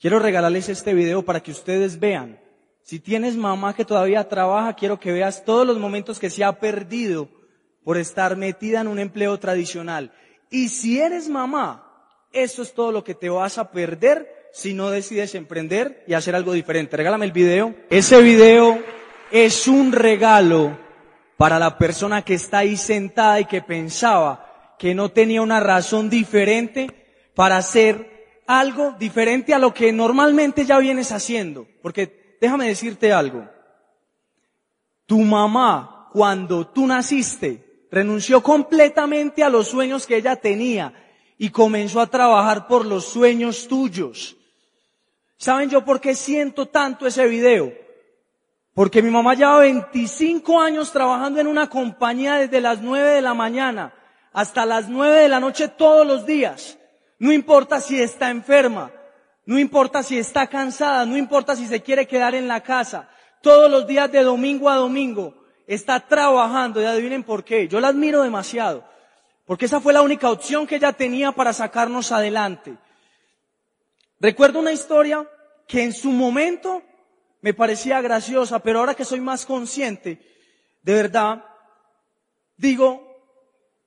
Quiero 0.00 0.18
regalarles 0.18 0.68
este 0.68 0.94
video 0.94 1.24
para 1.24 1.40
que 1.40 1.52
ustedes 1.52 2.00
vean. 2.00 2.40
Si 2.82 2.98
tienes 2.98 3.36
mamá 3.36 3.74
que 3.74 3.84
todavía 3.84 4.28
trabaja, 4.28 4.74
quiero 4.74 4.98
que 4.98 5.12
veas 5.12 5.44
todos 5.44 5.66
los 5.66 5.78
momentos 5.78 6.18
que 6.18 6.30
se 6.30 6.42
ha 6.42 6.58
perdido 6.58 7.28
por 7.84 7.98
estar 7.98 8.36
metida 8.36 8.80
en 8.80 8.88
un 8.88 8.98
empleo 8.98 9.38
tradicional. 9.38 10.12
Y 10.50 10.68
si 10.70 11.00
eres 11.00 11.28
mamá, 11.28 11.86
eso 12.32 12.62
es 12.62 12.72
todo 12.72 12.90
lo 12.90 13.04
que 13.04 13.14
te 13.14 13.28
vas 13.28 13.58
a 13.58 13.70
perder 13.70 14.39
si 14.52 14.74
no 14.74 14.90
decides 14.90 15.34
emprender 15.34 16.04
y 16.06 16.14
hacer 16.14 16.34
algo 16.34 16.52
diferente. 16.52 16.96
Regálame 16.96 17.26
el 17.26 17.32
video. 17.32 17.74
Ese 17.88 18.20
video 18.20 18.82
es 19.30 19.68
un 19.68 19.92
regalo 19.92 20.78
para 21.36 21.58
la 21.58 21.78
persona 21.78 22.22
que 22.22 22.34
está 22.34 22.58
ahí 22.58 22.76
sentada 22.76 23.40
y 23.40 23.44
que 23.46 23.62
pensaba 23.62 24.74
que 24.78 24.94
no 24.94 25.10
tenía 25.10 25.42
una 25.42 25.60
razón 25.60 26.10
diferente 26.10 26.88
para 27.34 27.56
hacer 27.56 28.42
algo 28.46 28.96
diferente 28.98 29.54
a 29.54 29.58
lo 29.58 29.72
que 29.72 29.92
normalmente 29.92 30.64
ya 30.64 30.78
vienes 30.78 31.12
haciendo. 31.12 31.66
Porque 31.82 32.36
déjame 32.40 32.66
decirte 32.68 33.12
algo. 33.12 33.48
Tu 35.06 35.18
mamá, 35.18 36.08
cuando 36.12 36.66
tú 36.66 36.86
naciste, 36.86 37.86
renunció 37.90 38.42
completamente 38.42 39.42
a 39.42 39.48
los 39.50 39.68
sueños 39.68 40.06
que 40.06 40.16
ella 40.16 40.36
tenía 40.36 40.92
y 41.38 41.50
comenzó 41.50 42.00
a 42.00 42.06
trabajar 42.06 42.66
por 42.66 42.84
los 42.84 43.06
sueños 43.06 43.66
tuyos. 43.66 44.36
¿Saben 45.40 45.70
yo 45.70 45.82
por 45.86 46.02
qué 46.02 46.14
siento 46.14 46.66
tanto 46.66 47.06
ese 47.06 47.26
video? 47.26 47.72
Porque 48.74 49.00
mi 49.00 49.10
mamá 49.10 49.32
lleva 49.32 49.60
25 49.60 50.60
años 50.60 50.92
trabajando 50.92 51.40
en 51.40 51.46
una 51.46 51.70
compañía 51.70 52.34
desde 52.34 52.60
las 52.60 52.82
9 52.82 53.08
de 53.08 53.22
la 53.22 53.32
mañana 53.32 53.94
hasta 54.34 54.66
las 54.66 54.90
9 54.90 55.20
de 55.20 55.28
la 55.30 55.40
noche 55.40 55.68
todos 55.68 56.06
los 56.06 56.26
días. 56.26 56.76
No 57.18 57.32
importa 57.32 57.80
si 57.80 58.02
está 58.02 58.28
enferma, 58.28 58.92
no 59.46 59.58
importa 59.58 60.02
si 60.02 60.18
está 60.18 60.46
cansada, 60.46 61.06
no 61.06 61.16
importa 61.16 61.56
si 61.56 61.66
se 61.66 61.80
quiere 61.80 62.06
quedar 62.06 62.34
en 62.34 62.46
la 62.46 62.60
casa. 62.60 63.08
Todos 63.40 63.70
los 63.70 63.86
días 63.86 64.12
de 64.12 64.22
domingo 64.22 64.68
a 64.68 64.76
domingo 64.76 65.32
está 65.66 66.00
trabajando 66.00 66.82
y 66.82 66.84
adivinen 66.84 67.22
por 67.22 67.44
qué. 67.44 67.66
Yo 67.66 67.80
la 67.80 67.88
admiro 67.88 68.22
demasiado. 68.22 68.84
Porque 69.46 69.64
esa 69.64 69.80
fue 69.80 69.94
la 69.94 70.02
única 70.02 70.28
opción 70.28 70.66
que 70.66 70.76
ella 70.76 70.92
tenía 70.92 71.32
para 71.32 71.54
sacarnos 71.54 72.12
adelante. 72.12 72.76
Recuerdo 74.20 74.58
una 74.58 74.72
historia 74.72 75.26
que 75.66 75.82
en 75.82 75.94
su 75.94 76.10
momento 76.10 76.82
me 77.40 77.54
parecía 77.54 78.00
graciosa, 78.02 78.58
pero 78.58 78.80
ahora 78.80 78.94
que 78.94 79.06
soy 79.06 79.20
más 79.20 79.46
consciente, 79.46 80.20
de 80.82 80.94
verdad, 80.94 81.42
digo, 82.56 83.10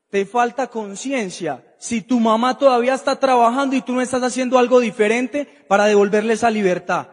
te 0.10 0.26
falta 0.26 0.68
conciencia. 0.68 1.64
Si 1.78 2.02
tu 2.02 2.20
mamá 2.20 2.58
todavía 2.58 2.96
está 2.96 3.20
trabajando 3.20 3.76
y 3.76 3.82
tú 3.82 3.94
no 3.94 4.02
estás 4.02 4.24
haciendo 4.24 4.58
algo 4.58 4.80
diferente 4.80 5.46
para 5.68 5.86
devolverle 5.86 6.34
esa 6.34 6.50
libertad. 6.50 7.08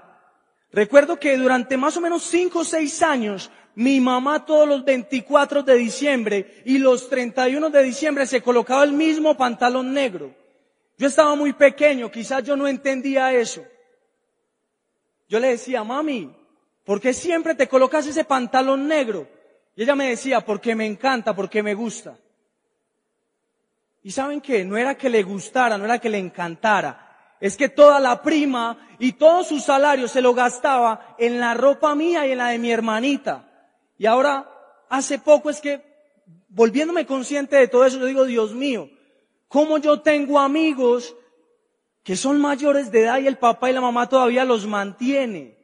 Recuerdo 0.72 1.18
que 1.18 1.36
durante 1.36 1.76
más 1.76 1.96
o 1.96 2.00
menos 2.00 2.22
cinco 2.22 2.60
o 2.60 2.64
seis 2.64 3.02
años, 3.02 3.50
mi 3.74 4.00
mamá 4.00 4.46
todos 4.46 4.68
los 4.68 4.84
24 4.84 5.62
de 5.62 5.74
diciembre 5.74 6.62
y 6.64 6.78
los 6.78 7.08
31 7.08 7.70
de 7.70 7.82
diciembre 7.82 8.26
se 8.26 8.40
colocaba 8.40 8.84
el 8.84 8.92
mismo 8.92 9.36
pantalón 9.36 9.92
negro. 9.92 10.39
Yo 11.00 11.06
estaba 11.06 11.34
muy 11.34 11.54
pequeño, 11.54 12.10
quizás 12.10 12.44
yo 12.44 12.56
no 12.56 12.68
entendía 12.68 13.32
eso. 13.32 13.64
Yo 15.30 15.40
le 15.40 15.48
decía, 15.48 15.82
mami, 15.82 16.30
¿por 16.84 17.00
qué 17.00 17.14
siempre 17.14 17.54
te 17.54 17.68
colocas 17.68 18.06
ese 18.06 18.22
pantalón 18.22 18.86
negro? 18.86 19.26
Y 19.74 19.82
ella 19.82 19.94
me 19.94 20.10
decía, 20.10 20.42
porque 20.42 20.74
me 20.74 20.84
encanta, 20.84 21.34
porque 21.34 21.62
me 21.62 21.72
gusta. 21.72 22.18
Y 24.02 24.10
saben 24.10 24.42
qué, 24.42 24.62
no 24.62 24.76
era 24.76 24.94
que 24.94 25.08
le 25.08 25.22
gustara, 25.22 25.78
no 25.78 25.86
era 25.86 25.98
que 25.98 26.10
le 26.10 26.18
encantara, 26.18 27.36
es 27.40 27.56
que 27.56 27.70
toda 27.70 27.98
la 27.98 28.20
prima 28.20 28.76
y 28.98 29.12
todo 29.12 29.42
su 29.42 29.58
salario 29.58 30.06
se 30.06 30.20
lo 30.20 30.34
gastaba 30.34 31.16
en 31.16 31.40
la 31.40 31.54
ropa 31.54 31.94
mía 31.94 32.26
y 32.26 32.32
en 32.32 32.38
la 32.38 32.48
de 32.48 32.58
mi 32.58 32.70
hermanita. 32.70 33.70
Y 33.96 34.04
ahora, 34.04 34.50
hace 34.90 35.18
poco 35.18 35.48
es 35.48 35.62
que, 35.62 35.82
volviéndome 36.50 37.06
consciente 37.06 37.56
de 37.56 37.68
todo 37.68 37.86
eso, 37.86 37.98
yo 37.98 38.04
digo, 38.04 38.26
Dios 38.26 38.52
mío, 38.52 38.90
cómo 39.50 39.78
yo 39.78 40.00
tengo 40.00 40.38
amigos 40.38 41.16
que 42.04 42.14
son 42.14 42.40
mayores 42.40 42.92
de 42.92 43.02
edad 43.02 43.18
y 43.18 43.26
el 43.26 43.36
papá 43.36 43.68
y 43.68 43.72
la 43.72 43.80
mamá 43.80 44.08
todavía 44.08 44.44
los 44.44 44.64
mantiene. 44.64 45.58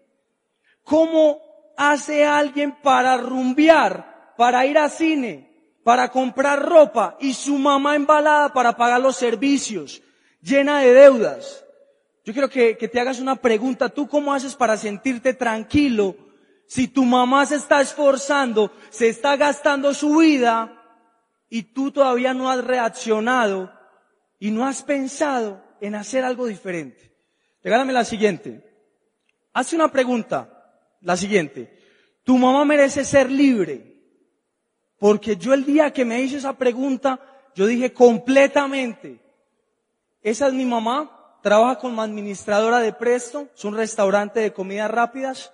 ¿Cómo 0.83 1.41
hace 1.77 2.25
alguien 2.25 2.77
para 2.83 3.17
rumbear, 3.17 4.35
para 4.37 4.67
ir 4.67 4.77
a 4.77 4.89
cine, 4.89 5.79
para 5.85 6.11
comprar 6.11 6.69
ropa 6.69 7.17
y 7.21 7.33
su 7.33 7.57
mamá 7.59 7.95
embalada 7.95 8.53
para 8.53 8.77
pagar 8.77 9.01
los 9.01 9.15
servicios, 9.15 10.03
llena 10.43 10.81
de 10.81 10.93
deudas? 10.93 11.65
Yo 12.25 12.33
quiero 12.33 12.51
que, 12.51 12.77
que 12.77 12.89
te 12.89 12.99
hagas 12.99 13.21
una 13.21 13.37
pregunta. 13.37 13.89
¿Tú 13.89 14.09
cómo 14.09 14.35
haces 14.35 14.57
para 14.57 14.77
sentirte 14.77 15.33
tranquilo 15.33 16.17
si 16.67 16.89
tu 16.89 17.05
mamá 17.05 17.47
se 17.47 17.55
está 17.55 17.81
esforzando, 17.81 18.73
se 18.91 19.09
está 19.09 19.37
gastando 19.37 19.95
su 19.95 20.17
vida 20.17 20.73
y 21.49 21.63
tú 21.63 21.93
todavía 21.93 22.35
no 22.35 22.51
has 22.51 22.65
reaccionado 22.65 23.76
y 24.39 24.51
no 24.51 24.67
has 24.67 24.83
pensado 24.83 25.63
en 25.81 25.95
hacer 25.95 26.25
algo 26.25 26.47
diferente. 26.47 27.13
Regálame 27.63 27.93
la 27.93 28.05
siguiente. 28.05 28.63
Hace 29.53 29.77
una 29.77 29.91
pregunta, 29.91 30.83
la 31.01 31.17
siguiente. 31.17 31.79
Tu 32.23 32.37
mamá 32.37 32.65
merece 32.65 33.05
ser 33.05 33.31
libre. 33.31 33.95
Porque 34.99 35.37
yo 35.37 35.55
el 35.55 35.65
día 35.65 35.93
que 35.93 36.05
me 36.05 36.21
hice 36.23 36.37
esa 36.37 36.57
pregunta, 36.57 37.21
yo 37.55 37.67
dije 37.67 37.93
completamente, 37.93 39.21
esa 40.23 40.49
es 40.49 40.55
mi 40.55 40.65
mamá, 40.65 41.39
trabaja 41.43 41.79
como 41.79 42.03
administradora 42.03 42.81
de 42.81 42.93
Presto, 42.93 43.49
es 43.55 43.65
un 43.65 43.77
restaurante 43.77 44.41
de 44.41 44.53
comidas 44.53 44.91
rápidas. 44.91 45.53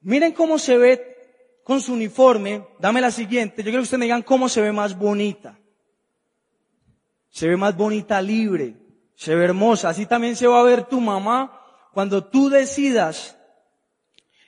Miren 0.00 0.32
cómo 0.32 0.58
se 0.58 0.76
ve 0.76 1.60
con 1.64 1.80
su 1.80 1.94
uniforme, 1.94 2.66
dame 2.78 3.00
la 3.00 3.10
siguiente, 3.10 3.58
yo 3.58 3.64
quiero 3.64 3.78
que 3.78 3.84
ustedes 3.84 3.98
me 3.98 4.06
digan 4.06 4.22
cómo 4.22 4.48
se 4.48 4.60
ve 4.60 4.72
más 4.72 4.96
bonita 4.96 5.58
se 7.38 7.46
ve 7.46 7.56
más 7.56 7.76
bonita 7.76 8.20
libre, 8.20 8.74
se 9.14 9.36
ve 9.36 9.44
hermosa. 9.44 9.90
Así 9.90 10.06
también 10.06 10.34
se 10.34 10.48
va 10.48 10.58
a 10.58 10.64
ver 10.64 10.86
tu 10.86 11.00
mamá 11.00 11.62
cuando 11.92 12.24
tú 12.24 12.48
decidas 12.48 13.38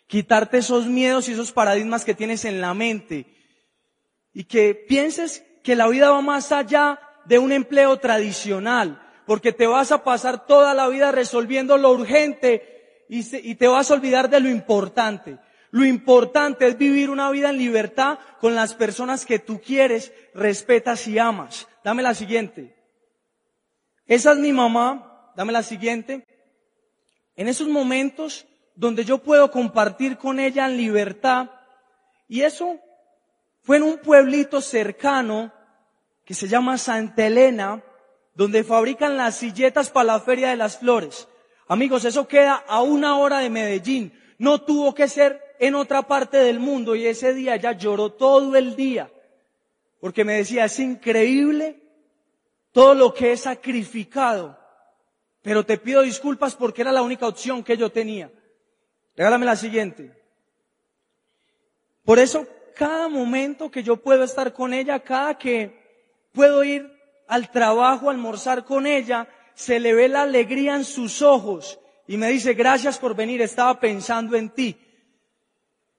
quitarte 0.08 0.58
esos 0.58 0.86
miedos 0.86 1.28
y 1.28 1.32
esos 1.34 1.52
paradigmas 1.52 2.04
que 2.04 2.16
tienes 2.16 2.44
en 2.44 2.60
la 2.60 2.74
mente 2.74 3.32
y 4.32 4.42
que 4.42 4.74
pienses 4.74 5.44
que 5.62 5.76
la 5.76 5.86
vida 5.86 6.10
va 6.10 6.20
más 6.20 6.50
allá 6.50 6.98
de 7.26 7.38
un 7.38 7.52
empleo 7.52 8.00
tradicional, 8.00 9.00
porque 9.24 9.52
te 9.52 9.68
vas 9.68 9.92
a 9.92 10.02
pasar 10.02 10.48
toda 10.48 10.74
la 10.74 10.88
vida 10.88 11.12
resolviendo 11.12 11.78
lo 11.78 11.92
urgente 11.92 13.06
y, 13.08 13.54
te 13.54 13.68
vas 13.68 13.88
a 13.88 13.94
olvidar 13.94 14.28
de 14.28 14.40
lo 14.40 14.48
importante. 14.48 15.38
Lo 15.70 15.84
importante 15.84 16.66
es 16.66 16.76
vivir 16.76 17.08
una 17.08 17.30
vida 17.30 17.50
en 17.50 17.58
libertad 17.58 18.18
con 18.40 18.56
las 18.56 18.74
personas 18.74 19.24
que 19.24 19.38
tú 19.38 19.60
quieres, 19.60 20.12
respetas 20.34 21.06
y 21.06 21.20
amas. 21.20 21.68
Dame 21.84 22.02
la 22.02 22.14
siguiente. 22.14 22.79
Esa 24.10 24.32
es 24.32 24.38
mi 24.38 24.52
mamá. 24.52 25.32
Dame 25.36 25.52
la 25.52 25.62
siguiente. 25.62 26.26
En 27.36 27.46
esos 27.46 27.68
momentos 27.68 28.44
donde 28.74 29.04
yo 29.04 29.18
puedo 29.18 29.52
compartir 29.52 30.18
con 30.18 30.40
ella 30.40 30.66
en 30.66 30.76
libertad. 30.76 31.48
Y 32.26 32.40
eso 32.40 32.80
fue 33.62 33.76
en 33.76 33.84
un 33.84 33.98
pueblito 33.98 34.60
cercano 34.60 35.52
que 36.24 36.34
se 36.34 36.48
llama 36.48 36.76
Santa 36.76 37.28
Elena, 37.28 37.84
donde 38.34 38.64
fabrican 38.64 39.16
las 39.16 39.36
silletas 39.36 39.90
para 39.90 40.06
la 40.06 40.20
Feria 40.20 40.50
de 40.50 40.56
las 40.56 40.78
Flores. 40.78 41.28
Amigos, 41.68 42.04
eso 42.04 42.26
queda 42.26 42.64
a 42.66 42.82
una 42.82 43.16
hora 43.16 43.38
de 43.38 43.48
Medellín. 43.48 44.12
No 44.38 44.62
tuvo 44.62 44.92
que 44.92 45.06
ser 45.06 45.40
en 45.60 45.76
otra 45.76 46.02
parte 46.02 46.38
del 46.38 46.58
mundo 46.58 46.96
y 46.96 47.06
ese 47.06 47.32
día 47.32 47.54
ella 47.54 47.72
lloró 47.72 48.10
todo 48.10 48.56
el 48.56 48.74
día 48.74 49.08
porque 50.00 50.24
me 50.24 50.32
decía, 50.32 50.64
es 50.64 50.80
increíble 50.80 51.79
todo 52.72 52.94
lo 52.94 53.12
que 53.12 53.32
he 53.32 53.36
sacrificado, 53.36 54.58
pero 55.42 55.64
te 55.64 55.78
pido 55.78 56.02
disculpas 56.02 56.54
porque 56.54 56.82
era 56.82 56.92
la 56.92 57.02
única 57.02 57.26
opción 57.26 57.64
que 57.64 57.76
yo 57.76 57.90
tenía. 57.90 58.30
Regálame 59.16 59.46
la 59.46 59.56
siguiente. 59.56 60.12
Por 62.04 62.18
eso, 62.18 62.46
cada 62.74 63.08
momento 63.08 63.70
que 63.70 63.82
yo 63.82 63.96
puedo 63.96 64.24
estar 64.24 64.52
con 64.52 64.72
ella, 64.72 65.00
cada 65.00 65.36
que 65.36 66.28
puedo 66.32 66.64
ir 66.64 66.90
al 67.26 67.50
trabajo, 67.50 68.10
almorzar 68.10 68.64
con 68.64 68.86
ella, 68.86 69.28
se 69.54 69.78
le 69.78 69.94
ve 69.94 70.08
la 70.08 70.22
alegría 70.22 70.74
en 70.74 70.84
sus 70.84 71.22
ojos 71.22 71.78
y 72.06 72.16
me 72.16 72.28
dice, 72.28 72.54
gracias 72.54 72.98
por 72.98 73.14
venir, 73.14 73.42
estaba 73.42 73.78
pensando 73.78 74.36
en 74.36 74.50
ti. 74.50 74.76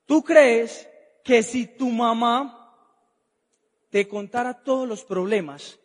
¿Tú 0.06 0.24
crees 0.24 0.90
que 1.24 1.44
si 1.44 1.68
tu 1.68 1.90
mamá 1.90 2.76
te 3.90 4.08
contara 4.08 4.64
todos 4.64 4.88
los 4.88 5.04
problemas, 5.04 5.80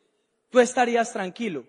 tú 0.56 0.60
estarías 0.60 1.12
tranquilo. 1.12 1.66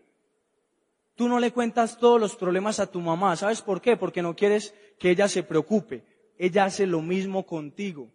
Tú 1.16 1.28
no 1.28 1.42
le 1.42 1.52
cuentas 1.52 1.98
todos 1.98 2.22
los 2.22 2.38
problemas 2.38 2.80
a 2.80 2.90
tu 2.90 3.02
mamá. 3.02 3.36
¿Sabes 3.36 3.62
por 3.62 3.82
qué? 3.82 3.98
Porque 3.98 4.22
no 4.22 4.34
quieres 4.34 4.74
que 4.98 5.10
ella 5.10 5.28
se 5.28 5.44
preocupe. 5.44 6.06
Ella 6.38 6.64
hace 6.64 6.88
lo 6.88 7.02
mismo 7.02 7.46
contigo. 7.46 8.08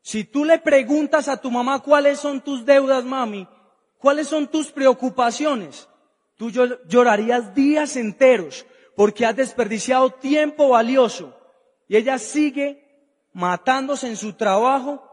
Si 0.00 0.24
tú 0.24 0.46
le 0.46 0.58
preguntas 0.58 1.28
a 1.28 1.38
tu 1.38 1.50
mamá 1.50 1.80
cuáles 1.80 2.18
son 2.18 2.40
tus 2.40 2.64
deudas, 2.64 3.04
mami, 3.04 3.46
cuáles 3.98 4.26
son 4.26 4.48
tus 4.48 4.72
preocupaciones, 4.72 5.86
tú 6.34 6.48
llorarías 6.48 7.54
días 7.54 7.94
enteros 7.96 8.64
porque 8.96 9.26
has 9.26 9.36
desperdiciado 9.36 10.08
tiempo 10.08 10.70
valioso 10.70 11.36
y 11.88 11.96
ella 11.96 12.16
sigue 12.16 12.82
matándose 13.34 14.06
en 14.06 14.16
su 14.16 14.32
trabajo 14.32 15.10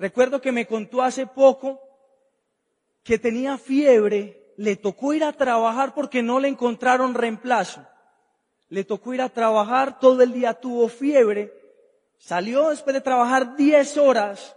Recuerdo 0.00 0.40
que 0.40 0.50
me 0.50 0.66
contó 0.66 1.02
hace 1.02 1.26
poco 1.26 1.78
que 3.02 3.18
tenía 3.18 3.58
fiebre, 3.58 4.52
le 4.56 4.76
tocó 4.76 5.14
ir 5.14 5.24
a 5.24 5.32
trabajar 5.32 5.94
porque 5.94 6.22
no 6.22 6.38
le 6.40 6.48
encontraron 6.48 7.14
reemplazo. 7.14 7.86
Le 8.68 8.84
tocó 8.84 9.14
ir 9.14 9.22
a 9.22 9.28
trabajar, 9.28 9.98
todo 9.98 10.22
el 10.22 10.32
día 10.32 10.54
tuvo 10.54 10.88
fiebre, 10.88 11.52
salió 12.18 12.70
después 12.70 12.94
de 12.94 13.00
trabajar 13.00 13.56
10 13.56 13.96
horas, 13.96 14.56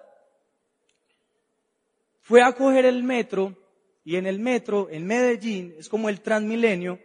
fue 2.21 2.41
a 2.41 2.53
coger 2.53 2.85
el 2.85 3.03
metro 3.03 3.55
y 4.03 4.17
en 4.17 4.27
el 4.27 4.39
metro, 4.39 4.87
en 4.89 5.07
Medellín, 5.07 5.75
es 5.79 5.89
como 5.89 6.09
el 6.09 6.21
Transmilenio, 6.21 6.99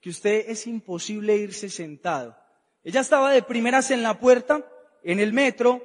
que 0.00 0.10
usted 0.10 0.44
es 0.48 0.66
imposible 0.66 1.36
irse 1.36 1.68
sentado. 1.68 2.36
Ella 2.82 3.00
estaba 3.00 3.32
de 3.32 3.42
primeras 3.42 3.90
en 3.90 4.02
la 4.02 4.18
puerta, 4.18 4.64
en 5.02 5.20
el 5.20 5.32
metro, 5.32 5.82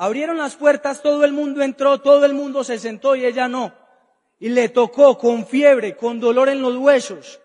Abrieron 0.00 0.38
las 0.38 0.54
puertas, 0.54 1.02
todo 1.02 1.24
el 1.24 1.32
mundo 1.32 1.60
entró, 1.60 2.00
todo 2.00 2.24
el 2.24 2.32
mundo 2.32 2.62
se 2.62 2.78
sentó 2.78 3.16
y 3.16 3.26
ella 3.26 3.48
no. 3.48 3.74
Y 4.40 4.48
le 4.50 4.68
tocó 4.68 5.18
con 5.18 5.46
fiebre, 5.46 5.96
con 5.96 6.20
dolor 6.20 6.48
en 6.48 6.62
los 6.62 6.76
huesos, 6.76 7.40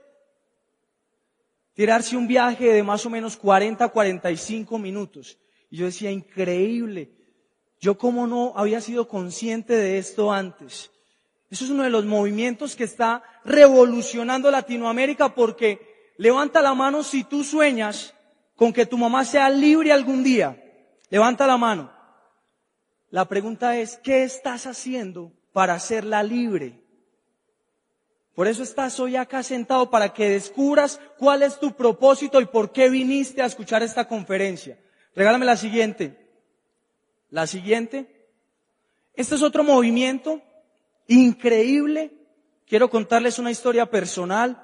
tirarse 1.74 2.16
un 2.16 2.28
viaje 2.28 2.72
de 2.72 2.84
más 2.84 3.06
o 3.06 3.10
menos 3.10 3.36
40, 3.38 3.88
45 3.90 4.78
minutos. 4.78 5.38
Y 5.70 5.78
yo 5.78 5.86
decía, 5.86 6.12
increíble. 6.12 7.12
Yo 7.80 7.98
como 7.98 8.28
no 8.28 8.54
había 8.56 8.80
sido 8.80 9.08
consciente 9.08 9.76
de 9.76 9.98
esto 9.98 10.32
antes. 10.32 10.92
Eso 11.50 11.66
es 11.66 11.72
uno 11.72 11.84
de 11.84 11.90
los 11.90 12.06
movimientos 12.06 12.76
que 12.76 12.84
está 12.84 13.24
revolucionando 13.44 14.50
Latinoamérica 14.50 15.36
porque 15.36 16.14
levanta 16.18 16.62
la 16.62 16.74
mano 16.74 17.04
si 17.04 17.24
tú 17.24 17.44
sueñas 17.44 18.14
con 18.56 18.72
que 18.72 18.86
tu 18.86 18.98
mamá 18.98 19.26
sea 19.26 19.50
libre 19.50 19.92
algún 19.92 20.24
día. 20.24 20.60
Levanta 21.10 21.46
la 21.46 21.58
mano. 21.58 21.92
La 23.10 23.28
pregunta 23.28 23.78
es, 23.78 23.98
¿qué 23.98 24.24
estás 24.24 24.66
haciendo 24.66 25.32
para 25.52 25.74
hacerla 25.74 26.24
libre? 26.24 26.83
Por 28.36 28.48
eso 28.48 28.64
estás 28.64 29.00
hoy 29.00 29.16
acá 29.16 29.44
sentado 29.44 29.90
para 29.90 30.14
que 30.14 30.30
descubras 30.30 31.00
cuál 31.18 31.44
es 31.44 31.60
tu 31.60 31.74
propósito 31.74 32.42
y 32.42 32.46
por 32.46 32.72
qué 32.72 32.90
viniste 32.90 33.42
a 33.42 33.46
escuchar 33.46 33.84
esta 33.84 34.08
conferencia. 34.08 34.80
Regálame 35.16 35.46
la 35.46 35.58
siguiente. 35.58 36.18
La 37.30 37.46
siguiente. 37.46 38.28
Este 39.14 39.36
es 39.36 39.44
otro 39.44 39.64
movimiento 39.64 40.42
increíble. 41.08 42.12
Quiero 42.66 42.90
contarles 42.90 43.38
una 43.38 43.52
historia 43.52 43.86
personal. 43.86 44.62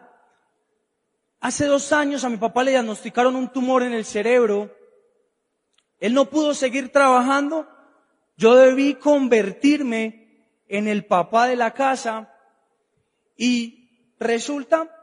Hace 1.39 1.65
dos 1.65 1.91
años 1.93 2.23
a 2.23 2.29
mi 2.29 2.37
papá 2.37 2.63
le 2.63 2.71
diagnosticaron 2.71 3.35
un 3.35 3.49
tumor 3.49 3.83
en 3.83 3.93
el 3.93 4.05
cerebro. 4.05 4.75
Él 5.99 6.13
no 6.13 6.25
pudo 6.25 6.53
seguir 6.53 6.91
trabajando 6.91 7.67
yo 8.39 8.55
debí 8.55 8.93
convertirme 8.93 10.45
en 10.69 10.87
el 10.87 11.03
papá 11.03 11.45
de 11.47 11.57
la 11.57 11.73
casa 11.73 12.33
y 13.39 14.13
resulta 14.19 14.93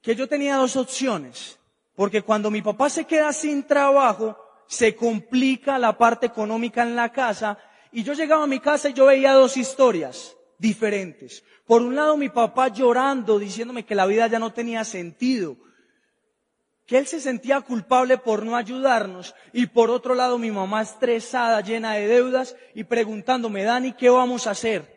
que 0.00 0.16
yo 0.16 0.26
tenía 0.26 0.56
dos 0.56 0.74
opciones, 0.74 1.58
porque 1.94 2.22
cuando 2.22 2.50
mi 2.50 2.62
papá 2.62 2.88
se 2.88 3.04
queda 3.04 3.30
sin 3.34 3.64
trabajo, 3.64 4.38
se 4.66 4.96
complica 4.96 5.78
la 5.78 5.98
parte 5.98 6.26
económica 6.26 6.82
en 6.82 6.96
la 6.96 7.12
casa, 7.12 7.58
y 7.92 8.02
yo 8.02 8.14
llegaba 8.14 8.44
a 8.44 8.48
mi 8.48 8.58
casa 8.58 8.88
y 8.88 8.94
yo 8.94 9.06
veía 9.06 9.34
dos 9.34 9.58
historias 9.58 10.34
diferentes. 10.58 11.44
Por 11.66 11.82
un 11.82 11.94
lado, 11.94 12.16
mi 12.16 12.30
papá 12.30 12.68
llorando, 12.68 13.38
diciéndome 13.38 13.84
que 13.84 13.94
la 13.94 14.06
vida 14.06 14.26
ya 14.26 14.38
no 14.38 14.54
tenía 14.54 14.82
sentido, 14.82 15.58
que 16.86 16.96
él 16.96 17.06
se 17.06 17.20
sentía 17.20 17.60
culpable 17.60 18.16
por 18.16 18.46
no 18.46 18.56
ayudarnos, 18.56 19.34
y 19.52 19.66
por 19.66 19.90
otro 19.90 20.14
lado, 20.14 20.38
mi 20.38 20.50
mamá 20.50 20.80
estresada, 20.80 21.60
llena 21.60 21.92
de 21.92 22.08
deudas, 22.08 22.56
y 22.74 22.84
preguntándome, 22.84 23.62
Dani, 23.62 23.92
¿qué 23.92 24.08
vamos 24.08 24.46
a 24.46 24.52
hacer 24.52 24.93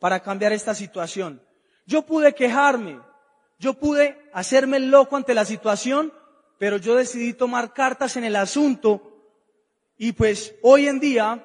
para 0.00 0.18
cambiar 0.20 0.52
esta 0.52 0.74
situación? 0.74 1.40
Yo 1.86 2.02
pude 2.02 2.34
quejarme, 2.34 3.00
yo 3.60 3.74
pude 3.74 4.28
hacerme 4.32 4.80
loco 4.80 5.16
ante 5.16 5.34
la 5.34 5.44
situación, 5.44 6.12
pero 6.58 6.78
yo 6.78 6.96
decidí 6.96 7.32
tomar 7.32 7.72
cartas 7.72 8.16
en 8.16 8.24
el 8.24 8.34
asunto 8.34 9.10
y 9.96 10.12
pues 10.12 10.54
hoy 10.62 10.88
en 10.88 10.98
día 10.98 11.44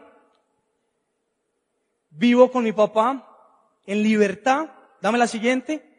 vivo 2.09 2.51
con 2.51 2.63
mi 2.63 2.71
papá 2.71 3.27
en 3.85 4.01
libertad. 4.01 4.69
Dame 5.01 5.17
la 5.17 5.27
siguiente. 5.27 5.91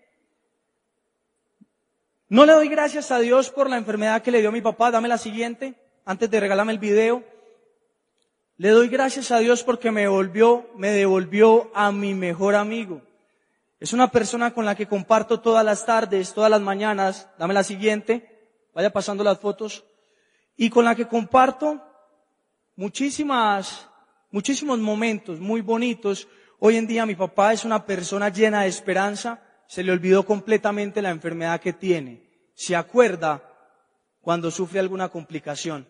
No 2.28 2.44
le 2.44 2.52
doy 2.52 2.68
gracias 2.68 3.12
a 3.12 3.18
Dios 3.18 3.50
por 3.50 3.70
la 3.70 3.76
enfermedad 3.76 4.22
que 4.22 4.30
le 4.30 4.40
dio 4.40 4.48
a 4.48 4.52
mi 4.52 4.60
papá. 4.60 4.90
Dame 4.90 5.08
la 5.08 5.18
siguiente, 5.18 5.74
antes 6.04 6.30
de 6.30 6.40
regalarme 6.40 6.72
el 6.72 6.78
video. 6.78 7.24
Le 8.58 8.70
doy 8.70 8.88
gracias 8.88 9.30
a 9.32 9.38
Dios 9.38 9.62
porque 9.62 9.90
me 9.90 10.08
volvió, 10.08 10.70
me 10.76 10.88
devolvió 10.90 11.70
a 11.74 11.92
mi 11.92 12.14
mejor 12.14 12.54
amigo. 12.54 13.02
Es 13.78 13.92
una 13.92 14.10
persona 14.10 14.54
con 14.54 14.64
la 14.64 14.74
que 14.74 14.86
comparto 14.86 15.40
todas 15.40 15.62
las 15.62 15.84
tardes, 15.84 16.32
todas 16.32 16.50
las 16.50 16.62
mañanas. 16.62 17.28
Dame 17.38 17.52
la 17.52 17.62
siguiente. 17.62 18.56
Vaya 18.74 18.90
pasando 18.90 19.22
las 19.22 19.38
fotos. 19.38 19.84
Y 20.56 20.70
con 20.70 20.86
la 20.86 20.94
que 20.94 21.06
comparto 21.06 21.82
muchísimas, 22.76 23.90
muchísimos 24.30 24.78
momentos 24.78 25.38
muy 25.38 25.60
bonitos. 25.60 26.26
Hoy 26.58 26.76
en 26.76 26.86
día 26.86 27.04
mi 27.04 27.14
papá 27.14 27.52
es 27.52 27.66
una 27.66 27.84
persona 27.84 28.30
llena 28.30 28.62
de 28.62 28.68
esperanza. 28.68 29.42
Se 29.68 29.82
le 29.82 29.92
olvidó 29.92 30.24
completamente 30.24 31.02
la 31.02 31.10
enfermedad 31.10 31.60
que 31.60 31.74
tiene. 31.74 32.50
Se 32.54 32.74
acuerda 32.74 33.42
cuando 34.22 34.50
sufre 34.50 34.80
alguna 34.80 35.10
complicación. 35.10 35.86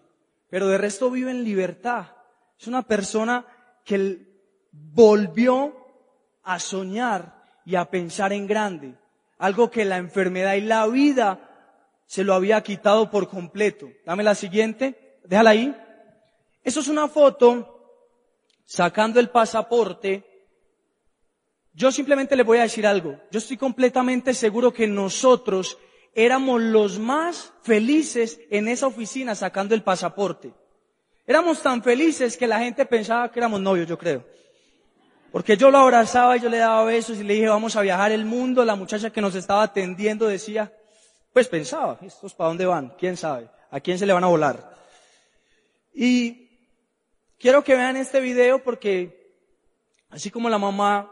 Pero 0.51 0.67
de 0.67 0.79
resto 0.79 1.13
vive 1.13 1.31
en 1.31 1.45
libertad. 1.45 2.16
Es 2.59 2.67
una 2.67 2.83
persona 2.83 3.47
que 3.85 4.27
volvió 4.73 5.75
a 6.43 6.59
soñar 6.59 7.43
y 7.65 7.77
a 7.77 7.91
pensar 7.91 8.33
en 8.33 8.47
grande. 8.47 8.95
Algo 9.39 9.71
que 9.71 9.85
la 9.85 9.99
enfermedad 9.99 10.55
y 10.55 10.63
la 10.63 10.87
vida 10.87 11.47
se 12.07 12.25
lo 12.25 12.35
había 12.35 12.63
quitado 12.63 13.11
por 13.11 13.29
completo. 13.29 13.89
Dame 14.05 14.23
la 14.23 14.35
siguiente, 14.35 15.19
déjala 15.25 15.51
ahí. 15.51 15.77
Eso 16.63 16.81
es 16.81 16.89
una 16.89 17.09
foto 17.09 17.77
sacando 18.65 19.21
el 19.21 19.31
pasaporte. 19.31 20.25
Yo 21.75 21.93
simplemente 21.93 22.37
le 22.37 22.43
voy 22.43 22.59
a 22.59 22.63
decir 22.63 22.87
algo. 22.87 23.21
Yo 23.31 23.39
estoy 23.39 23.57
completamente 23.57 24.33
seguro 24.35 24.73
que 24.73 24.87
nosotros 24.87 25.79
éramos 26.15 26.63
los 26.63 26.99
más 26.99 27.53
felices 27.63 28.41
en 28.51 28.69
esa 28.69 28.87
oficina 28.87 29.35
sacando 29.35 29.75
el 29.75 29.83
pasaporte. 29.83 30.55
Éramos 31.27 31.61
tan 31.61 31.83
felices 31.83 32.37
que 32.37 32.47
la 32.47 32.61
gente 32.61 32.87
pensaba 32.87 33.31
que 33.31 33.41
éramos 33.41 33.61
novios, 33.61 33.89
yo 33.89 33.99
creo. 33.99 34.25
Porque 35.33 35.57
yo 35.57 35.71
lo 35.71 35.79
abrazaba 35.79 36.37
y 36.37 36.41
yo 36.41 36.49
le 36.49 36.59
daba 36.59 36.85
besos 36.85 37.19
y 37.19 37.25
le 37.25 37.35
dije, 37.35 37.49
vamos 37.49 37.77
a 37.77 37.83
viajar 37.83 38.13
el 38.13 38.25
mundo. 38.25 38.65
La 38.65 38.77
muchacha 38.77 39.11
que 39.11 39.21
nos 39.21 39.35
estaba 39.35 39.65
atendiendo 39.65 40.27
decía, 40.27 40.73
pues 41.33 41.49
pensaba, 41.49 41.99
¿estos 42.01 42.33
para 42.35 42.49
dónde 42.49 42.65
van? 42.65 42.95
¿Quién 42.99 43.17
sabe? 43.17 43.51
¿A 43.71 43.81
quién 43.81 43.99
se 43.99 44.07
le 44.07 44.13
van 44.13 44.25
a 44.25 44.29
volar? 44.29 44.75
Y 45.93 46.49
quiero 47.39 47.65
que 47.65 47.75
vean 47.75 47.97
este 47.97 48.21
video 48.21 48.63
porque, 48.63 49.35
así 50.11 50.31
como 50.31 50.49
la 50.49 50.59
mamá 50.59 51.11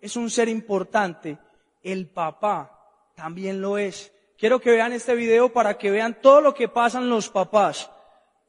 es 0.00 0.16
un 0.16 0.30
ser 0.30 0.48
importante, 0.48 1.38
el 1.82 2.08
papá 2.08 2.76
también 3.14 3.60
lo 3.60 3.76
es. 3.76 4.12
Quiero 4.38 4.58
que 4.58 4.70
vean 4.70 4.92
este 4.92 5.14
video 5.14 5.52
para 5.52 5.76
que 5.76 5.90
vean 5.90 6.20
todo 6.20 6.40
lo 6.40 6.54
que 6.54 6.68
pasan 6.68 7.10
los 7.10 7.28
papás, 7.28 7.90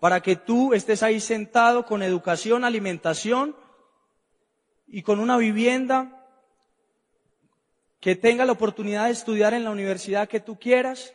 para 0.01 0.21
que 0.21 0.35
tú 0.35 0.73
estés 0.73 1.03
ahí 1.03 1.19
sentado 1.19 1.85
con 1.85 2.01
educación, 2.01 2.65
alimentación, 2.65 3.55
y 4.87 5.03
con 5.03 5.19
una 5.19 5.37
vivienda, 5.37 6.27
que 7.99 8.15
tenga 8.15 8.43
la 8.45 8.53
oportunidad 8.53 9.05
de 9.05 9.11
estudiar 9.11 9.53
en 9.53 9.63
la 9.63 9.69
universidad 9.69 10.27
que 10.27 10.39
tú 10.39 10.57
quieras, 10.57 11.13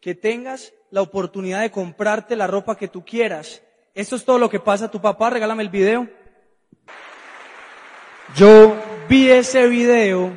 que 0.00 0.16
tengas 0.16 0.74
la 0.90 1.02
oportunidad 1.02 1.60
de 1.60 1.70
comprarte 1.70 2.34
la 2.34 2.48
ropa 2.48 2.76
que 2.76 2.88
tú 2.88 3.04
quieras. 3.04 3.62
Esto 3.94 4.16
es 4.16 4.24
todo 4.24 4.40
lo 4.40 4.50
que 4.50 4.58
pasa 4.58 4.86
a 4.86 4.90
tu 4.90 5.00
papá, 5.00 5.30
regálame 5.30 5.62
el 5.62 5.68
video. 5.68 6.10
Yo 8.34 8.76
vi 9.08 9.30
ese 9.30 9.68
video 9.68 10.36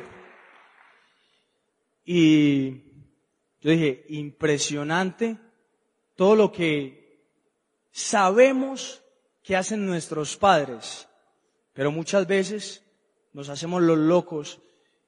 y 2.04 2.70
yo 3.60 3.70
dije, 3.72 4.04
impresionante 4.10 5.38
todo 6.14 6.36
lo 6.36 6.52
que 6.52 6.97
sabemos 7.98 9.02
que 9.42 9.56
hacen 9.56 9.84
nuestros 9.84 10.36
padres. 10.36 11.08
Pero 11.72 11.90
muchas 11.90 12.26
veces 12.26 12.84
nos 13.32 13.48
hacemos 13.48 13.82
los 13.82 13.98
locos 13.98 14.60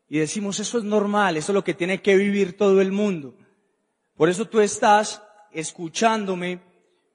y 0.08 0.18
decimos, 0.18 0.58
eso 0.58 0.78
es 0.78 0.84
normal, 0.84 1.36
eso 1.36 1.52
es 1.52 1.54
lo 1.54 1.64
que 1.64 1.74
tiene 1.74 2.02
que 2.02 2.16
vivir 2.16 2.56
todo 2.56 2.80
el 2.80 2.90
mundo. 2.90 3.36
Por 4.16 4.28
eso 4.28 4.46
tú 4.46 4.60
estás 4.60 5.22
escuchándome, 5.52 6.60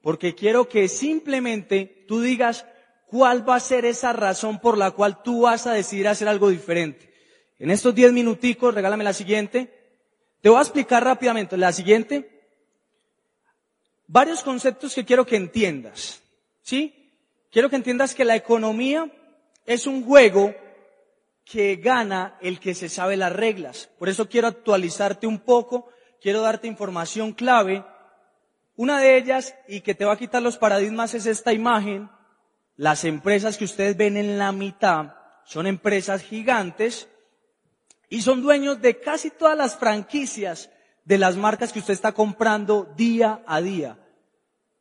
porque 0.01 0.33
quiero 0.33 0.69
que 0.69 0.87
simplemente 0.87 2.05
tú 2.07 2.21
digas 2.21 2.65
cuál 3.07 3.47
va 3.47 3.55
a 3.55 3.59
ser 3.59 3.85
esa 3.85 4.13
razón 4.13 4.59
por 4.59 4.77
la 4.77 4.91
cual 4.91 5.21
tú 5.23 5.41
vas 5.41 5.67
a 5.67 5.73
decidir 5.73 6.07
hacer 6.07 6.27
algo 6.27 6.49
diferente. 6.49 7.13
En 7.59 7.69
estos 7.69 7.93
diez 7.93 8.13
minuticos, 8.13 8.73
regálame 8.73 9.03
la 9.03 9.13
siguiente. 9.13 9.73
Te 10.41 10.49
voy 10.49 10.59
a 10.59 10.61
explicar 10.61 11.03
rápidamente 11.03 11.57
la 11.57 11.73
siguiente. 11.73 12.34
Varios 14.07 14.43
conceptos 14.43 14.93
que 14.93 15.05
quiero 15.05 15.25
que 15.25 15.35
entiendas. 15.35 16.21
¿Sí? 16.61 17.11
Quiero 17.51 17.69
que 17.69 17.75
entiendas 17.75 18.13
que 18.13 18.25
la 18.25 18.35
economía 18.35 19.09
es 19.65 19.87
un 19.87 20.03
juego 20.03 20.53
que 21.45 21.75
gana 21.77 22.37
el 22.41 22.59
que 22.59 22.73
se 22.73 22.89
sabe 22.89 23.17
las 23.17 23.31
reglas. 23.31 23.89
Por 23.97 24.09
eso 24.09 24.27
quiero 24.27 24.47
actualizarte 24.47 25.27
un 25.27 25.39
poco, 25.39 25.89
quiero 26.21 26.41
darte 26.41 26.67
información 26.67 27.33
clave. 27.33 27.85
Una 28.75 28.99
de 28.99 29.17
ellas, 29.17 29.55
y 29.67 29.81
que 29.81 29.95
te 29.95 30.05
va 30.05 30.13
a 30.13 30.17
quitar 30.17 30.41
los 30.41 30.57
paradigmas, 30.57 31.13
es 31.13 31.27
esta 31.27 31.53
imagen. 31.53 32.09
Las 32.75 33.05
empresas 33.05 33.57
que 33.57 33.65
ustedes 33.65 33.95
ven 33.95 34.17
en 34.17 34.37
la 34.37 34.51
mitad 34.51 35.13
son 35.45 35.67
empresas 35.67 36.23
gigantes 36.23 37.07
y 38.09 38.21
son 38.21 38.41
dueños 38.41 38.81
de 38.81 38.99
casi 38.99 39.29
todas 39.29 39.57
las 39.57 39.77
franquicias 39.77 40.69
de 41.05 41.17
las 41.17 41.37
marcas 41.37 41.71
que 41.71 41.79
usted 41.79 41.93
está 41.93 42.11
comprando 42.11 42.91
día 42.97 43.43
a 43.47 43.61
día. 43.61 43.97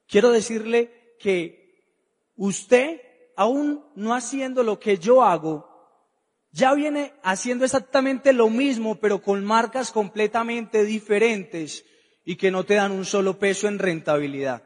Quiero 0.09 0.33
decirle 0.33 1.15
que 1.21 1.85
usted 2.37 3.01
aún 3.37 3.85
no 3.95 4.15
haciendo 4.15 4.63
lo 4.63 4.81
que 4.81 4.99
yo 4.99 5.23
hago, 5.23 5.71
ya 6.51 6.73
viene 6.75 7.13
haciendo 7.23 7.65
exactamente 7.65 8.33
lo 8.33 8.49
mismo, 8.49 8.97
pero 8.97 9.21
con 9.21 9.45
marcas 9.45 9.91
completamente 9.91 10.85
diferentes 10.85 11.85
y 12.25 12.37
que 12.37 12.51
no 12.51 12.65
te 12.65 12.75
dan 12.75 12.93
un 12.93 13.05
solo 13.05 13.39
peso 13.39 13.69
en 13.69 13.79
rentabilidad. 13.79 14.63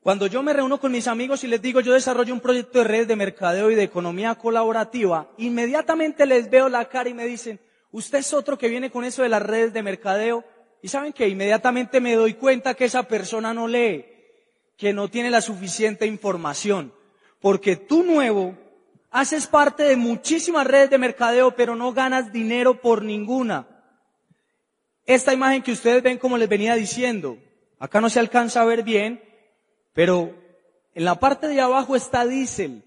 Cuando 0.00 0.26
yo 0.26 0.42
me 0.42 0.52
reúno 0.52 0.78
con 0.78 0.92
mis 0.92 1.08
amigos 1.08 1.44
y 1.44 1.46
les 1.46 1.62
digo 1.62 1.80
yo 1.80 1.94
desarrollo 1.94 2.34
un 2.34 2.40
proyecto 2.40 2.80
de 2.80 2.84
red 2.84 3.06
de 3.06 3.16
mercadeo 3.16 3.70
y 3.70 3.74
de 3.74 3.84
economía 3.84 4.34
colaborativa, 4.34 5.30
inmediatamente 5.38 6.26
les 6.26 6.50
veo 6.50 6.68
la 6.68 6.84
cara 6.86 7.08
y 7.08 7.14
me 7.14 7.24
dicen, 7.24 7.58
usted 7.94 8.18
es 8.18 8.32
otro 8.32 8.58
que 8.58 8.68
viene 8.68 8.90
con 8.90 9.04
eso 9.04 9.22
de 9.22 9.28
las 9.28 9.42
redes 9.42 9.72
de 9.72 9.82
mercadeo. 9.82 10.44
Y 10.82 10.88
saben 10.88 11.12
que 11.12 11.28
inmediatamente 11.28 12.00
me 12.00 12.14
doy 12.14 12.34
cuenta 12.34 12.74
que 12.74 12.84
esa 12.84 13.04
persona 13.04 13.54
no 13.54 13.66
lee, 13.66 14.04
que 14.76 14.92
no 14.92 15.08
tiene 15.08 15.30
la 15.30 15.40
suficiente 15.40 16.06
información 16.06 16.92
porque 17.44 17.76
tú 17.76 18.02
nuevo 18.02 18.56
haces 19.10 19.46
parte 19.46 19.82
de 19.82 19.96
muchísimas 19.96 20.66
redes 20.66 20.88
de 20.88 20.96
mercadeo, 20.96 21.54
pero 21.54 21.76
no 21.76 21.92
ganas 21.92 22.32
dinero 22.32 22.80
por 22.80 23.02
ninguna. 23.02 23.68
Esta 25.04 25.34
imagen 25.34 25.60
que 25.60 25.72
ustedes 25.72 26.02
ven, 26.02 26.16
como 26.16 26.38
les 26.38 26.48
venía 26.48 26.74
diciendo, 26.74 27.36
acá 27.78 28.00
no 28.00 28.08
se 28.08 28.18
alcanza 28.18 28.62
a 28.62 28.64
ver 28.64 28.82
bien, 28.82 29.22
pero 29.92 30.34
en 30.94 31.04
la 31.04 31.16
parte 31.20 31.48
de 31.48 31.60
abajo 31.60 31.96
está 31.96 32.24
diésel. 32.24 32.82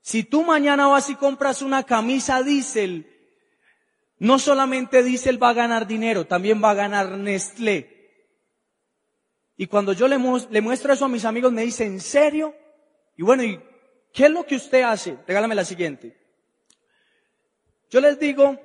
Si 0.00 0.24
tú 0.24 0.42
mañana 0.42 0.88
vas 0.88 1.08
y 1.08 1.14
compras 1.14 1.62
una 1.62 1.84
camisa 1.84 2.42
diésel, 2.42 3.06
no 4.20 4.38
solamente 4.38 5.02
diésel 5.02 5.42
va 5.42 5.50
a 5.50 5.54
ganar 5.54 5.86
dinero, 5.86 6.26
también 6.26 6.62
va 6.62 6.70
a 6.70 6.74
ganar 6.74 7.18
Nestlé. 7.18 7.98
Y 9.56 9.66
cuando 9.66 9.92
yo 9.92 10.08
le, 10.08 10.16
muestro 10.18 10.92
eso 10.92 11.04
a 11.04 11.08
mis 11.08 11.24
amigos, 11.24 11.52
me 11.52 11.62
dicen, 11.62 11.94
¿en 11.94 12.00
serio? 12.00 12.54
Y 13.16 13.22
bueno, 13.22 13.42
¿y 13.42 13.60
¿Qué 14.12 14.24
es 14.24 14.30
lo 14.30 14.44
que 14.44 14.56
usted 14.56 14.82
hace? 14.82 15.18
Regálame 15.26 15.54
la 15.54 15.64
siguiente. 15.64 16.16
Yo 17.90 18.00
les 18.00 18.18
digo 18.18 18.58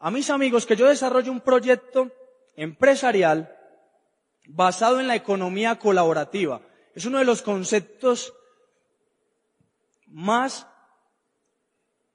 a 0.00 0.10
mis 0.10 0.30
amigos 0.30 0.66
que 0.66 0.76
yo 0.76 0.88
desarrollo 0.88 1.32
un 1.32 1.40
proyecto 1.40 2.10
empresarial 2.56 3.54
basado 4.46 5.00
en 5.00 5.06
la 5.06 5.16
economía 5.16 5.78
colaborativa. 5.78 6.62
Es 6.94 7.04
uno 7.04 7.18
de 7.18 7.24
los 7.24 7.42
conceptos 7.42 8.32
más 10.06 10.66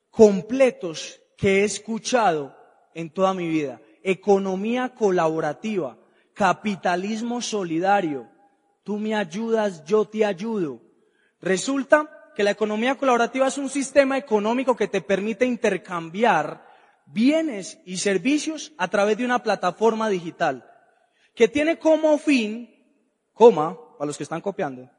completos 0.09 1.19
que 1.37 1.61
he 1.61 1.63
escuchado 1.63 2.55
en 2.93 3.09
toda 3.09 3.33
mi 3.33 3.47
vida. 3.47 3.81
Economía 4.03 4.89
colaborativa, 4.89 5.97
capitalismo 6.33 7.41
solidario. 7.41 8.27
Tú 8.83 8.97
me 8.97 9.15
ayudas, 9.15 9.83
yo 9.85 10.05
te 10.05 10.25
ayudo. 10.25 10.81
Resulta 11.39 12.09
que 12.35 12.43
la 12.43 12.51
economía 12.51 12.95
colaborativa 12.95 13.47
es 13.47 13.57
un 13.57 13.69
sistema 13.69 14.17
económico 14.17 14.75
que 14.75 14.87
te 14.87 15.01
permite 15.01 15.45
intercambiar 15.45 16.65
bienes 17.05 17.79
y 17.85 17.97
servicios 17.97 18.73
a 18.77 18.87
través 18.87 19.17
de 19.17 19.25
una 19.25 19.43
plataforma 19.43 20.09
digital 20.09 20.65
que 21.35 21.47
tiene 21.47 21.79
como 21.79 22.17
fin, 22.17 22.69
coma, 23.33 23.77
para 23.97 24.07
los 24.07 24.17
que 24.17 24.23
están 24.23 24.41
copiando, 24.41 24.89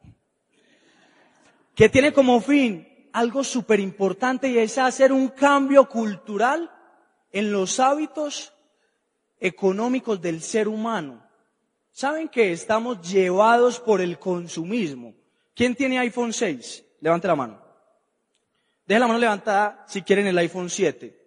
que 1.75 1.89
tiene 1.89 2.13
como 2.13 2.41
fin 2.41 2.89
algo 3.13 3.45
súper 3.45 3.81
importante 3.81 4.49
y 4.49 4.59
es 4.59 4.79
hacer 4.79 5.13
un 5.13 5.29
cambio 5.29 5.89
cultural 5.89 6.71
en 7.33 7.51
los 7.51 7.81
hábitos 7.81 8.53
económicos 9.41 10.21
del 10.21 10.43
ser 10.43 10.69
humano. 10.69 11.27
¿Saben 11.91 12.29
que 12.29 12.53
estamos 12.53 13.03
llevados 13.11 13.81
por 13.81 14.01
el 14.01 14.19
consumismo? 14.19 15.15
¿Quién 15.55 15.75
tiene 15.75 15.99
iPhone 15.99 16.33
6? 16.33 16.85
Levante 17.01 17.27
la 17.27 17.37
mano. 17.37 17.63
Deje 18.87 19.01
la 19.01 19.07
mano 19.07 19.19
levantada 19.19 19.85
si 19.89 20.03
quieren 20.03 20.27
el 20.27 20.39
iPhone 20.39 20.71
7. 20.71 21.19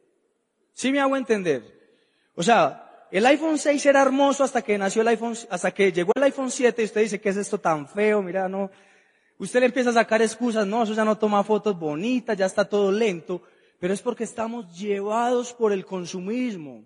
¿Sí 0.74 0.92
me 0.92 1.00
hago 1.00 1.16
entender? 1.16 1.76
O 2.36 2.44
sea, 2.44 3.08
el 3.12 3.26
iPhone 3.26 3.58
6 3.58 3.86
era 3.86 4.02
hermoso 4.02 4.44
hasta 4.44 4.62
que 4.62 4.78
nació 4.78 5.02
el 5.02 5.08
iPhone, 5.10 5.36
hasta 5.50 5.72
que 5.72 5.92
llegó 5.92 6.12
el 6.16 6.24
iPhone 6.24 6.52
7 6.52 6.82
y 6.82 6.86
usted 6.86 7.02
dice, 7.02 7.22
¿qué 7.22 7.30
es 7.30 7.38
esto 7.38 7.60
tan 7.60 7.88
feo? 7.88 8.22
Mira, 8.22 8.50
no. 8.50 8.70
Usted 9.38 9.60
le 9.60 9.68
empieza 9.68 9.90
a 9.90 9.94
sacar 9.94 10.22
excusas, 10.22 10.66
no, 10.66 10.84
eso 10.84 10.94
ya 10.94 11.06
no 11.06 11.18
toma 11.18 11.44
fotos 11.44 11.78
bonitas, 11.78 12.38
ya 12.38 12.46
está 12.46 12.66
todo 12.66 12.92
lento, 12.92 13.44
pero 13.80 13.94
es 13.94 14.02
porque 14.02 14.24
estamos 14.24 14.78
llevados 14.78 15.54
por 15.54 15.72
el 15.72 15.86
consumismo. 15.86 16.86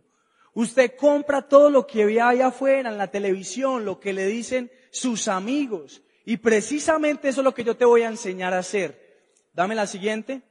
Usted 0.54 0.96
compra 0.96 1.42
todo 1.42 1.70
lo 1.70 1.86
que 1.86 2.06
ve 2.06 2.20
ahí 2.20 2.42
afuera, 2.42 2.90
en 2.90 2.98
la 2.98 3.12
televisión, 3.12 3.86
lo 3.86 4.00
que 4.00 4.14
le 4.14 4.26
dicen 4.26 4.72
sus 4.92 5.28
amigos. 5.28 6.02
Y 6.26 6.38
precisamente 6.38 7.30
eso 7.30 7.42
es 7.42 7.46
lo 7.46 7.54
que 7.54 7.64
yo 7.64 7.78
te 7.78 7.86
voy 7.86 8.02
a 8.02 8.08
enseñar 8.08 8.54
a 8.54 8.60
hacer. 8.60 9.28
Dame 9.54 9.76
la 9.76 9.88
siguiente. 9.88 10.42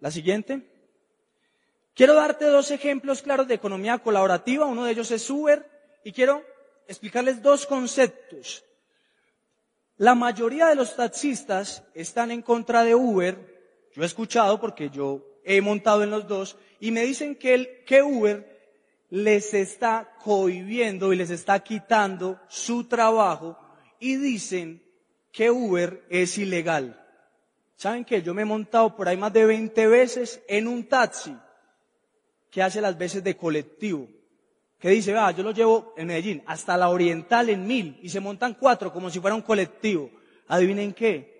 La 0.00 0.10
siguiente. 0.10 0.62
Quiero 1.94 2.14
darte 2.14 2.44
dos 2.44 2.70
ejemplos 2.70 3.22
claros 3.22 3.48
de 3.48 3.54
economía 3.54 3.98
colaborativa. 3.98 4.66
Uno 4.66 4.84
de 4.84 4.92
ellos 4.92 5.10
es 5.10 5.28
Uber 5.28 5.68
y 6.04 6.12
quiero 6.12 6.44
explicarles 6.86 7.42
dos 7.42 7.66
conceptos. 7.66 8.64
La 9.96 10.14
mayoría 10.14 10.68
de 10.68 10.76
los 10.76 10.94
taxistas 10.94 11.82
están 11.94 12.30
en 12.30 12.42
contra 12.42 12.84
de 12.84 12.94
Uber. 12.94 13.36
Yo 13.92 14.02
he 14.02 14.06
escuchado 14.06 14.60
porque 14.60 14.90
yo 14.90 15.27
he 15.48 15.62
montado 15.62 16.02
en 16.02 16.10
los 16.10 16.28
dos 16.28 16.58
y 16.78 16.90
me 16.90 17.02
dicen 17.04 17.34
que, 17.34 17.54
el, 17.54 17.84
que 17.86 18.02
Uber 18.02 18.58
les 19.08 19.54
está 19.54 20.14
cohibiendo 20.22 21.12
y 21.12 21.16
les 21.16 21.30
está 21.30 21.60
quitando 21.60 22.38
su 22.48 22.84
trabajo 22.84 23.58
y 23.98 24.16
dicen 24.16 24.82
que 25.32 25.50
Uber 25.50 26.04
es 26.10 26.36
ilegal. 26.36 27.02
¿Saben 27.76 28.04
qué? 28.04 28.20
Yo 28.20 28.34
me 28.34 28.42
he 28.42 28.44
montado 28.44 28.94
por 28.94 29.08
ahí 29.08 29.16
más 29.16 29.32
de 29.32 29.46
20 29.46 29.86
veces 29.86 30.42
en 30.48 30.68
un 30.68 30.84
taxi 30.86 31.34
que 32.50 32.62
hace 32.62 32.82
las 32.82 32.98
veces 32.98 33.24
de 33.24 33.36
colectivo. 33.36 34.06
Que 34.78 34.90
dice, 34.90 35.16
ah, 35.16 35.30
yo 35.30 35.42
lo 35.42 35.52
llevo 35.52 35.94
en 35.96 36.08
Medellín 36.08 36.42
hasta 36.46 36.76
la 36.76 36.90
Oriental 36.90 37.48
en 37.48 37.66
mil 37.66 37.98
y 38.02 38.10
se 38.10 38.20
montan 38.20 38.54
cuatro 38.54 38.92
como 38.92 39.08
si 39.08 39.18
fuera 39.18 39.34
un 39.34 39.42
colectivo. 39.42 40.10
Adivinen 40.46 40.92
qué. 40.92 41.38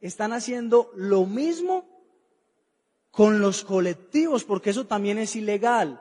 Están 0.00 0.32
haciendo 0.32 0.90
lo 0.96 1.24
mismo 1.26 1.95
con 3.16 3.40
los 3.40 3.64
colectivos 3.64 4.44
porque 4.44 4.70
eso 4.70 4.86
también 4.86 5.16
es 5.16 5.34
ilegal. 5.36 5.98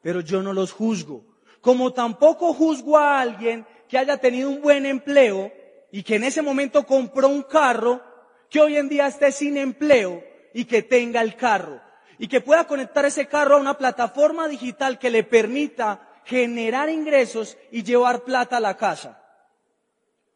Pero 0.00 0.20
yo 0.20 0.42
no 0.42 0.54
los 0.54 0.72
juzgo. 0.72 1.22
Como 1.60 1.92
tampoco 1.92 2.54
juzgo 2.54 2.96
a 2.96 3.20
alguien 3.20 3.66
que 3.86 3.98
haya 3.98 4.16
tenido 4.16 4.48
un 4.48 4.62
buen 4.62 4.86
empleo 4.86 5.52
y 5.92 6.02
que 6.02 6.16
en 6.16 6.24
ese 6.24 6.40
momento 6.40 6.86
compró 6.86 7.28
un 7.28 7.42
carro, 7.42 8.00
que 8.48 8.62
hoy 8.62 8.76
en 8.78 8.88
día 8.88 9.06
esté 9.06 9.30
sin 9.30 9.58
empleo 9.58 10.24
y 10.54 10.64
que 10.64 10.82
tenga 10.82 11.20
el 11.20 11.36
carro 11.36 11.82
y 12.18 12.28
que 12.28 12.40
pueda 12.40 12.66
conectar 12.66 13.04
ese 13.04 13.26
carro 13.26 13.56
a 13.56 13.60
una 13.60 13.76
plataforma 13.76 14.48
digital 14.48 14.98
que 14.98 15.10
le 15.10 15.22
permita 15.22 16.08
generar 16.24 16.88
ingresos 16.88 17.58
y 17.70 17.82
llevar 17.82 18.24
plata 18.24 18.56
a 18.56 18.60
la 18.60 18.76
casa. 18.78 19.22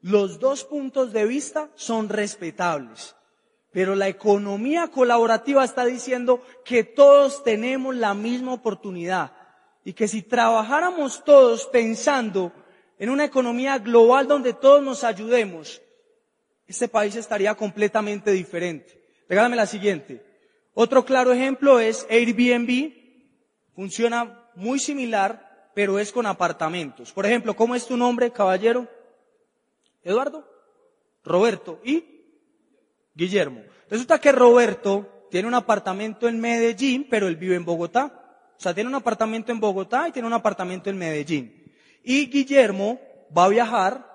Los 0.03 0.39
dos 0.39 0.65
puntos 0.65 1.13
de 1.13 1.25
vista 1.25 1.71
son 1.75 2.11
respetables, 2.11 3.17
pero 3.73 3.95
la 3.95 4.09
economía 4.09 4.89
colaborativa 4.89 5.65
está 5.65 5.85
diciendo 5.85 6.43
que 6.65 6.85
todos 6.85 7.45
tenemos 7.45 7.95
la 7.95 8.15
misma 8.15 8.55
oportunidad 8.55 9.33
y 9.85 9.93
que 9.93 10.09
si 10.09 10.23
trabajáramos 10.23 11.23
todos 11.25 11.67
pensando 11.67 12.53
en 12.99 13.11
una 13.11 13.25
economía 13.25 13.79
global 13.79 14.27
donde 14.27 14.53
todos 14.55 14.83
nos 14.83 15.05
ayudemos, 15.05 15.81
este 16.67 16.89
país 16.89 17.17
estaría 17.17 17.55
completamente 17.55 18.31
diferente. 18.31 19.03
Regálame 19.29 19.57
la 19.57 19.67
siguiente. 19.67 20.25
Otro 20.75 21.05
claro 21.05 21.33
ejemplo 21.33 21.81
es 21.81 22.07
Airbnb. 22.11 22.93
Funciona 23.75 24.45
muy 24.55 24.79
similar, 24.79 25.71
pero 25.75 25.99
es 25.99 26.13
con 26.13 26.27
apartamentos. 26.27 27.13
Por 27.13 27.25
ejemplo, 27.27 27.55
¿cómo 27.55 27.75
es 27.75 27.87
tu 27.87 27.97
nombre, 27.97 28.33
caballero? 28.33 28.89
Eduardo, 30.03 30.45
Roberto 31.25 31.81
y 31.85 32.18
Guillermo. 33.19 33.63
Resulta 33.91 34.21
que 34.21 34.31
Roberto 34.31 35.27
tiene 35.29 35.49
un 35.49 35.55
apartamento 35.55 36.29
en 36.29 36.39
Medellín, 36.41 37.09
pero 37.11 37.27
él 37.27 37.35
vive 37.35 37.57
en 37.57 37.65
Bogotá. 37.65 38.13
O 38.57 38.61
sea, 38.61 38.73
tiene 38.73 38.89
un 38.89 38.95
apartamento 38.95 39.51
en 39.51 39.59
Bogotá 39.59 40.09
y 40.09 40.13
tiene 40.13 40.29
un 40.29 40.35
apartamento 40.35 40.89
en 40.89 40.99
Medellín. 40.99 41.75
Y 42.05 42.31
Guillermo 42.31 43.01
va 43.37 43.47
a 43.47 43.49
viajar 43.49 44.07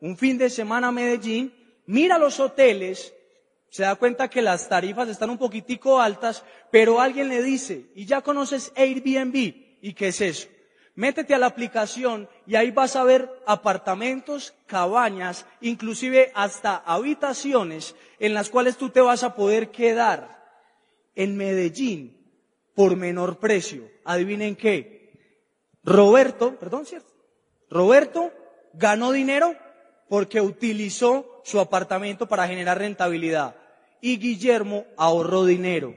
un 0.00 0.16
fin 0.16 0.36
de 0.36 0.50
semana 0.50 0.88
a 0.88 0.92
Medellín, 0.92 1.54
mira 1.86 2.18
los 2.18 2.40
hoteles 2.40 3.14
se 3.70 3.82
da 3.82 3.96
cuenta 3.96 4.28
que 4.28 4.42
las 4.42 4.68
tarifas 4.68 5.08
están 5.08 5.30
un 5.30 5.38
poquitico 5.38 6.00
altas, 6.00 6.42
pero 6.70 7.00
alguien 7.00 7.28
le 7.28 7.42
dice, 7.42 7.90
y 7.94 8.06
ya 8.06 8.22
conoces 8.22 8.72
Airbnb, 8.74 9.34
¿y 9.82 9.92
qué 9.92 10.08
es 10.08 10.20
eso? 10.20 10.48
Métete 10.98 11.32
a 11.32 11.38
la 11.38 11.46
aplicación 11.46 12.28
y 12.44 12.56
ahí 12.56 12.72
vas 12.72 12.96
a 12.96 13.04
ver 13.04 13.30
apartamentos, 13.46 14.52
cabañas, 14.66 15.46
inclusive 15.60 16.32
hasta 16.34 16.74
habitaciones 16.74 17.94
en 18.18 18.34
las 18.34 18.50
cuales 18.50 18.76
tú 18.76 18.90
te 18.90 19.00
vas 19.00 19.22
a 19.22 19.36
poder 19.36 19.70
quedar 19.70 20.44
en 21.14 21.36
Medellín 21.36 22.16
por 22.74 22.96
menor 22.96 23.38
precio. 23.38 23.88
Adivinen 24.04 24.56
qué. 24.56 25.12
Roberto, 25.84 26.56
perdón, 26.56 26.84
¿cierto? 26.84 27.14
Roberto 27.70 28.32
ganó 28.72 29.12
dinero 29.12 29.54
porque 30.08 30.40
utilizó 30.40 31.42
su 31.44 31.60
apartamento 31.60 32.26
para 32.26 32.48
generar 32.48 32.78
rentabilidad. 32.78 33.54
Y 34.00 34.18
Guillermo 34.18 34.84
ahorró 34.96 35.44
dinero. 35.44 35.94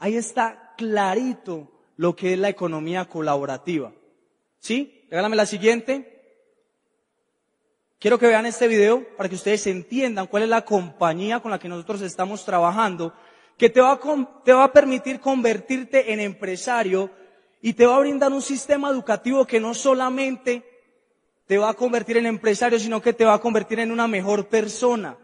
Ahí 0.00 0.16
está 0.16 0.74
clarito 0.76 1.70
lo 1.96 2.16
que 2.16 2.32
es 2.32 2.38
la 2.40 2.48
economía 2.48 3.04
colaborativa. 3.04 3.92
¿Sí? 4.64 5.06
Regálame 5.10 5.36
la 5.36 5.44
siguiente. 5.44 6.40
Quiero 7.98 8.18
que 8.18 8.26
vean 8.26 8.46
este 8.46 8.66
video 8.66 9.06
para 9.14 9.28
que 9.28 9.34
ustedes 9.34 9.66
entiendan 9.66 10.26
cuál 10.26 10.44
es 10.44 10.48
la 10.48 10.64
compañía 10.64 11.40
con 11.40 11.50
la 11.50 11.58
que 11.58 11.68
nosotros 11.68 12.00
estamos 12.00 12.46
trabajando, 12.46 13.12
que 13.58 13.68
te 13.68 13.82
va 13.82 13.92
a, 13.92 14.00
te 14.42 14.54
va 14.54 14.64
a 14.64 14.72
permitir 14.72 15.20
convertirte 15.20 16.14
en 16.14 16.20
empresario 16.20 17.10
y 17.60 17.74
te 17.74 17.84
va 17.84 17.96
a 17.96 18.00
brindar 18.00 18.32
un 18.32 18.40
sistema 18.40 18.88
educativo 18.88 19.46
que 19.46 19.60
no 19.60 19.74
solamente 19.74 20.64
te 21.46 21.58
va 21.58 21.68
a 21.68 21.74
convertir 21.74 22.16
en 22.16 22.24
empresario, 22.24 22.78
sino 22.78 23.02
que 23.02 23.12
te 23.12 23.26
va 23.26 23.34
a 23.34 23.40
convertir 23.40 23.80
en 23.80 23.92
una 23.92 24.08
mejor 24.08 24.48
persona 24.48 25.18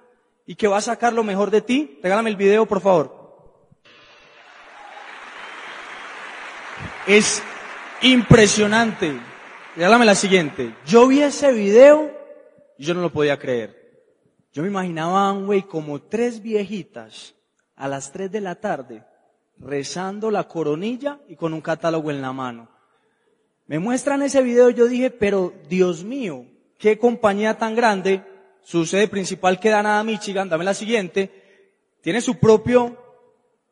y 0.44 0.54
que 0.54 0.68
va 0.68 0.76
a 0.76 0.82
sacar 0.82 1.14
lo 1.14 1.24
mejor 1.24 1.50
de 1.50 1.62
ti. 1.62 1.98
Regálame 2.02 2.28
el 2.28 2.36
video, 2.36 2.66
por 2.66 2.82
favor. 2.82 3.56
Es 7.06 7.42
impresionante. 8.02 9.29
Regálame 9.80 10.04
la 10.04 10.14
siguiente. 10.14 10.74
Yo 10.84 11.08
vi 11.08 11.22
ese 11.22 11.52
video 11.52 12.14
y 12.76 12.84
yo 12.84 12.92
no 12.92 13.00
lo 13.00 13.10
podía 13.10 13.38
creer. 13.38 14.04
Yo 14.52 14.60
me 14.60 14.68
imaginaba, 14.68 15.32
güey, 15.32 15.62
como 15.62 16.02
tres 16.02 16.42
viejitas 16.42 17.34
a 17.76 17.88
las 17.88 18.12
tres 18.12 18.30
de 18.30 18.42
la 18.42 18.56
tarde 18.56 19.02
rezando 19.58 20.30
la 20.30 20.46
coronilla 20.46 21.18
y 21.28 21.36
con 21.36 21.54
un 21.54 21.62
catálogo 21.62 22.10
en 22.10 22.20
la 22.20 22.30
mano. 22.34 22.68
Me 23.68 23.78
muestran 23.78 24.20
ese 24.20 24.42
video 24.42 24.68
y 24.68 24.74
yo 24.74 24.86
dije, 24.86 25.10
pero 25.10 25.54
Dios 25.70 26.04
mío, 26.04 26.44
qué 26.76 26.98
compañía 26.98 27.56
tan 27.56 27.74
grande, 27.74 28.22
su 28.60 28.84
sede 28.84 29.08
principal 29.08 29.58
queda 29.58 29.82
nada 29.82 30.04
Michigan, 30.04 30.50
dame 30.50 30.64
la 30.66 30.74
siguiente, 30.74 31.30
tiene 32.02 32.20
su 32.20 32.38
propio 32.38 32.98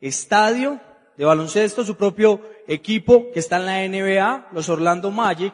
estadio 0.01 0.81
de 1.19 1.25
baloncesto, 1.27 1.85
su 1.85 1.97
propio 1.97 2.41
equipo 2.67 3.31
que 3.31 3.41
está 3.41 3.57
en 3.57 3.67
la 3.67 3.87
NBA, 3.87 4.49
los 4.53 4.71
Orlando 4.71 5.11
Magic, 5.11 5.53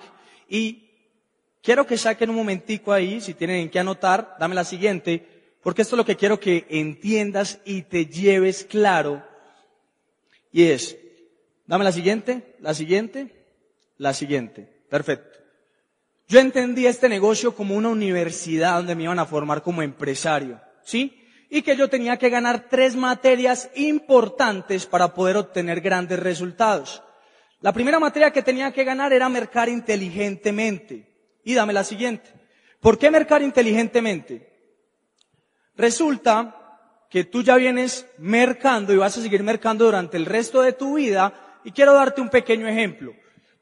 y 0.48 0.90
quiero 1.62 1.86
que 1.86 1.96
saquen 1.98 2.30
un 2.30 2.36
momentico 2.36 2.92
ahí, 2.92 3.20
si 3.20 3.34
tienen 3.34 3.56
en 3.56 3.70
qué 3.70 3.78
anotar, 3.78 4.36
dame 4.38 4.54
la 4.54 4.64
siguiente, 4.64 5.26
porque 5.62 5.82
esto 5.82 5.96
es 5.96 5.98
lo 5.98 6.04
que 6.04 6.16
quiero 6.16 6.38
que 6.38 6.66
entiendas 6.68 7.60
y 7.64 7.82
te 7.82 8.06
lleves 8.06 8.64
claro. 8.64 9.24
Y 10.52 10.64
es, 10.64 10.96
dame 11.66 11.84
la 11.84 11.92
siguiente, 11.92 12.54
la 12.60 12.74
siguiente, 12.74 13.46
la 13.98 14.12
siguiente. 14.12 14.68
Perfecto. 14.90 15.38
Yo 16.28 16.40
entendí 16.40 16.86
este 16.86 17.08
negocio 17.08 17.54
como 17.54 17.74
una 17.74 17.88
universidad 17.88 18.76
donde 18.76 18.94
me 18.94 19.04
iban 19.04 19.18
a 19.18 19.26
formar 19.26 19.62
como 19.62 19.82
empresario, 19.82 20.60
¿sí? 20.84 21.20
Y 21.50 21.62
que 21.62 21.76
yo 21.76 21.88
tenía 21.88 22.16
que 22.16 22.30
ganar 22.30 22.68
tres 22.68 22.96
materias 22.96 23.70
importantes 23.74 24.86
para 24.86 25.14
poder 25.14 25.36
obtener 25.36 25.80
grandes 25.80 26.18
resultados. 26.18 27.02
La 27.64 27.72
primera 27.72 27.98
materia 27.98 28.30
que 28.30 28.42
tenía 28.42 28.74
que 28.74 28.84
ganar 28.84 29.14
era 29.14 29.26
mercar 29.30 29.70
inteligentemente. 29.70 31.08
Y 31.44 31.54
dame 31.54 31.72
la 31.72 31.82
siguiente. 31.82 32.30
¿Por 32.78 32.98
qué 32.98 33.10
mercar 33.10 33.40
inteligentemente? 33.40 34.52
Resulta 35.74 37.06
que 37.08 37.24
tú 37.24 37.42
ya 37.42 37.56
vienes 37.56 38.06
mercando 38.18 38.92
y 38.92 38.98
vas 38.98 39.16
a 39.16 39.22
seguir 39.22 39.42
mercando 39.42 39.86
durante 39.86 40.18
el 40.18 40.26
resto 40.26 40.60
de 40.60 40.74
tu 40.74 40.96
vida 40.96 41.60
y 41.64 41.70
quiero 41.72 41.94
darte 41.94 42.20
un 42.20 42.28
pequeño 42.28 42.68
ejemplo. 42.68 43.14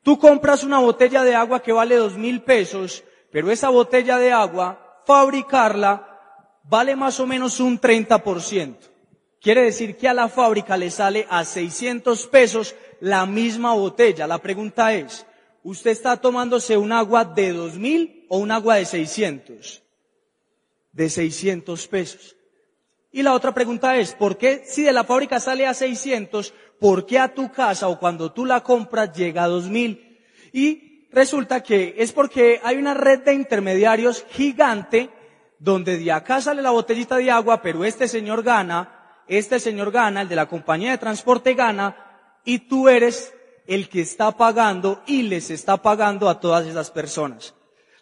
Tú 0.03 0.19
compras 0.19 0.65
una 0.65 0.81
botella 0.81 1.23
de 1.23 1.37
agua 1.37 1.63
que 1.63 1.71
vale 1.71 1.95
dos 1.95 2.19
mil 2.19 2.43
pesos, 2.43 3.05
pero 3.31 3.53
esa 3.53 3.69
botella 3.69 4.19
de 4.19 4.33
agua, 4.33 5.01
fabricarla, 5.07 6.59
vale 6.65 6.97
más 6.97 7.21
o 7.21 7.27
menos 7.29 7.61
un 7.61 7.81
30%. 7.81 8.92
Quiere 9.43 9.63
decir 9.63 9.97
que 9.97 10.07
a 10.07 10.15
la 10.15 10.29
fábrica 10.29 10.77
le 10.77 10.89
sale 10.89 11.27
a 11.29 11.45
600 11.45 12.29
pesos 12.29 12.77
la 13.01 13.27
misma 13.27 13.75
botella. 13.75 14.29
La 14.29 14.39
pregunta 14.39 14.95
es, 14.95 15.27
¿usted 15.65 15.91
está 15.91 16.17
tomándose 16.17 16.77
un 16.77 16.93
agua 16.93 17.25
de 17.25 17.53
dos 17.53 17.77
mil 17.77 18.25
o 18.29 18.39
un 18.39 18.53
agua 18.53 18.77
de 18.77 18.85
600? 18.85 19.83
De 20.93 21.11
600 21.11 21.89
pesos. 21.89 22.37
Y 23.11 23.25
la 23.25 23.35
otra 23.35 23.53
pregunta 23.53 23.97
es, 23.97 24.15
¿por 24.15 24.39
qué 24.39 24.63
si 24.65 24.85
de 24.85 24.93
la 24.93 25.03
fábrica 25.03 25.41
sale 25.41 25.67
a 25.67 25.75
600, 25.75 26.55
por 26.79 27.05
qué 27.05 27.19
a 27.19 27.35
tu 27.35 27.51
casa 27.51 27.89
o 27.89 27.99
cuando 27.99 28.33
tú 28.33 28.47
la 28.47 28.63
compras 28.63 29.13
llega 29.13 29.43
a 29.43 29.49
2000? 29.49 30.21
Y 30.53 31.09
resulta 31.11 31.65
que 31.65 31.97
es 31.99 32.13
porque 32.13 32.61
hay 32.63 32.77
una 32.77 32.95
red 32.95 33.25
de 33.25 33.35
intermediarios 33.35 34.25
gigante 34.31 35.11
donde 35.59 35.99
de 35.99 36.13
acá 36.13 36.41
sale 36.41 36.63
la 36.63 36.71
botellita 36.71 37.17
de 37.17 37.31
agua, 37.31 37.61
pero 37.61 37.85
este 37.85 38.07
señor 38.07 38.45
gana, 38.45 39.02
este 39.29 39.61
señor 39.61 39.91
gana, 39.91 40.23
el 40.23 40.29
de 40.29 40.37
la 40.37 40.47
compañía 40.47 40.91
de 40.93 40.99
transporte 40.99 41.55
gana, 41.55 41.97
y 42.45 42.61
tú 42.61 42.89
eres 42.89 43.33
el 43.67 43.89
que 43.89 44.01
está 44.01 44.33
pagando 44.33 45.03
y 45.07 45.23
les 45.23 45.51
está 45.51 45.77
pagando 45.77 46.29
a 46.29 46.41
todas 46.41 46.67
esas 46.67 46.91
personas. 46.91 47.55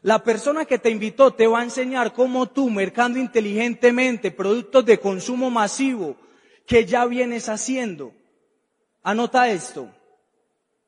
La 0.02 0.24
persona 0.24 0.64
que 0.64 0.78
te 0.78 0.90
invitó 0.90 1.32
te 1.32 1.46
va 1.46 1.60
a 1.60 1.64
enseñar 1.64 2.14
cómo 2.14 2.48
tú, 2.48 2.70
mercando 2.70 3.18
inteligentemente 3.18 4.30
productos 4.30 4.86
de 4.86 4.98
consumo 4.98 5.50
masivo 5.50 6.16
que 6.66 6.86
ya 6.86 7.04
vienes 7.04 7.48
haciendo. 7.48 8.14
Anota 9.02 9.50
esto. 9.50 9.90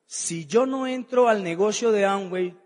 Si 0.07 0.45
yo 0.45 0.65
no 0.65 0.87
entro 0.87 1.29
al 1.29 1.43
negocio 1.43 1.91
de 1.91 2.05
Amway, 2.05 2.57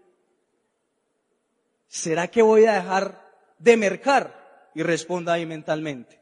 ¿será 1.88 2.28
que 2.28 2.42
voy 2.42 2.66
a 2.66 2.74
dejar 2.74 3.22
de 3.60 3.78
mercar? 3.78 4.72
Y 4.74 4.84
responda 4.84 5.34
ahí 5.34 5.46
mentalmente. 5.46 6.17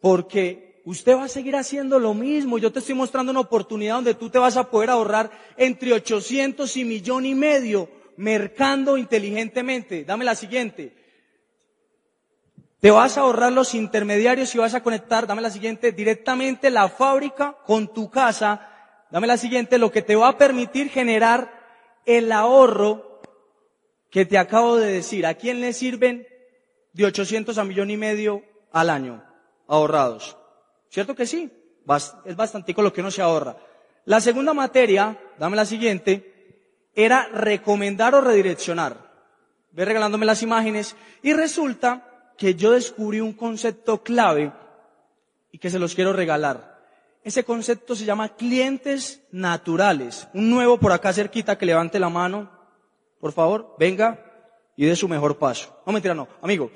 Porque 0.00 0.70
usted 0.84 1.16
va 1.16 1.24
a 1.24 1.28
seguir 1.28 1.56
haciendo 1.56 1.98
lo 1.98 2.14
mismo. 2.14 2.58
Yo 2.58 2.72
te 2.72 2.78
estoy 2.78 2.94
mostrando 2.94 3.30
una 3.30 3.40
oportunidad 3.40 3.96
donde 3.96 4.14
tú 4.14 4.30
te 4.30 4.38
vas 4.38 4.56
a 4.56 4.70
poder 4.70 4.90
ahorrar 4.90 5.30
entre 5.56 5.92
800 5.92 6.76
y 6.76 6.84
millón 6.84 7.26
y 7.26 7.34
medio 7.34 7.88
mercando 8.16 8.96
inteligentemente. 8.96 10.04
Dame 10.04 10.24
la 10.24 10.34
siguiente. 10.34 10.94
Te 12.80 12.90
vas 12.90 13.18
a 13.18 13.22
ahorrar 13.22 13.52
los 13.52 13.74
intermediarios 13.74 14.54
y 14.54 14.58
vas 14.58 14.74
a 14.74 14.82
conectar, 14.82 15.26
dame 15.26 15.42
la 15.42 15.50
siguiente, 15.50 15.92
directamente 15.92 16.70
la 16.70 16.88
fábrica 16.88 17.56
con 17.66 17.92
tu 17.92 18.10
casa. 18.10 18.66
Dame 19.10 19.26
la 19.26 19.36
siguiente, 19.36 19.76
lo 19.76 19.92
que 19.92 20.02
te 20.02 20.16
va 20.16 20.28
a 20.28 20.38
permitir 20.38 20.88
generar 20.88 21.52
el 22.06 22.32
ahorro 22.32 23.20
que 24.10 24.24
te 24.24 24.38
acabo 24.38 24.76
de 24.76 24.92
decir. 24.92 25.26
¿A 25.26 25.34
quién 25.34 25.60
le 25.60 25.72
sirven 25.72 26.26
de 26.94 27.04
800 27.04 27.58
a 27.58 27.64
millón 27.64 27.90
y 27.90 27.96
medio 27.96 28.42
al 28.72 28.88
año 28.88 29.29
ahorrados? 29.70 30.36
¿Cierto 30.90 31.14
que 31.14 31.26
sí? 31.26 31.50
Es 32.24 32.36
bastante 32.36 32.74
lo 32.76 32.92
que 32.92 33.00
uno 33.00 33.10
se 33.10 33.22
ahorra. 33.22 33.56
La 34.04 34.20
segunda 34.20 34.52
materia, 34.52 35.18
dame 35.38 35.56
la 35.56 35.64
siguiente, 35.64 36.90
era 36.94 37.28
recomendar 37.28 38.14
o 38.14 38.20
redireccionar. 38.20 39.10
Ve 39.72 39.84
regalándome 39.84 40.26
las 40.26 40.42
imágenes 40.42 40.96
y 41.22 41.32
resulta 41.32 42.32
que 42.36 42.54
yo 42.54 42.72
descubrí 42.72 43.20
un 43.20 43.32
concepto 43.32 44.02
clave 44.02 44.52
y 45.52 45.58
que 45.58 45.70
se 45.70 45.78
los 45.78 45.94
quiero 45.94 46.12
regalar. 46.12 46.80
Ese 47.22 47.44
concepto 47.44 47.94
se 47.94 48.04
llama 48.04 48.34
clientes 48.34 49.22
naturales. 49.30 50.26
Un 50.32 50.50
nuevo 50.50 50.78
por 50.78 50.92
acá 50.92 51.12
cerquita 51.12 51.58
que 51.58 51.66
levante 51.66 52.00
la 52.00 52.08
mano, 52.08 52.50
por 53.20 53.32
favor, 53.32 53.76
venga 53.78 54.24
y 54.76 54.86
dé 54.86 54.96
su 54.96 55.06
mejor 55.06 55.38
paso. 55.38 55.82
No 55.86 55.92
mentira, 55.92 56.14
no, 56.14 56.26
amigo. 56.40 56.70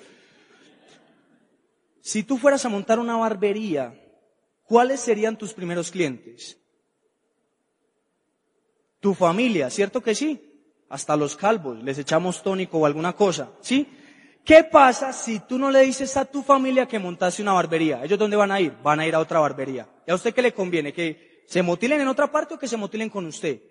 Si 2.04 2.22
tú 2.22 2.36
fueras 2.36 2.62
a 2.66 2.68
montar 2.68 2.98
una 2.98 3.16
barbería 3.16 3.98
¿cuáles 4.64 5.00
serían 5.00 5.38
tus 5.38 5.54
primeros 5.54 5.90
clientes? 5.90 6.58
Tu 9.00 9.14
familia, 9.14 9.70
¿cierto 9.70 10.02
que 10.02 10.14
sí? 10.14 10.38
Hasta 10.90 11.16
los 11.16 11.34
calvos, 11.34 11.82
les 11.82 11.96
echamos 11.96 12.42
tónico 12.42 12.76
o 12.78 12.84
alguna 12.84 13.14
cosa, 13.14 13.52
¿sí? 13.62 13.88
¿Qué 14.44 14.64
pasa 14.64 15.14
si 15.14 15.40
tú 15.40 15.58
no 15.58 15.70
le 15.70 15.80
dices 15.80 16.14
a 16.18 16.26
tu 16.26 16.42
familia 16.42 16.86
que 16.86 16.98
montase 16.98 17.40
una 17.40 17.54
barbería? 17.54 18.04
¿Ellos 18.04 18.18
dónde 18.18 18.36
van 18.36 18.52
a 18.52 18.60
ir? 18.60 18.74
Van 18.82 19.00
a 19.00 19.06
ir 19.06 19.14
a 19.14 19.20
otra 19.20 19.40
barbería. 19.40 19.88
¿Y 20.06 20.10
a 20.10 20.14
usted 20.14 20.34
qué 20.34 20.42
le 20.42 20.52
conviene? 20.52 20.92
¿Que 20.92 21.42
se 21.46 21.62
motilen 21.62 22.02
en 22.02 22.08
otra 22.08 22.30
parte 22.30 22.52
o 22.52 22.58
que 22.58 22.68
se 22.68 22.76
motilen 22.76 23.08
con 23.08 23.24
usted? 23.24 23.62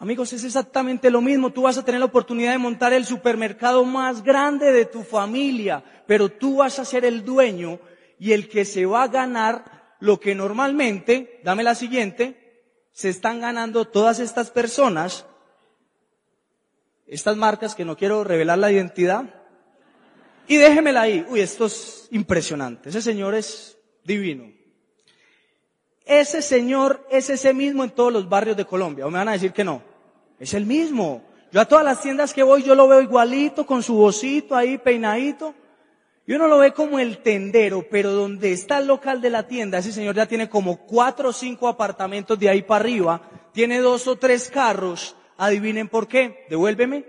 Amigos, 0.00 0.32
es 0.32 0.44
exactamente 0.44 1.10
lo 1.10 1.20
mismo. 1.20 1.52
Tú 1.52 1.62
vas 1.62 1.76
a 1.76 1.84
tener 1.84 1.98
la 1.98 2.06
oportunidad 2.06 2.52
de 2.52 2.58
montar 2.58 2.92
el 2.92 3.04
supermercado 3.04 3.84
más 3.84 4.22
grande 4.22 4.70
de 4.70 4.84
tu 4.84 5.02
familia, 5.02 5.82
pero 6.06 6.28
tú 6.28 6.58
vas 6.58 6.78
a 6.78 6.84
ser 6.84 7.04
el 7.04 7.24
dueño 7.24 7.80
y 8.18 8.32
el 8.32 8.48
que 8.48 8.64
se 8.64 8.86
va 8.86 9.02
a 9.02 9.08
ganar 9.08 9.96
lo 9.98 10.20
que 10.20 10.36
normalmente, 10.36 11.40
dame 11.42 11.64
la 11.64 11.74
siguiente, 11.74 12.62
se 12.92 13.08
están 13.08 13.40
ganando 13.40 13.86
todas 13.86 14.20
estas 14.20 14.50
personas, 14.52 15.26
estas 17.08 17.36
marcas 17.36 17.74
que 17.74 17.84
no 17.84 17.96
quiero 17.96 18.22
revelar 18.22 18.58
la 18.58 18.70
identidad, 18.70 19.34
y 20.46 20.56
déjemela 20.56 21.02
ahí. 21.02 21.26
Uy, 21.28 21.40
esto 21.40 21.66
es 21.66 22.08
impresionante. 22.10 22.88
Ese 22.88 23.02
señor 23.02 23.34
es 23.34 23.76
divino. 24.02 24.50
Ese 26.06 26.40
señor 26.40 27.06
es 27.10 27.28
ese 27.28 27.52
mismo 27.52 27.84
en 27.84 27.90
todos 27.90 28.10
los 28.10 28.28
barrios 28.28 28.56
de 28.56 28.64
Colombia. 28.64 29.06
¿O 29.06 29.10
me 29.10 29.18
van 29.18 29.28
a 29.28 29.32
decir 29.32 29.52
que 29.52 29.62
no? 29.62 29.82
Es 30.38 30.54
el 30.54 30.66
mismo. 30.66 31.22
Yo 31.50 31.60
a 31.60 31.64
todas 31.64 31.84
las 31.84 32.02
tiendas 32.02 32.34
que 32.34 32.42
voy, 32.42 32.62
yo 32.62 32.74
lo 32.74 32.88
veo 32.88 33.00
igualito, 33.00 33.66
con 33.66 33.82
su 33.82 33.94
bocito 33.94 34.54
ahí, 34.54 34.78
peinadito. 34.78 35.54
Y 36.26 36.34
uno 36.34 36.46
lo 36.46 36.58
ve 36.58 36.72
como 36.72 36.98
el 36.98 37.18
tendero, 37.22 37.86
pero 37.90 38.12
donde 38.12 38.52
está 38.52 38.78
el 38.78 38.86
local 38.86 39.22
de 39.22 39.30
la 39.30 39.46
tienda, 39.46 39.78
ese 39.78 39.92
señor 39.92 40.14
ya 40.14 40.26
tiene 40.26 40.50
como 40.50 40.84
cuatro 40.84 41.30
o 41.30 41.32
cinco 41.32 41.68
apartamentos 41.68 42.38
de 42.38 42.50
ahí 42.50 42.60
para 42.60 42.84
arriba, 42.84 43.22
tiene 43.54 43.78
dos 43.78 44.06
o 44.06 44.16
tres 44.16 44.50
carros, 44.50 45.16
adivinen 45.38 45.88
por 45.88 46.06
qué, 46.06 46.44
devuélveme, 46.50 47.06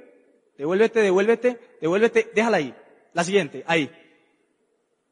devuélvete, 0.58 1.02
devuélvete, 1.02 1.60
devuélvete, 1.82 2.32
déjala 2.34 2.58
ahí. 2.58 2.74
La 3.14 3.26
siguiente, 3.26 3.66
ahí. 3.68 3.92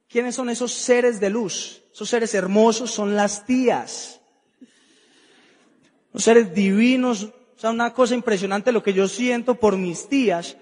¿Quiénes 0.08 0.36
son 0.36 0.50
esos 0.50 0.72
seres 0.72 1.20
de 1.20 1.30
luz? 1.30 1.84
Esos 1.92 2.08
seres 2.10 2.34
hermosos 2.34 2.92
son 2.92 3.14
las 3.14 3.46
tías. 3.46 4.22
Los 6.14 6.24
seres 6.24 6.54
divinos, 6.54 7.34
o 7.58 7.60
sea, 7.60 7.72
una 7.72 7.92
cosa 7.92 8.14
impresionante 8.14 8.72
lo 8.72 8.84
que 8.84 8.94
yo 8.94 9.08
siento 9.08 9.56
por 9.56 9.78
mis 9.78 10.08
tías, 10.08 10.58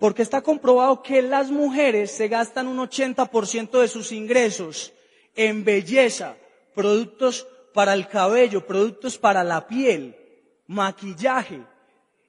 porque 0.00 0.22
está 0.22 0.42
comprobado 0.42 1.00
que 1.00 1.22
las 1.22 1.48
mujeres 1.48 2.10
se 2.10 2.26
gastan 2.26 2.66
un 2.66 2.78
80% 2.78 3.80
de 3.80 3.86
sus 3.86 4.10
ingresos 4.10 4.92
en 5.36 5.62
belleza, 5.62 6.36
productos 6.74 7.46
para 7.72 7.94
el 7.94 8.08
cabello, 8.08 8.66
productos 8.66 9.16
para 9.16 9.44
la 9.44 9.68
piel, 9.68 10.16
maquillaje, 10.66 11.62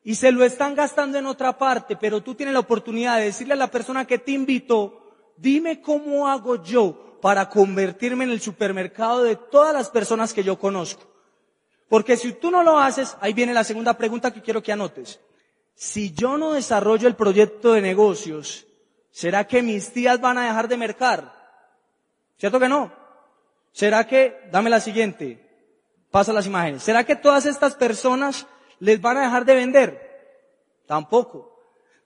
y 0.03 0.13
se 0.13 0.31
lo 0.31 0.43
están 0.43 0.75
gastando 0.75 1.17
en 1.17 1.25
otra 1.25 1.57
parte, 1.57 1.95
pero 1.95 2.21
tú 2.21 2.35
tienes 2.35 2.53
la 2.53 2.59
oportunidad 2.59 3.17
de 3.17 3.25
decirle 3.25 3.53
a 3.53 3.57
la 3.57 3.71
persona 3.71 4.05
que 4.05 4.19
te 4.19 4.33
invitó, 4.33 5.33
dime 5.35 5.81
cómo 5.81 6.27
hago 6.27 6.61
yo 6.63 7.17
para 7.23 7.49
convertirme 7.49 8.25
en 8.25 8.31
el 8.31 8.41
supermercado 8.41 9.23
de 9.23 9.35
todas 9.35 9.73
las 9.73 9.89
personas 9.89 10.31
que 10.31 10.43
yo 10.43 10.59
conozco. 10.59 11.10
Porque 11.91 12.17
si 12.17 12.31
tú 12.33 12.49
no 12.49 12.63
lo 12.63 12.79
haces, 12.79 13.15
ahí 13.21 13.33
viene 13.33 13.53
la 13.53 13.63
segunda 13.63 13.93
pregunta 13.93 14.31
que 14.31 14.41
quiero 14.41 14.63
que 14.63 14.71
anotes 14.71 15.19
si 15.81 16.13
yo 16.13 16.37
no 16.37 16.53
desarrollo 16.53 17.07
el 17.07 17.15
proyecto 17.15 17.73
de 17.73 17.81
negocios, 17.81 18.67
¿será 19.09 19.47
que 19.47 19.63
mis 19.63 19.91
tías 19.91 20.21
van 20.21 20.37
a 20.37 20.45
dejar 20.45 20.67
de 20.67 20.77
mercar? 20.77 21.33
¿Cierto 22.37 22.59
que 22.59 22.69
no? 22.69 22.93
¿Será 23.71 24.05
que, 24.05 24.47
dame 24.51 24.69
la 24.69 24.79
siguiente, 24.79 25.43
pasa 26.11 26.33
las 26.33 26.45
imágenes, 26.45 26.83
¿será 26.83 27.03
que 27.03 27.15
todas 27.15 27.47
estas 27.47 27.73
personas 27.73 28.45
les 28.77 29.01
van 29.01 29.17
a 29.17 29.21
dejar 29.21 29.43
de 29.43 29.55
vender? 29.55 30.81
Tampoco. 30.85 31.59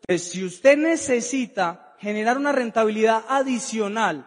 Entonces, 0.08 0.32
si 0.32 0.46
usted 0.46 0.78
necesita 0.78 1.96
generar 2.00 2.38
una 2.38 2.54
rentabilidad 2.54 3.26
adicional 3.28 4.26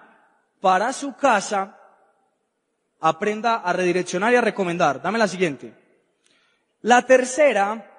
para 0.61 0.93
su 0.93 1.17
casa, 1.17 1.78
aprenda 3.01 3.57
a 3.57 3.73
redireccionar 3.73 4.33
y 4.33 4.37
a 4.37 4.41
recomendar. 4.41 5.01
Dame 5.03 5.19
la 5.19 5.29
siguiente. 5.29 5.75
La 6.83 7.03
tercera 7.03 7.91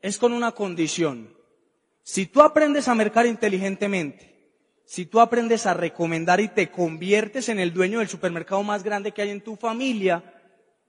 es 0.00 0.18
con 0.18 0.32
una 0.32 0.52
condición. 0.52 1.34
Si 2.02 2.26
tú 2.26 2.42
aprendes 2.42 2.88
a 2.88 2.94
mercar 2.94 3.26
inteligentemente, 3.26 4.30
si 4.84 5.06
tú 5.06 5.20
aprendes 5.20 5.66
a 5.66 5.74
recomendar 5.74 6.40
y 6.40 6.48
te 6.48 6.70
conviertes 6.70 7.48
en 7.48 7.60
el 7.60 7.72
dueño 7.72 8.00
del 8.00 8.08
supermercado 8.08 8.62
más 8.62 8.82
grande 8.82 9.12
que 9.12 9.22
hay 9.22 9.30
en 9.30 9.42
tu 9.42 9.54
familia, 9.54 10.24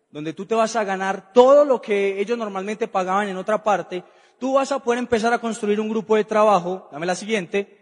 donde 0.10 0.34
tú 0.34 0.46
te 0.46 0.56
vas 0.56 0.76
a 0.76 0.84
ganar 0.84 1.32
todo 1.34 1.66
lo 1.66 1.82
que 1.82 2.20
ellos 2.20 2.38
normalmente 2.38 2.88
pagaban 2.88 3.28
en 3.30 3.38
otra 3.38 3.64
parte, 3.64 4.04
tú 4.40 4.54
vas 4.54 4.72
a 4.72 4.80
poder 4.80 5.00
empezar 5.00 5.32
a 5.34 5.40
construir 5.40 5.80
un 5.80 5.90
grupo 5.90 6.16
de 6.16 6.24
trabajo, 6.24 6.90
dame 6.92 7.06
la 7.06 7.16
siguiente, 7.16 7.78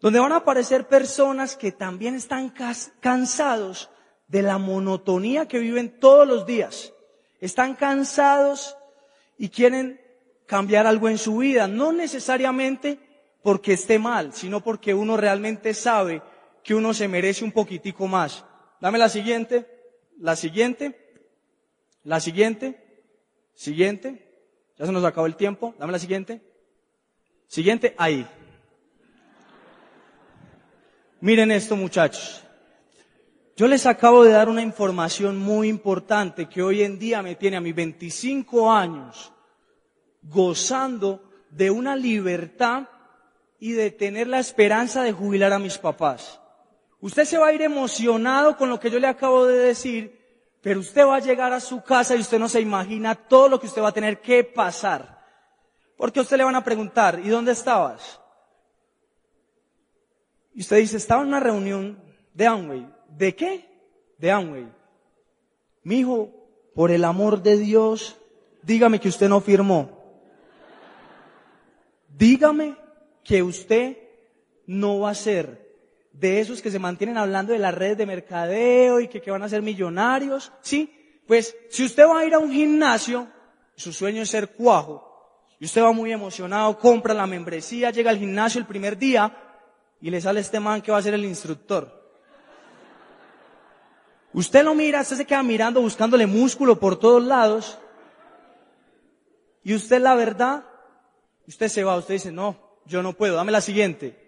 donde 0.00 0.20
van 0.20 0.32
a 0.32 0.36
aparecer 0.36 0.86
personas 0.86 1.56
que 1.56 1.72
también 1.72 2.14
están 2.14 2.52
cansados 3.00 3.90
de 4.32 4.40
la 4.40 4.56
monotonía 4.56 5.46
que 5.46 5.58
viven 5.58 6.00
todos 6.00 6.26
los 6.26 6.46
días. 6.46 6.94
Están 7.38 7.74
cansados 7.74 8.78
y 9.36 9.50
quieren 9.50 10.00
cambiar 10.46 10.86
algo 10.86 11.10
en 11.10 11.18
su 11.18 11.36
vida, 11.36 11.68
no 11.68 11.92
necesariamente 11.92 12.98
porque 13.42 13.74
esté 13.74 13.98
mal, 13.98 14.32
sino 14.32 14.62
porque 14.62 14.94
uno 14.94 15.18
realmente 15.18 15.74
sabe 15.74 16.22
que 16.64 16.74
uno 16.74 16.94
se 16.94 17.08
merece 17.08 17.44
un 17.44 17.52
poquitico 17.52 18.06
más. 18.08 18.46
Dame 18.80 18.98
la 18.98 19.10
siguiente, 19.10 19.68
la 20.18 20.34
siguiente, 20.34 20.96
la 22.02 22.18
siguiente, 22.18 23.04
siguiente. 23.52 24.48
Ya 24.78 24.86
se 24.86 24.92
nos 24.92 25.04
acabó 25.04 25.26
el 25.26 25.36
tiempo. 25.36 25.74
Dame 25.78 25.92
la 25.92 25.98
siguiente. 25.98 26.40
Siguiente, 27.48 27.94
ahí. 27.98 28.26
Miren 31.20 31.50
esto 31.50 31.76
muchachos. 31.76 32.42
Yo 33.54 33.68
les 33.68 33.84
acabo 33.84 34.24
de 34.24 34.32
dar 34.32 34.48
una 34.48 34.62
información 34.62 35.36
muy 35.36 35.68
importante 35.68 36.48
que 36.48 36.62
hoy 36.62 36.82
en 36.82 36.98
día 36.98 37.22
me 37.22 37.34
tiene 37.34 37.58
a 37.58 37.60
mis 37.60 37.74
25 37.74 38.72
años 38.72 39.32
gozando 40.22 41.22
de 41.50 41.70
una 41.70 41.94
libertad 41.94 42.88
y 43.58 43.72
de 43.72 43.90
tener 43.90 44.26
la 44.26 44.38
esperanza 44.38 45.02
de 45.02 45.12
jubilar 45.12 45.52
a 45.52 45.58
mis 45.58 45.76
papás. 45.76 46.40
Usted 47.00 47.24
se 47.24 47.36
va 47.36 47.48
a 47.48 47.52
ir 47.52 47.62
emocionado 47.62 48.56
con 48.56 48.70
lo 48.70 48.80
que 48.80 48.90
yo 48.90 48.98
le 48.98 49.08
acabo 49.08 49.46
de 49.46 49.58
decir, 49.58 50.18
pero 50.62 50.80
usted 50.80 51.04
va 51.04 51.16
a 51.16 51.20
llegar 51.20 51.52
a 51.52 51.60
su 51.60 51.82
casa 51.82 52.16
y 52.16 52.20
usted 52.20 52.38
no 52.38 52.48
se 52.48 52.60
imagina 52.60 53.14
todo 53.14 53.48
lo 53.48 53.60
que 53.60 53.66
usted 53.66 53.82
va 53.82 53.88
a 53.88 53.92
tener 53.92 54.20
que 54.20 54.44
pasar. 54.44 55.20
Porque 55.96 56.20
a 56.20 56.22
usted 56.22 56.38
le 56.38 56.44
van 56.44 56.56
a 56.56 56.64
preguntar, 56.64 57.20
¿y 57.22 57.28
dónde 57.28 57.52
estabas? 57.52 58.18
Y 60.54 60.60
usted 60.60 60.78
dice, 60.78 60.96
estaba 60.96 61.22
en 61.22 61.28
una 61.28 61.40
reunión 61.40 62.02
de 62.32 62.46
Amway. 62.46 63.01
¿De 63.16 63.34
qué? 63.34 63.68
De 64.18 64.30
Amway. 64.30 64.68
Mi 65.82 66.00
hijo, 66.00 66.30
por 66.74 66.90
el 66.90 67.04
amor 67.04 67.42
de 67.42 67.56
Dios, 67.58 68.16
dígame 68.62 69.00
que 69.00 69.08
usted 69.08 69.28
no 69.28 69.40
firmó. 69.40 69.98
Dígame 72.08 72.76
que 73.24 73.42
usted 73.42 73.96
no 74.66 75.00
va 75.00 75.10
a 75.10 75.14
ser 75.14 75.62
de 76.12 76.40
esos 76.40 76.60
que 76.60 76.70
se 76.70 76.78
mantienen 76.78 77.16
hablando 77.16 77.52
de 77.52 77.58
las 77.58 77.74
redes 77.74 77.96
de 77.98 78.06
mercadeo 78.06 79.00
y 79.00 79.08
que, 79.08 79.20
que 79.20 79.30
van 79.30 79.42
a 79.42 79.48
ser 79.48 79.62
millonarios. 79.62 80.52
Sí, 80.60 80.92
pues 81.26 81.56
si 81.70 81.84
usted 81.84 82.06
va 82.06 82.20
a 82.20 82.26
ir 82.26 82.34
a 82.34 82.38
un 82.38 82.52
gimnasio, 82.52 83.28
su 83.74 83.92
sueño 83.92 84.22
es 84.22 84.30
ser 84.30 84.50
cuajo, 84.50 85.08
y 85.58 85.64
usted 85.64 85.82
va 85.82 85.92
muy 85.92 86.12
emocionado, 86.12 86.76
compra 86.78 87.14
la 87.14 87.26
membresía, 87.26 87.90
llega 87.90 88.10
al 88.10 88.18
gimnasio 88.18 88.60
el 88.60 88.66
primer 88.66 88.98
día 88.98 89.32
y 90.00 90.10
le 90.10 90.20
sale 90.20 90.40
este 90.40 90.58
man 90.58 90.82
que 90.82 90.90
va 90.90 90.98
a 90.98 91.02
ser 91.02 91.14
el 91.14 91.24
instructor. 91.24 92.01
Usted 94.34 94.64
lo 94.64 94.74
mira, 94.74 95.02
usted 95.02 95.16
se 95.16 95.26
queda 95.26 95.42
mirando, 95.42 95.80
buscándole 95.80 96.26
músculo 96.26 96.78
por 96.80 96.98
todos 96.98 97.22
lados. 97.22 97.78
Y 99.62 99.74
usted 99.74 100.00
la 100.00 100.14
verdad 100.14 100.64
Usted 101.46 101.68
se 101.68 101.84
va, 101.84 101.96
usted 101.96 102.14
dice, 102.14 102.32
no, 102.32 102.56
yo 102.86 103.02
no 103.02 103.12
puedo, 103.14 103.36
dame 103.36 103.52
la 103.52 103.60
siguiente. 103.60 104.18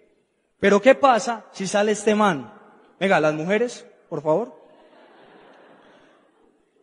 Pero 0.58 0.80
¿qué 0.80 0.94
pasa 0.94 1.46
si 1.52 1.66
sale 1.66 1.92
este 1.92 2.14
man? 2.14 2.52
Venga, 2.98 3.20
las 3.20 3.34
mujeres, 3.34 3.86
por 4.08 4.22
favor. 4.22 4.60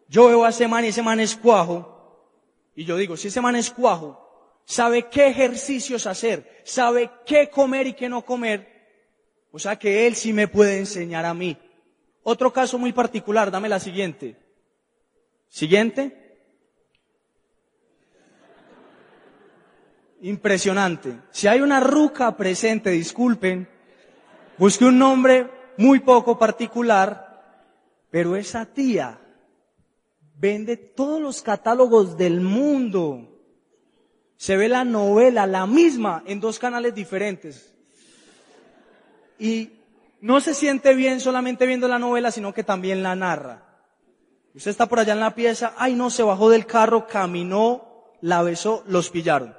Yo 0.08 0.28
veo 0.28 0.44
a 0.44 0.50
ese 0.50 0.68
man 0.68 0.86
y 0.86 0.90
ese 0.90 1.02
man 1.02 1.20
es 1.20 1.36
cuajo. 1.36 1.88
Y 2.76 2.86
yo 2.86 2.98
digo, 2.98 3.18
si 3.18 3.28
ese 3.28 3.42
man 3.42 3.56
es 3.56 3.72
cuajo, 3.72 4.62
sabe 4.66 5.10
qué 5.10 5.28
ejercicios 5.28 6.08
hacer, 6.08 6.62
sabe 6.64 7.10
qué 7.26 7.50
comer 7.50 7.88
y 7.88 7.94
qué 7.94 8.08
no 8.08 8.24
comer, 8.24 8.70
o 9.52 9.60
sea 9.60 9.78
que 9.78 10.08
él 10.08 10.16
sí 10.16 10.32
me 10.32 10.48
puede 10.48 10.80
enseñar 10.80 11.26
a 11.26 11.34
mí. 11.34 11.58
Otro 12.24 12.54
caso 12.54 12.78
muy 12.78 12.94
particular, 12.94 13.52
dame 13.52 13.70
la 13.70 13.80
siguiente. 13.80 14.38
Siguiente. 15.50 16.22
impresionante. 20.22 21.20
Si 21.32 21.48
hay 21.48 21.62
una 21.62 21.80
ruca 21.80 22.36
presente, 22.38 22.92
disculpen, 22.92 23.68
busque 24.58 24.86
un 24.86 24.98
nombre 24.98 25.50
muy 25.78 26.00
poco 26.00 26.38
particular, 26.38 27.68
pero 28.10 28.36
esa 28.36 28.66
tía 28.66 29.20
vende 30.36 30.78
todos 30.78 31.22
los 31.22 31.42
catálogos 31.42 32.18
del 32.18 32.42
mundo. 32.42 33.28
Se 34.38 34.58
ve 34.58 34.70
la 34.70 34.84
novela, 34.84 35.46
la 35.46 35.68
misma, 35.68 36.24
en 36.26 36.40
dos 36.40 36.58
canales 36.58 36.96
diferentes. 36.96 37.74
Y 39.38 39.72
no 40.22 40.40
se 40.40 40.54
siente 40.54 40.94
bien 40.94 41.20
solamente 41.20 41.66
viendo 41.66 41.88
la 41.88 42.00
novela, 42.00 42.32
sino 42.32 42.54
que 42.54 42.64
también 42.64 43.04
la 43.04 43.16
narra. 43.16 43.66
Usted 44.54 44.72
está 44.72 44.86
por 44.86 45.00
allá 45.00 45.14
en 45.14 45.20
la 45.20 45.34
pieza, 45.36 45.74
ay 45.78 45.96
no, 45.96 46.10
se 46.10 46.24
bajó 46.24 46.50
del 46.50 46.66
carro, 46.66 47.08
caminó, 47.08 48.06
la 48.22 48.44
besó, 48.44 48.84
los 48.88 49.10
pillaron. 49.10 49.56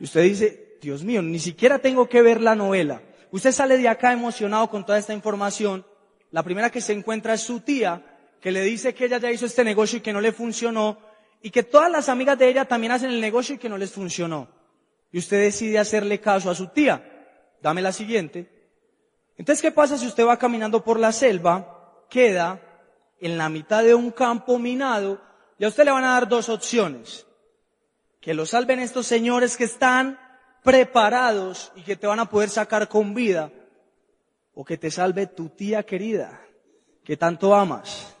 Y 0.00 0.04
usted 0.04 0.22
dice, 0.22 0.78
Dios 0.80 1.04
mío, 1.04 1.22
ni 1.22 1.38
siquiera 1.38 1.78
tengo 1.78 2.08
que 2.08 2.22
ver 2.22 2.40
la 2.40 2.54
novela. 2.54 3.02
Usted 3.30 3.52
sale 3.52 3.76
de 3.76 3.88
acá 3.88 4.12
emocionado 4.12 4.68
con 4.70 4.86
toda 4.86 4.98
esta 4.98 5.12
información. 5.12 5.84
La 6.30 6.42
primera 6.42 6.70
que 6.70 6.80
se 6.80 6.92
encuentra 6.92 7.34
es 7.34 7.42
su 7.42 7.60
tía, 7.60 8.02
que 8.40 8.52
le 8.52 8.62
dice 8.62 8.94
que 8.94 9.06
ella 9.06 9.18
ya 9.18 9.30
hizo 9.30 9.44
este 9.44 9.64
negocio 9.64 9.98
y 9.98 10.02
que 10.02 10.12
no 10.12 10.20
le 10.20 10.32
funcionó, 10.32 10.98
y 11.42 11.50
que 11.50 11.62
todas 11.62 11.90
las 11.90 12.08
amigas 12.08 12.38
de 12.38 12.48
ella 12.48 12.64
también 12.64 12.92
hacen 12.92 13.10
el 13.10 13.20
negocio 13.20 13.56
y 13.56 13.58
que 13.58 13.68
no 13.68 13.76
les 13.76 13.90
funcionó. 13.90 14.48
Y 15.12 15.18
usted 15.18 15.40
decide 15.40 15.78
hacerle 15.78 16.20
caso 16.20 16.50
a 16.50 16.54
su 16.54 16.68
tía. 16.68 17.02
Dame 17.60 17.82
la 17.82 17.92
siguiente. 17.92 18.57
Entonces, 19.38 19.62
¿qué 19.62 19.70
pasa 19.70 19.96
si 19.96 20.06
usted 20.06 20.26
va 20.26 20.36
caminando 20.36 20.82
por 20.82 20.98
la 20.98 21.12
selva, 21.12 22.04
queda 22.10 22.60
en 23.20 23.38
la 23.38 23.48
mitad 23.48 23.84
de 23.84 23.94
un 23.94 24.10
campo 24.10 24.58
minado, 24.58 25.20
y 25.58 25.64
a 25.64 25.68
usted 25.68 25.84
le 25.84 25.92
van 25.92 26.04
a 26.04 26.12
dar 26.12 26.28
dos 26.28 26.48
opciones 26.48 27.24
que 28.20 28.34
lo 28.34 28.44
salven 28.46 28.80
estos 28.80 29.06
señores 29.06 29.56
que 29.56 29.64
están 29.64 30.18
preparados 30.62 31.72
y 31.76 31.82
que 31.82 31.96
te 31.96 32.06
van 32.06 32.18
a 32.18 32.28
poder 32.28 32.50
sacar 32.50 32.88
con 32.88 33.14
vida, 33.14 33.50
o 34.54 34.64
que 34.64 34.76
te 34.76 34.90
salve 34.90 35.28
tu 35.28 35.48
tía 35.50 35.84
querida, 35.84 36.40
que 37.04 37.16
tanto 37.16 37.54
amas. 37.54 38.14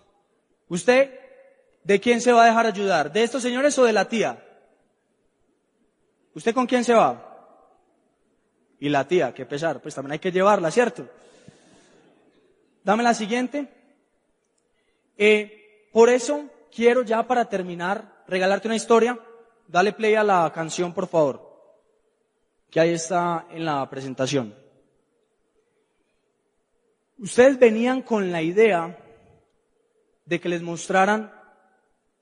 ¿Usted 0.68 1.18
de 1.82 2.00
quién 2.00 2.20
se 2.20 2.32
va 2.32 2.44
a 2.44 2.46
dejar 2.46 2.66
ayudar? 2.66 3.12
¿De 3.12 3.24
estos 3.24 3.42
señores 3.42 3.76
o 3.78 3.84
de 3.84 3.92
la 3.92 4.08
tía? 4.08 4.44
¿Usted 6.32 6.54
con 6.54 6.66
quién 6.66 6.84
se 6.84 6.94
va? 6.94 7.27
Y 8.80 8.88
la 8.88 9.06
tía, 9.06 9.34
qué 9.34 9.44
pesar, 9.44 9.80
pues 9.80 9.94
también 9.94 10.12
hay 10.12 10.18
que 10.18 10.32
llevarla, 10.32 10.70
¿cierto? 10.70 11.08
Dame 12.84 13.02
la 13.02 13.14
siguiente. 13.14 13.68
Eh, 15.16 15.88
por 15.92 16.08
eso 16.08 16.44
quiero 16.74 17.02
ya 17.02 17.26
para 17.26 17.48
terminar 17.48 18.22
regalarte 18.28 18.68
una 18.68 18.76
historia 18.76 19.18
Dale 19.68 19.92
play 19.92 20.14
a 20.14 20.24
la 20.24 20.50
canción, 20.54 20.94
por 20.94 21.06
favor, 21.08 21.42
que 22.70 22.80
ahí 22.80 22.94
está 22.94 23.46
en 23.50 23.66
la 23.66 23.88
presentación. 23.90 24.54
Ustedes 27.18 27.58
venían 27.58 28.00
con 28.00 28.32
la 28.32 28.40
idea 28.40 28.96
de 30.24 30.40
que 30.40 30.48
les 30.48 30.62
mostraran 30.62 31.30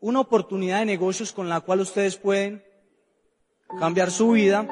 una 0.01 0.19
oportunidad 0.19 0.81
de 0.81 0.87
negocios 0.87 1.33
con 1.33 1.49
la 1.49 1.61
cual 1.61 1.81
ustedes 1.81 2.17
pueden 2.17 2.65
cambiar 3.79 4.11
su 4.11 4.33
vida 4.33 4.67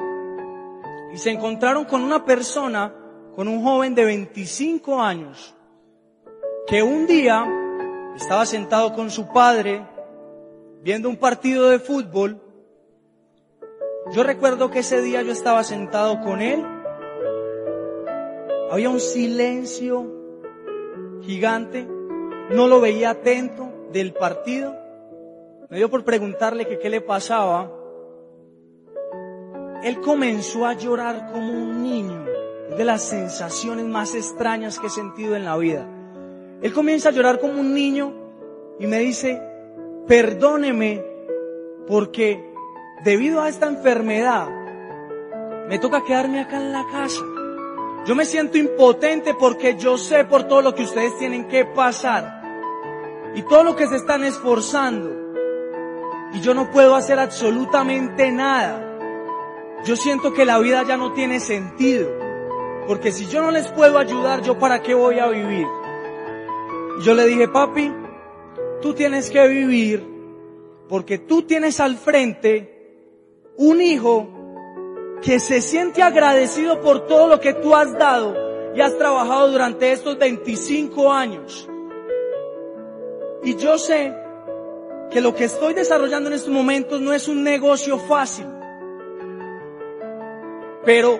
y 1.13 1.17
se 1.17 1.31
encontraron 1.31 1.85
con 1.85 2.03
una 2.03 2.25
persona, 2.25 2.93
con 3.35 3.47
un 3.47 3.63
joven 3.63 3.95
de 3.95 4.05
25 4.05 5.01
años, 5.01 5.55
que 6.67 6.83
un 6.83 7.07
día 7.07 7.45
estaba 8.15 8.45
sentado 8.45 8.93
con 8.93 9.11
su 9.11 9.31
padre 9.31 9.85
viendo 10.81 11.09
un 11.09 11.17
partido 11.17 11.69
de 11.69 11.79
fútbol 11.79 12.41
yo 14.11 14.23
recuerdo 14.23 14.69
que 14.69 14.79
ese 14.79 15.01
día 15.01 15.23
yo 15.23 15.31
estaba 15.31 15.63
sentado 15.63 16.21
con 16.21 16.39
él. 16.39 16.63
Había 18.69 18.89
un 18.89 18.99
silencio 18.99 20.05
gigante. 21.23 21.87
No 22.51 22.67
lo 22.67 22.79
veía 22.79 23.11
atento 23.11 23.67
del 23.91 24.13
partido. 24.13 24.75
Me 25.69 25.77
dio 25.77 25.89
por 25.89 26.03
preguntarle 26.03 26.67
que 26.67 26.77
qué 26.77 26.89
le 26.91 27.01
pasaba. 27.01 27.71
Él 29.85 30.01
comenzó 30.01 30.65
a 30.65 30.73
llorar 30.73 31.31
como 31.31 31.53
un 31.53 31.83
niño. 31.83 32.25
Es 32.71 32.75
de 32.75 32.83
las 32.83 33.03
sensaciones 33.03 33.85
más 33.85 34.15
extrañas 34.15 34.79
que 34.79 34.87
he 34.87 34.89
sentido 34.89 35.35
en 35.35 35.45
la 35.45 35.55
vida. 35.57 35.87
Él 36.63 36.73
comienza 36.73 37.09
a 37.09 37.11
llorar 37.11 37.39
como 37.39 37.59
un 37.59 37.75
niño 37.75 38.11
y 38.79 38.87
me 38.87 38.97
dice, 38.97 39.39
perdóneme 40.07 41.05
porque 41.87 42.51
debido 43.03 43.41
a 43.41 43.47
esta 43.47 43.67
enfermedad 43.67 44.47
me 45.69 45.77
toca 45.77 46.03
quedarme 46.03 46.39
acá 46.39 46.57
en 46.57 46.71
la 46.71 46.83
casa. 46.91 47.21
Yo 48.07 48.15
me 48.15 48.25
siento 48.25 48.57
impotente 48.57 49.35
porque 49.35 49.75
yo 49.77 49.99
sé 49.99 50.25
por 50.25 50.45
todo 50.45 50.63
lo 50.63 50.73
que 50.73 50.81
ustedes 50.81 51.15
tienen 51.19 51.47
que 51.47 51.63
pasar 51.63 52.41
y 53.35 53.43
todo 53.43 53.63
lo 53.63 53.75
que 53.75 53.85
se 53.85 53.97
están 53.97 54.23
esforzando 54.23 55.11
y 56.33 56.39
yo 56.41 56.55
no 56.55 56.71
puedo 56.71 56.95
hacer 56.95 57.19
absolutamente 57.19 58.31
nada. 58.31 58.84
Yo 59.85 59.95
siento 59.95 60.33
que 60.33 60.45
la 60.45 60.59
vida 60.59 60.83
ya 60.87 60.97
no 60.97 61.13
tiene 61.13 61.39
sentido, 61.39 62.09
porque 62.87 63.11
si 63.11 63.27
yo 63.27 63.41
no 63.41 63.51
les 63.51 63.67
puedo 63.67 63.97
ayudar, 63.97 64.41
¿yo 64.41 64.57
para 64.57 64.81
qué 64.81 64.93
voy 64.93 65.19
a 65.19 65.27
vivir? 65.27 65.67
Y 66.99 67.03
yo 67.03 67.13
le 67.13 67.25
dije, 67.25 67.47
papi, 67.47 67.91
tú 68.81 68.93
tienes 68.93 69.29
que 69.29 69.47
vivir 69.47 70.15
porque 70.87 71.17
tú 71.17 71.43
tienes 71.43 71.79
al 71.79 71.97
frente 71.97 72.71
un 73.57 73.81
hijo 73.81 74.27
que 75.21 75.39
se 75.39 75.61
siente 75.61 76.03
agradecido 76.03 76.81
por 76.81 77.07
todo 77.07 77.27
lo 77.27 77.39
que 77.39 77.53
tú 77.53 77.75
has 77.75 77.93
dado 77.97 78.35
y 78.75 78.81
has 78.81 78.97
trabajado 78.97 79.51
durante 79.51 79.91
estos 79.91 80.17
25 80.17 81.11
años. 81.11 81.67
Y 83.43 83.55
yo 83.55 83.77
sé 83.77 84.13
que 85.09 85.21
lo 85.21 85.33
que 85.33 85.45
estoy 85.45 85.73
desarrollando 85.73 86.29
en 86.29 86.35
estos 86.35 86.51
momentos 86.51 86.99
no 87.01 87.13
es 87.13 87.27
un 87.27 87.43
negocio 87.43 87.97
fácil. 87.97 88.47
Pero 90.85 91.19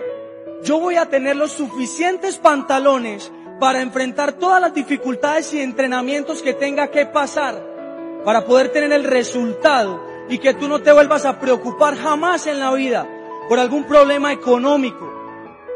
yo 0.63 0.79
voy 0.79 0.95
a 0.95 1.07
tener 1.07 1.35
los 1.35 1.51
suficientes 1.51 2.37
pantalones 2.37 3.31
para 3.59 3.81
enfrentar 3.81 4.33
todas 4.33 4.61
las 4.61 4.73
dificultades 4.73 5.53
y 5.53 5.61
entrenamientos 5.61 6.41
que 6.41 6.53
tenga 6.53 6.89
que 6.89 7.05
pasar 7.05 7.61
para 8.23 8.45
poder 8.45 8.69
tener 8.69 8.91
el 8.91 9.03
resultado 9.03 10.03
y 10.29 10.39
que 10.39 10.53
tú 10.53 10.67
no 10.67 10.81
te 10.81 10.91
vuelvas 10.91 11.25
a 11.25 11.39
preocupar 11.39 11.95
jamás 11.95 12.47
en 12.47 12.59
la 12.59 12.73
vida 12.73 13.07
por 13.47 13.59
algún 13.59 13.85
problema 13.85 14.33
económico. 14.33 15.11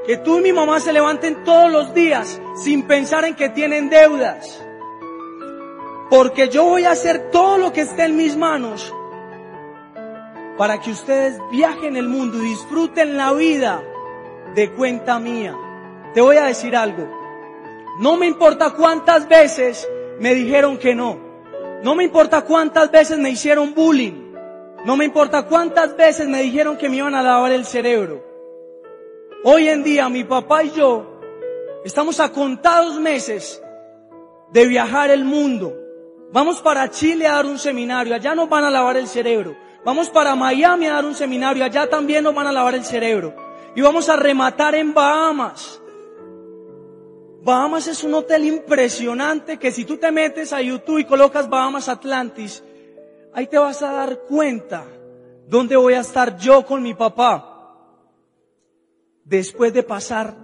Que 0.05 0.17
tú 0.17 0.39
y 0.39 0.41
mi 0.41 0.53
mamá 0.53 0.79
se 0.79 0.93
levanten 0.93 1.43
todos 1.43 1.71
los 1.71 1.93
días 1.93 2.41
sin 2.63 2.83
pensar 2.83 3.25
en 3.25 3.35
que 3.35 3.49
tienen 3.49 3.89
deudas. 3.89 4.63
Porque 6.09 6.49
yo 6.49 6.65
voy 6.65 6.85
a 6.85 6.91
hacer 6.91 7.29
todo 7.31 7.59
lo 7.59 7.71
que 7.71 7.81
esté 7.81 8.05
en 8.05 8.15
mis 8.15 8.35
manos 8.35 8.93
para 10.59 10.81
que 10.81 10.91
ustedes 10.91 11.39
viajen 11.49 11.95
el 11.95 12.09
mundo 12.09 12.37
y 12.37 12.49
disfruten 12.49 13.15
la 13.15 13.31
vida 13.31 13.81
de 14.55 14.69
cuenta 14.73 15.17
mía. 15.17 15.55
Te 16.13 16.19
voy 16.19 16.35
a 16.35 16.43
decir 16.43 16.75
algo. 16.75 17.07
No 17.99 18.17
me 18.17 18.25
importa 18.25 18.71
cuántas 18.71 19.29
veces 19.29 19.89
me 20.19 20.33
dijeron 20.33 20.77
que 20.77 20.93
no. 20.93 21.17
No 21.81 21.95
me 21.95 22.03
importa 22.03 22.41
cuántas 22.41 22.91
veces 22.91 23.17
me 23.17 23.29
hicieron 23.29 23.73
bullying. 23.73 24.33
No 24.83 24.97
me 24.97 25.05
importa 25.05 25.43
cuántas 25.43 25.95
veces 25.95 26.27
me 26.27 26.41
dijeron 26.41 26.75
que 26.75 26.89
me 26.89 26.97
iban 26.97 27.15
a 27.15 27.23
lavar 27.23 27.53
el 27.53 27.63
cerebro. 27.63 28.21
Hoy 29.45 29.69
en 29.69 29.81
día 29.81 30.09
mi 30.09 30.25
papá 30.25 30.65
y 30.65 30.71
yo 30.71 31.21
estamos 31.85 32.19
a 32.19 32.33
contados 32.33 32.99
meses 32.99 33.63
de 34.51 34.67
viajar 34.67 35.09
el 35.09 35.23
mundo. 35.23 35.73
Vamos 36.33 36.61
para 36.61 36.89
Chile 36.89 37.27
a 37.27 37.35
dar 37.35 37.45
un 37.45 37.57
seminario, 37.57 38.13
allá 38.13 38.35
nos 38.35 38.49
van 38.49 38.65
a 38.65 38.69
lavar 38.69 38.97
el 38.97 39.07
cerebro. 39.07 39.68
Vamos 39.85 40.09
para 40.09 40.35
Miami 40.35 40.87
a 40.87 40.93
dar 40.93 41.05
un 41.05 41.15
seminario, 41.15 41.63
allá 41.63 41.89
también 41.89 42.23
nos 42.23 42.35
van 42.35 42.47
a 42.47 42.51
lavar 42.51 42.75
el 42.75 42.83
cerebro. 42.83 43.33
Y 43.75 43.81
vamos 43.81 44.09
a 44.09 44.15
rematar 44.15 44.75
en 44.75 44.93
Bahamas. 44.93 45.81
Bahamas 47.41 47.87
es 47.87 48.03
un 48.03 48.13
hotel 48.13 48.45
impresionante 48.45 49.57
que 49.57 49.71
si 49.71 49.85
tú 49.85 49.97
te 49.97 50.11
metes 50.11 50.51
a 50.51 50.61
YouTube 50.61 50.99
y 50.99 51.05
colocas 51.05 51.49
Bahamas 51.49 51.87
Atlantis, 51.87 52.63
ahí 53.33 53.47
te 53.47 53.57
vas 53.57 53.81
a 53.81 53.93
dar 53.93 54.19
cuenta 54.27 54.85
dónde 55.47 55.77
voy 55.77 55.93
a 55.93 56.01
estar 56.01 56.37
yo 56.37 56.65
con 56.65 56.83
mi 56.83 56.93
papá. 56.93 57.45
Después 59.23 59.73
de 59.73 59.83
pasar 59.83 60.35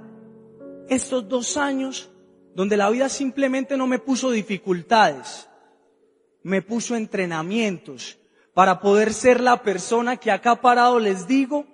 estos 0.88 1.28
dos 1.28 1.58
años 1.58 2.10
donde 2.54 2.78
la 2.78 2.90
vida 2.90 3.10
simplemente 3.10 3.76
no 3.76 3.86
me 3.86 4.00
puso 4.00 4.32
dificultades, 4.32 5.50
me 6.44 6.62
puso 6.62 6.96
entrenamientos 6.96 8.18
para 8.56 8.80
poder 8.80 9.14
ser 9.14 9.42
la 9.42 9.62
persona 9.62 10.16
que 10.16 10.32
acá 10.32 10.56
parado 10.56 10.98
les 10.98 11.28
digo, 11.28 11.66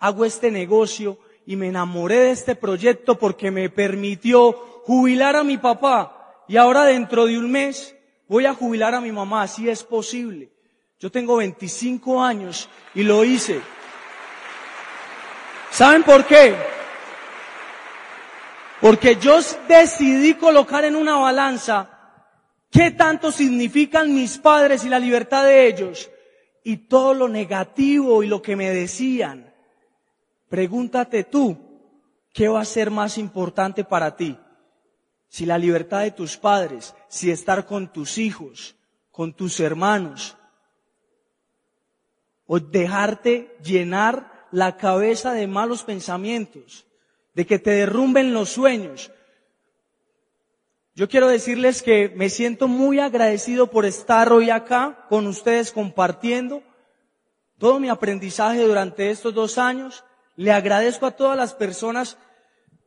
hago 0.00 0.24
este 0.24 0.50
negocio 0.50 1.16
y 1.46 1.54
me 1.54 1.68
enamoré 1.68 2.16
de 2.16 2.30
este 2.32 2.56
proyecto 2.56 3.20
porque 3.20 3.52
me 3.52 3.70
permitió 3.70 4.52
jubilar 4.84 5.36
a 5.36 5.44
mi 5.44 5.58
papá 5.58 6.42
y 6.48 6.56
ahora 6.56 6.84
dentro 6.84 7.26
de 7.26 7.38
un 7.38 7.48
mes 7.52 7.94
voy 8.26 8.46
a 8.46 8.54
jubilar 8.54 8.96
a 8.96 9.00
mi 9.00 9.12
mamá, 9.12 9.46
si 9.46 9.70
es 9.70 9.84
posible. 9.84 10.50
Yo 10.98 11.08
tengo 11.08 11.36
25 11.36 12.20
años 12.20 12.68
y 12.96 13.04
lo 13.04 13.24
hice. 13.24 13.60
¿Saben 15.70 16.02
por 16.02 16.24
qué? 16.24 16.56
Porque 18.80 19.14
yo 19.14 19.38
decidí 19.68 20.34
colocar 20.34 20.84
en 20.84 20.96
una 20.96 21.16
balanza 21.16 21.97
qué 22.70 22.90
tanto 22.90 23.30
significan 23.32 24.14
mis 24.14 24.38
padres 24.38 24.84
y 24.84 24.88
la 24.88 24.98
libertad 24.98 25.44
de 25.44 25.66
ellos 25.66 26.10
y 26.64 26.76
todo 26.76 27.14
lo 27.14 27.28
negativo 27.28 28.22
y 28.22 28.26
lo 28.26 28.42
que 28.42 28.56
me 28.56 28.70
decían. 28.70 29.54
Pregúntate 30.48 31.24
tú, 31.24 31.56
¿qué 32.32 32.48
va 32.48 32.60
a 32.60 32.64
ser 32.64 32.90
más 32.90 33.18
importante 33.18 33.84
para 33.84 34.16
ti? 34.16 34.38
Si 35.28 35.44
la 35.44 35.58
libertad 35.58 36.02
de 36.02 36.10
tus 36.10 36.36
padres, 36.36 36.94
si 37.08 37.30
estar 37.30 37.66
con 37.66 37.92
tus 37.92 38.18
hijos, 38.18 38.76
con 39.10 39.34
tus 39.34 39.60
hermanos, 39.60 40.36
o 42.46 42.58
dejarte 42.58 43.56
llenar 43.62 44.46
la 44.50 44.76
cabeza 44.76 45.32
de 45.32 45.46
malos 45.46 45.84
pensamientos, 45.84 46.86
de 47.34 47.46
que 47.46 47.58
te 47.58 47.70
derrumben 47.70 48.32
los 48.32 48.48
sueños. 48.48 49.12
Yo 50.98 51.08
quiero 51.08 51.28
decirles 51.28 51.80
que 51.80 52.12
me 52.16 52.28
siento 52.28 52.66
muy 52.66 52.98
agradecido 52.98 53.70
por 53.70 53.86
estar 53.86 54.32
hoy 54.32 54.50
acá 54.50 55.06
con 55.08 55.28
ustedes 55.28 55.70
compartiendo 55.70 56.60
todo 57.56 57.78
mi 57.78 57.88
aprendizaje 57.88 58.64
durante 58.64 59.08
estos 59.08 59.32
dos 59.32 59.58
años. 59.58 60.04
Le 60.34 60.50
agradezco 60.50 61.06
a 61.06 61.12
todas 61.12 61.36
las 61.36 61.54
personas 61.54 62.18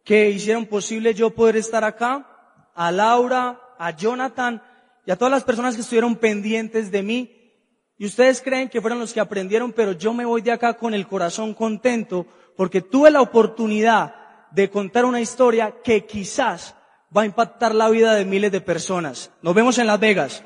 que 0.04 0.30
hicieron 0.30 0.66
posible 0.66 1.14
yo 1.14 1.30
poder 1.30 1.56
estar 1.56 1.86
acá, 1.86 2.28
a 2.76 2.92
Laura, 2.92 3.62
a 3.80 3.96
Jonathan 3.96 4.62
y 5.06 5.12
a 5.12 5.16
todas 5.16 5.32
las 5.32 5.46
personas 5.46 5.76
que 5.76 5.82
estuvieron 5.82 6.18
pendientes 6.18 6.92
de 6.92 7.04
mí. 7.04 7.54
Y 7.98 8.06
ustedes 8.06 8.42
creen 8.42 8.68
que 8.68 8.82
fueron 8.82 9.00
los 9.00 9.14
que 9.14 9.22
aprendieron, 9.22 9.72
pero 9.72 9.94
yo 9.94 10.14
me 10.14 10.26
voy 10.26 10.42
de 10.42 10.52
acá 10.52 10.74
con 10.74 10.94
el 10.94 11.08
corazón 11.08 11.54
contento 11.54 12.26
porque 12.58 12.82
tuve 12.82 13.10
la 13.10 13.22
oportunidad 13.22 14.16
de 14.52 14.70
contar 14.70 15.06
una 15.06 15.22
historia 15.22 15.76
que 15.82 16.06
quizás 16.06 16.76
va 17.16 17.24
a 17.24 17.26
impactar 17.26 17.76
la 17.76 17.90
vida 17.90 18.16
de 18.16 18.26
miles 18.26 18.52
de 18.52 18.62
personas. 18.62 19.32
Nos 19.42 19.54
vemos 19.54 19.78
en 19.78 19.88
Las 19.88 20.00
Vegas. 20.00 20.44